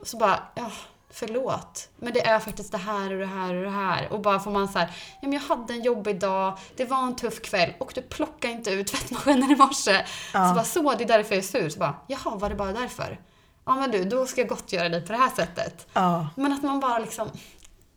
Och 0.00 0.06
så 0.06 0.16
bara, 0.16 0.42
ja, 0.54 0.70
förlåt. 1.10 1.88
Men 1.96 2.12
det 2.12 2.26
är 2.26 2.38
faktiskt 2.38 2.72
det 2.72 2.78
här 2.78 3.12
och 3.12 3.18
det 3.18 3.26
här 3.26 3.54
och 3.54 3.62
det 3.62 3.70
här. 3.70 4.12
Och 4.12 4.20
bara 4.20 4.40
får 4.40 4.50
man 4.50 4.68
så 4.68 4.78
här, 4.78 4.88
ja 5.20 5.28
men 5.28 5.32
jag 5.32 5.40
hade 5.40 5.72
en 5.74 5.82
jobbig 5.82 6.20
dag, 6.20 6.58
det 6.76 6.84
var 6.84 7.02
en 7.02 7.16
tuff 7.16 7.42
kväll 7.42 7.72
och 7.80 7.92
du 7.94 8.02
plockade 8.02 8.52
inte 8.54 8.70
ut 8.70 8.86
tvättmaskinen 8.92 9.50
i 9.50 9.56
morse. 9.56 10.04
Ja. 10.34 10.48
Så 10.48 10.54
bara, 10.54 10.64
så, 10.64 10.94
det 10.98 11.04
är 11.04 11.08
därför 11.08 11.34
jag 11.34 11.44
är 11.44 11.48
sur. 11.48 11.68
Så 11.68 11.78
bara, 11.78 11.94
jaha, 12.06 12.34
var 12.36 12.48
det 12.48 12.54
bara 12.54 12.72
därför? 12.72 13.18
Ja 13.64 13.74
men 13.76 13.90
du, 13.90 14.04
då 14.04 14.26
ska 14.26 14.40
jag 14.40 14.48
gottgöra 14.48 14.88
dig 14.88 15.06
på 15.06 15.12
det 15.12 15.18
här 15.18 15.30
sättet. 15.30 15.86
Ja. 15.92 16.28
Men 16.36 16.52
att 16.52 16.62
man 16.62 16.80
bara 16.80 16.98
liksom, 16.98 17.28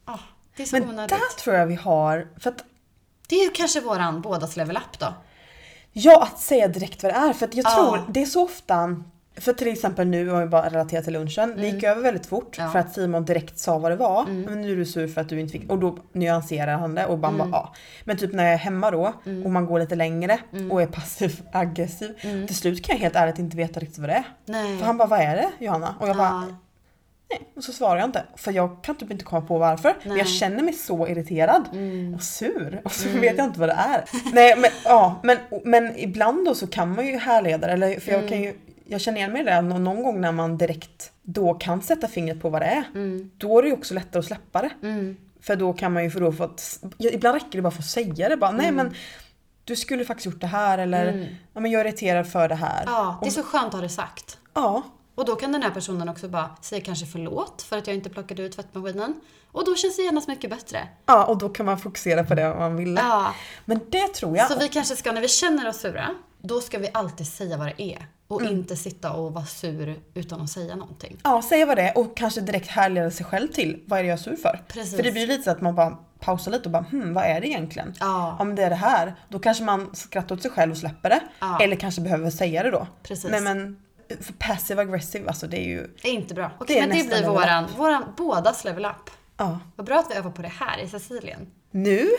ja, 0.06 0.20
det 0.56 0.64
är 0.64 0.68
så 0.68 0.76
Men 0.80 0.90
onödigt. 0.90 1.10
där 1.10 1.40
tror 1.44 1.56
jag 1.56 1.66
vi 1.68 1.76
har, 1.76 2.28
för 2.40 2.50
att 2.50 2.64
Det 3.28 3.36
är 3.36 3.44
ju 3.44 3.50
kanske 3.52 3.82
våran 3.82 4.22
bådas 4.22 4.56
level 4.56 4.78
up 4.78 5.00
då. 5.00 5.14
Ja, 5.92 6.24
att 6.24 6.40
säga 6.40 6.68
direkt 6.68 7.04
vad 7.04 7.14
det 7.14 7.18
är. 7.18 7.34
För 7.34 7.46
att 7.48 7.54
jag 7.54 7.66
Ja. 7.66 7.76
tror 7.76 8.06
det 8.14 8.22
är 8.22 8.26
så 8.26 8.44
ofta 8.44 9.02
För 9.38 9.54
till 9.54 9.68
exempel 9.68 10.08
nu, 10.08 10.32
om 10.32 10.40
vi 10.40 10.46
bara 10.46 10.70
relaterar 10.70 11.02
till 11.02 11.14
lunchen, 11.14 11.54
det 11.58 11.68
gick 11.68 11.84
över 11.84 12.02
väldigt 12.02 12.26
fort 12.26 12.58
Mm. 12.58 12.66
Ja. 12.68 12.72
för 12.72 12.80
att 12.80 12.94
Simon 12.94 13.26
direkt 13.26 13.60
sa 13.60 13.78
vad 13.78 13.92
det 13.92 13.96
var. 13.96 14.26
Men 14.26 14.62
nu 14.62 14.72
är 14.72 14.76
du 14.76 14.86
sur 14.86 15.08
för 15.08 15.22
att 15.22 15.30
du 15.30 15.40
inte 15.40 15.52
fick, 15.52 15.72
och 15.72 15.80
då 15.80 15.98
nyanserar 16.14 16.78
han 16.78 16.96
det 16.96 17.06
och 17.06 17.18
bara, 17.20 17.28
Mm. 17.34 17.52
bara 17.52 17.60
ja. 17.60 17.74
Men 18.04 18.18
typ 18.18 18.34
när 18.34 18.44
jag 18.44 18.54
är 18.54 18.58
hemma 18.58 18.92
då 18.92 19.14
och 19.46 19.52
man 19.52 19.66
går 19.66 19.80
lite 19.80 19.96
längre 19.96 20.40
Mm. 20.54 20.72
och 20.72 20.82
är 20.82 20.88
passiv 20.88 21.42
aggressiv. 21.52 22.14
Till 22.48 22.56
slut 22.56 22.84
kan 22.86 22.96
jag 22.96 23.02
helt 23.02 23.16
ärligt 23.16 23.40
inte 23.40 23.58
veta 23.58 23.80
riktigt 23.80 23.98
vad 24.00 24.10
det 24.10 24.14
är. 24.14 24.24
Nej. 24.46 24.78
För 24.78 24.86
han 24.86 24.98
bara, 24.98 25.08
vad 25.08 25.20
är 25.20 25.36
det 25.36 25.50
Johanna? 25.66 25.96
Och 26.00 26.08
jag 26.08 26.18
bara, 26.18 26.28
Ja. 26.28 26.44
nej. 27.30 27.42
Och 27.56 27.64
så 27.64 27.72
svarar 27.74 27.98
jag 28.00 28.08
inte. 28.08 28.24
För 28.36 28.52
jag 28.52 28.84
kan 28.84 28.96
typ 28.96 29.12
inte 29.12 29.26
komma 29.26 29.42
på 29.42 29.58
varför. 29.58 29.94
Men 30.04 30.18
jag 30.18 30.26
Nej. 30.26 30.34
känner 30.34 30.64
mig 30.64 30.74
så 30.74 31.08
irriterad 31.08 31.66
Mm. 31.74 32.14
och 32.16 32.24
sur. 32.24 32.82
Och 32.86 32.92
så 32.92 33.10
vet 33.10 33.38
jag 33.38 33.46
inte 33.48 33.60
vad 33.60 33.70
det 33.70 33.74
är. 33.74 34.04
nej 34.34 34.56
men 34.58 34.70
ja, 34.86 35.20
men, 35.24 35.38
men 35.64 35.98
ibland 35.98 36.46
då 36.46 36.56
så 36.56 36.68
kan 36.68 36.96
man 36.96 37.08
ju 37.08 37.18
härleda 37.18 37.68
det. 37.68 37.74
Eller, 37.74 38.00
för 38.00 38.12
jag 38.12 38.30
kan 38.30 38.42
ju 38.42 38.54
jag 38.88 39.02
känner 39.02 39.18
igen 39.18 39.32
mig 39.32 39.42
i 39.42 39.46
det 39.46 39.62
nå- 39.62 39.78
någon 39.78 40.04
gång 40.04 40.22
när 40.22 40.32
man 40.32 40.58
direkt 40.58 41.12
då 41.22 41.54
kan 41.54 41.82
sätta 41.82 42.08
fingret 42.08 42.42
på 42.42 42.50
vad 42.50 42.62
det 42.62 42.66
är. 42.66 42.84
Mm. 42.96 43.32
Då 43.38 43.58
är 43.58 43.62
det 43.62 43.68
ju 43.68 43.74
också 43.74 43.94
lättare 43.94 44.20
att 44.20 44.26
släppa 44.26 44.62
det. 44.62 44.70
Mm. 44.88 45.18
För 45.42 45.56
då 45.56 45.74
kan 45.74 45.94
man 45.94 46.04
ju 46.04 46.10
få 46.12 46.20
då 46.20 46.32
få 46.32 46.44
att, 46.44 46.80
ibland 47.00 47.34
räcker 47.36 47.50
det 47.58 47.62
bara 47.62 47.72
för 47.72 47.80
att 47.82 47.86
säga 47.90 48.30
det 48.30 48.38
bara. 48.38 48.52
Nej 48.52 48.68
Mm. 48.70 48.76
men 48.86 48.96
du 49.64 49.76
skulle 49.76 50.06
faktiskt 50.06 50.26
gjort 50.26 50.42
det 50.42 50.48
här 50.48 50.78
eller 50.78 51.36
ja, 51.54 51.60
men 51.60 51.72
jag 51.72 51.82
är 51.82 51.86
irriterad 51.86 52.28
för 52.32 52.50
det 52.50 52.56
här. 52.56 52.84
Ja, 52.86 53.20
det 53.22 53.28
är 53.28 53.32
så 53.32 53.44
skönt 53.44 53.66
att 53.68 53.74
ha 53.74 53.82
det 53.82 53.90
sagt. 53.90 54.38
ja. 54.54 54.84
Och 55.16 55.26
då 55.26 55.36
kan 55.36 55.52
den 55.52 55.64
här 55.64 55.70
personen 55.72 56.10
också 56.10 56.28
bara 56.30 56.50
säga 56.62 56.82
kanske 56.82 57.06
förlåt 57.06 57.62
för 57.62 57.78
att 57.78 57.88
jag 57.88 57.96
inte 57.96 58.10
plockade 58.10 58.42
ut 58.44 58.52
tvättmaskinen. 58.52 59.14
Och 59.52 59.66
då 59.66 59.76
känns 59.76 59.96
det 59.98 60.02
genast 60.04 60.28
mycket 60.28 60.50
bättre. 60.50 60.88
ja, 61.06 61.26
och 61.26 61.38
då 61.38 61.50
kan 61.50 61.66
man 61.66 61.78
fokusera 61.80 62.24
på 62.24 62.36
det 62.36 62.56
man 62.56 62.76
ville. 62.76 63.00
Ja. 63.02 63.34
Men 63.66 63.80
det 63.90 64.08
tror 64.14 64.38
jag. 64.38 64.52
Så 64.52 64.60
vi 64.60 64.68
kanske 64.70 64.96
ska, 64.96 65.12
när 65.12 65.22
vi 65.22 65.28
känner 65.28 65.70
oss 65.70 65.78
sura, 65.80 66.10
då 66.42 66.62
ska 66.62 66.78
vi 66.80 66.90
alltid 66.94 67.28
säga 67.28 67.58
vad 67.58 67.68
det 67.68 67.82
är. 67.84 68.06
Och 68.28 68.42
Mm. 68.42 68.54
inte 68.54 68.76
sitta 68.76 69.12
och 69.12 69.34
vara 69.34 69.46
sur 69.46 69.96
utan 70.14 70.42
att 70.42 70.50
säga 70.50 70.76
någonting. 70.76 71.18
Ja, 71.24 71.42
säga 71.42 71.66
vad 71.66 71.78
det 71.78 71.82
är 71.82 71.98
och 71.98 72.18
kanske 72.18 72.42
direkt 72.42 72.68
härleda 72.68 73.12
sig 73.12 73.26
själv 73.26 73.48
till 73.48 73.84
vad 73.86 74.00
är 74.00 74.04
det 74.04 74.10
jag 74.10 74.20
är 74.20 74.24
sur 74.24 74.36
för. 74.36 74.62
Precis. 74.68 74.96
För 74.96 75.04
det 75.04 75.12
blir 75.12 75.28
lite 75.28 75.44
så 75.44 75.52
att 75.52 75.62
man 75.62 75.76
bara 75.76 75.98
pausar 76.20 76.52
lite 76.52 76.64
och 76.66 76.72
bara 76.72 76.84
hmm, 76.84 77.14
vad 77.14 77.24
är 77.24 77.42
det 77.42 77.48
egentligen? 77.48 77.94
Ja. 78.00 78.36
Men 78.38 78.56
det 78.56 78.64
är 78.64 78.70
det 78.70 78.76
här. 78.76 79.16
Då 79.30 79.40
kanske 79.40 79.64
man 79.64 79.96
skrattar 79.96 80.36
åt 80.36 80.42
sig 80.42 80.52
själv 80.52 80.72
och 80.72 80.78
släpper 80.78 81.10
det. 81.10 81.20
Ja. 81.40 81.60
Eller 81.62 81.76
kanske 81.76 82.02
behöver 82.02 82.30
säga 82.30 82.64
det 82.64 82.72
då. 82.72 82.88
Precis. 83.04 83.32
Nej 83.32 83.42
men 83.42 83.80
för 84.22 84.34
passive 84.34 84.82
aggressive 84.82 85.28
alltså 85.28 85.48
det 85.48 85.58
är 85.58 85.68
ju, 85.68 85.88
Det 86.02 86.08
är 86.10 86.14
inte 86.14 86.34
bra. 86.34 86.48
Det 86.48 86.64
Okej, 86.64 86.78
är 86.78 86.88
men 86.88 86.98
det 86.98 87.08
blir 87.08 87.28
våran, 87.28 87.66
våran 87.78 88.04
bådas 88.18 88.64
level 88.66 88.86
up. 88.86 89.10
Ja. 89.38 89.60
Vad 89.76 89.86
bra 89.86 90.00
att 90.00 90.12
vi 90.12 90.16
övar 90.16 90.32
på 90.32 90.42
det 90.42 90.48
här 90.48 90.84
i 90.84 90.88
Sicilien. 90.88 91.48
Nu 91.72 92.10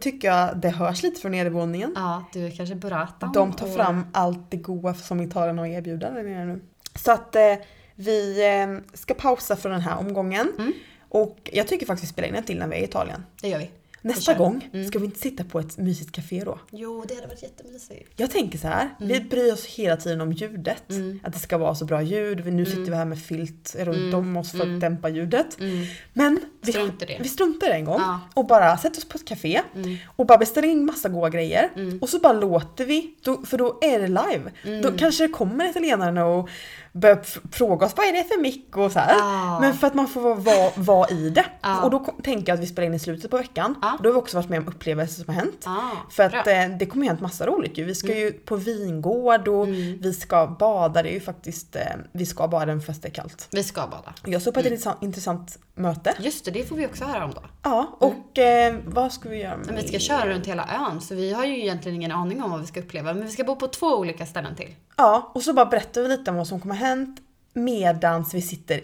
tycker 0.00 0.28
jag 0.28 0.56
det 0.56 0.68
hörs 0.68 1.02
lite 1.02 1.20
från 1.20 1.32
nedervåningen. 1.32 1.92
Ja, 1.96 2.24
du 2.32 2.50
kanske 2.50 2.74
burratan. 2.74 3.32
De 3.32 3.52
tar 3.52 3.66
fram 3.66 4.06
allt 4.12 4.50
det 4.50 4.56
goda 4.56 4.94
som 4.94 5.20
Italien 5.20 5.58
har 5.58 5.66
att 5.66 5.72
erbjuda 5.72 6.10
där 6.10 6.22
nere 6.22 6.44
nu. 6.44 6.60
Så 6.94 7.12
att 7.12 7.36
eh, 7.36 7.54
vi 7.94 8.48
eh, 8.48 8.96
ska 8.96 9.14
pausa 9.14 9.56
för 9.56 9.70
den 9.70 9.80
här 9.80 9.98
omgången. 9.98 10.52
Mm. 10.58 10.72
Och 11.08 11.50
jag 11.52 11.68
tycker 11.68 11.86
faktiskt 11.86 12.12
vi 12.12 12.12
spelar 12.12 12.28
in 12.28 12.34
en 12.34 12.44
till 12.44 12.58
när 12.58 12.68
vi 12.68 12.76
är 12.76 12.80
i 12.80 12.84
Italien. 12.84 13.24
Det 13.40 13.48
gör 13.48 13.58
vi. 13.58 13.70
Nästa 14.02 14.34
gång 14.34 14.68
Mm. 14.72 14.88
ska 14.88 14.98
vi 14.98 15.04
inte 15.04 15.18
sitta 15.18 15.44
på 15.44 15.58
ett 15.60 15.78
mysigt 15.78 16.12
café 16.12 16.42
då. 16.44 16.58
Jo, 16.70 17.04
det 17.08 17.14
hade 17.14 17.26
varit 17.26 17.42
jättemysigt. 17.42 18.12
Jag 18.16 18.30
tänker 18.30 18.58
så 18.58 18.66
här, 18.68 18.88
vi 18.98 19.20
bryr 19.20 19.52
oss 19.52 19.66
hela 19.66 19.96
tiden 19.96 20.20
om 20.20 20.32
ljudet. 20.32 20.90
Mm. 20.90 21.20
Att 21.24 21.32
det 21.32 21.38
ska 21.38 21.58
vara 21.58 21.74
så 21.74 21.84
bra 21.84 22.02
ljud. 22.02 22.52
Nu 22.52 22.66
sitter 22.66 22.84
vi 22.84 22.94
här 22.94 23.04
med 23.04 23.22
filt 23.22 23.76
runt 23.78 23.96
Mm. 23.98 24.14
om 24.14 24.36
oss 24.36 24.50
för 24.50 24.60
Mm. 24.62 24.74
att 24.74 24.80
dämpa 24.80 25.08
ljudet. 25.08 25.60
Mm. 25.60 25.86
Men 26.12 26.40
vi, 26.60 26.72
Strunt 26.72 27.02
i 27.02 27.06
det. 27.06 27.18
vi 27.22 27.28
struntar 27.28 27.68
en 27.70 27.84
gång 27.84 28.00
Ja. 28.00 28.20
och 28.34 28.46
bara 28.46 28.78
sätter 28.78 28.98
oss 28.98 29.04
på 29.08 29.18
ett 29.18 29.24
café 29.28 29.60
Mm. 29.74 29.96
och 30.16 30.26
bara 30.26 30.38
beställer 30.38 30.68
in 30.68 30.84
massa 30.84 31.08
goda 31.08 31.28
grejer. 31.28 31.70
Mm. 31.76 31.98
Och 31.98 32.08
så 32.08 32.18
bara 32.18 32.32
låter 32.32 32.84
vi, 32.86 33.14
då, 33.22 33.42
för 33.44 33.58
då 33.58 33.78
är 33.82 33.98
det 34.00 34.08
live. 34.08 34.80
Då 34.82 34.92
kanske 34.98 35.26
det 35.26 35.32
kommer 35.32 35.70
italienarna 35.70 36.26
och 36.26 36.48
börjar 36.92 37.20
fråga 37.52 37.86
oss 37.86 37.92
vad 37.96 38.06
är 38.06 38.12
det 38.12 38.24
för 38.24 38.40
mick 38.40 38.76
och 38.76 38.92
så. 38.92 38.98
Ja. 39.08 39.58
Men 39.60 39.74
för 39.74 39.86
att 39.86 39.94
man 39.94 40.08
får 40.08 40.20
vara, 40.20 40.34
vara, 40.34 40.70
vara 40.76 41.08
i 41.08 41.30
det. 41.30 41.44
Ja. 41.62 41.82
Och 41.82 41.90
då 41.90 41.98
kom, 41.98 42.22
tänker 42.22 42.52
jag 42.52 42.54
att 42.56 42.62
vi 42.62 42.66
spelar 42.66 42.86
in 42.86 42.94
i 42.94 42.98
slutet 42.98 43.30
på 43.30 43.36
veckan. 43.36 43.74
Ja. 43.82 43.98
Då 44.02 44.08
har 44.08 44.14
vi 44.14 44.20
också 44.20 44.36
varit 44.36 44.48
med 44.48 44.58
om 44.58 44.68
upplevelser 44.68 45.24
som 45.24 45.34
har 45.34 45.40
hänt. 45.42 45.64
Ah, 45.66 46.10
För 46.10 46.22
att. 46.36 46.46
Mm. 46.46 46.72
eh, 46.72 46.78
det 46.78 46.86
kommer 46.86 47.04
ju 47.04 47.08
hänt 47.08 47.20
massa 47.20 47.46
roligt 47.46 47.78
ju. 47.78 47.84
Vi 47.84 47.94
ska 47.94 48.18
ju 48.18 48.32
på 48.32 48.56
vingård 48.56 49.48
och 49.48 49.68
vi 49.68 50.12
ska 50.20 50.46
bada. 50.46 51.02
Det 51.02 51.08
är 51.08 51.14
ju 51.14 51.20
faktiskt, 51.20 51.76
eh, 51.76 51.82
vi 52.12 52.26
ska 52.26 52.48
bada 52.48 52.66
den 52.66 52.80
första 52.80 53.08
är 53.08 53.12
kallt. 53.12 53.48
Vi 53.50 53.62
ska 53.64 53.80
bada. 53.86 54.14
Jag 54.26 54.42
såg 54.42 54.54
på 54.54 54.60
ett 54.60 54.66
Mm. 54.66 54.96
intressant, 55.00 55.58
möte. 55.74 56.14
Just 56.18 56.44
det, 56.44 56.50
det 56.50 56.64
får 56.64 56.76
vi 56.76 56.86
också 56.86 57.04
höra 57.04 57.24
om 57.24 57.30
då. 57.30 57.42
Ja, 57.62 57.96
och 58.00 58.38
eh, 58.38 58.74
vad 58.86 59.12
ska 59.12 59.28
vi 59.28 59.36
göra 59.42 59.56
med 59.56 59.74
vi 59.82 59.88
ska 59.88 59.98
köra 59.98 60.28
runt 60.28 60.46
hela 60.46 60.68
ön, 60.90 61.00
så 61.00 61.14
vi 61.14 61.32
har 61.32 61.44
ju 61.44 61.60
egentligen 61.60 61.96
ingen 61.96 62.12
aning 62.12 62.42
om 62.42 62.50
vad 62.50 62.60
vi 62.60 62.66
ska 62.66 62.80
uppleva. 62.80 63.14
Men 63.14 63.24
vi 63.26 63.30
ska 63.32 63.44
bo 63.44 63.56
på 63.56 63.66
två 63.68 63.86
olika 63.86 64.26
ställen 64.26 64.56
till. 64.56 64.74
Ja, 64.96 65.30
och 65.34 65.42
så 65.42 65.52
bara 65.52 65.66
berättar 65.66 66.00
vi 66.02 66.08
lite 66.08 66.30
om 66.30 66.36
vad 66.36 66.46
som 66.46 66.60
kommer 66.60 66.74
hänt 66.80 67.20
medans 67.52 68.34
vi 68.34 68.42
sitter 68.42 68.80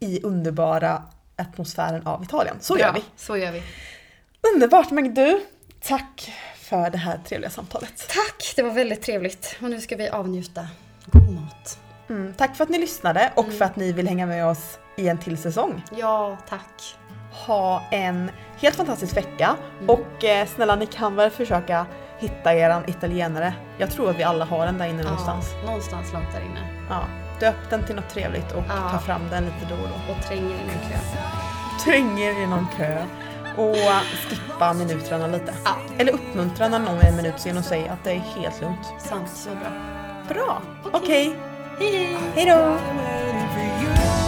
i 0.00 0.22
underbara 0.22 1.02
atmosfären 1.36 2.06
av 2.06 2.22
Italien. 2.22 2.56
Så 2.60 2.78
gör 2.78 2.92
vi. 2.92 3.02
Så 3.16 3.36
gör 3.36 3.52
vi. 3.52 3.62
Underbart, 4.54 4.90
men 4.90 5.14
du, 5.14 5.40
tack 5.80 6.32
för 6.56 6.90
det 6.90 6.98
här 6.98 7.20
trevliga 7.28 7.50
samtalet. 7.50 8.08
Tack, 8.08 8.52
det 8.56 8.62
var 8.62 8.70
väldigt 8.70 9.02
trevligt. 9.02 9.56
Och 9.62 9.70
nu 9.70 9.80
ska 9.80 9.96
vi 9.96 10.08
avnjuta 10.08 10.66
god 11.06 11.32
mat. 11.32 11.78
Mm, 12.08 12.34
tack 12.34 12.56
för 12.56 12.64
att 12.64 12.70
ni 12.70 12.78
lyssnade 12.78 13.32
och 13.36 13.52
för 13.52 13.64
att 13.64 13.76
ni 13.76 13.92
vill 13.92 14.08
hänga 14.08 14.26
med 14.26 14.46
oss 14.46 14.78
i 14.96 15.08
en 15.08 15.18
till 15.18 15.38
säsong. 15.38 15.82
Ja, 15.96 16.38
tack. 16.48 16.96
Ha 17.46 17.82
en 17.90 18.30
helt 18.56 18.76
fantastisk 18.76 19.16
vecka 19.16 19.56
och 19.86 20.24
eh, 20.24 20.46
snälla 20.46 20.76
ni 20.76 20.86
kan 20.86 21.16
väl 21.16 21.30
försöka 21.30 21.86
hitta 22.18 22.54
eran 22.54 22.90
italienare. 22.90 23.54
Jag 23.78 23.90
tror 23.90 24.10
att 24.10 24.18
vi 24.18 24.22
alla 24.22 24.44
har 24.44 24.66
den 24.66 24.78
där 24.78 24.86
inne 24.86 25.02
någonstans. 25.02 25.46
Ja, 25.60 25.66
någonstans 25.66 26.12
långt 26.12 26.32
där 26.32 26.40
inne. 26.40 26.86
Ja, 26.90 27.04
döp 27.40 27.70
den 27.70 27.84
till 27.86 27.96
något 27.96 28.08
trevligt 28.08 28.52
och 28.52 28.62
Ja. 28.68 28.90
ta 28.90 28.98
fram 28.98 29.22
den 29.30 29.44
lite 29.44 29.66
då 29.68 29.74
och 29.74 29.88
då. 29.88 30.12
Och 30.12 30.24
tränger 30.28 30.44
in 30.54 30.70
en 30.70 30.90
kö. 30.90 30.98
Tränger 31.84 32.40
genom 32.40 32.66
kö 32.76 33.02
och 33.56 33.76
skippa 34.28 34.72
minuterna 34.72 35.26
lite. 35.26 35.54
Ja. 35.64 35.70
Eller 35.98 36.12
uppmuntra 36.12 36.68
när 36.68 36.78
någon 36.78 36.98
är 36.98 37.08
en 37.08 37.16
minut 37.16 37.34
sen 37.40 37.58
och 37.58 37.64
säga 37.64 37.92
att 37.92 38.04
det 38.04 38.10
är 38.10 38.18
helt 38.18 38.60
lugnt. 38.60 38.86
Sant, 39.00 39.28
så 39.30 39.50
bra. 39.50 39.70
Bra, 40.28 40.62
Okej. 40.92 41.00
okej. 41.02 41.36
Hej 41.78 41.96
hej! 42.06 42.16
Hej 42.34 42.46
då! 42.46 44.27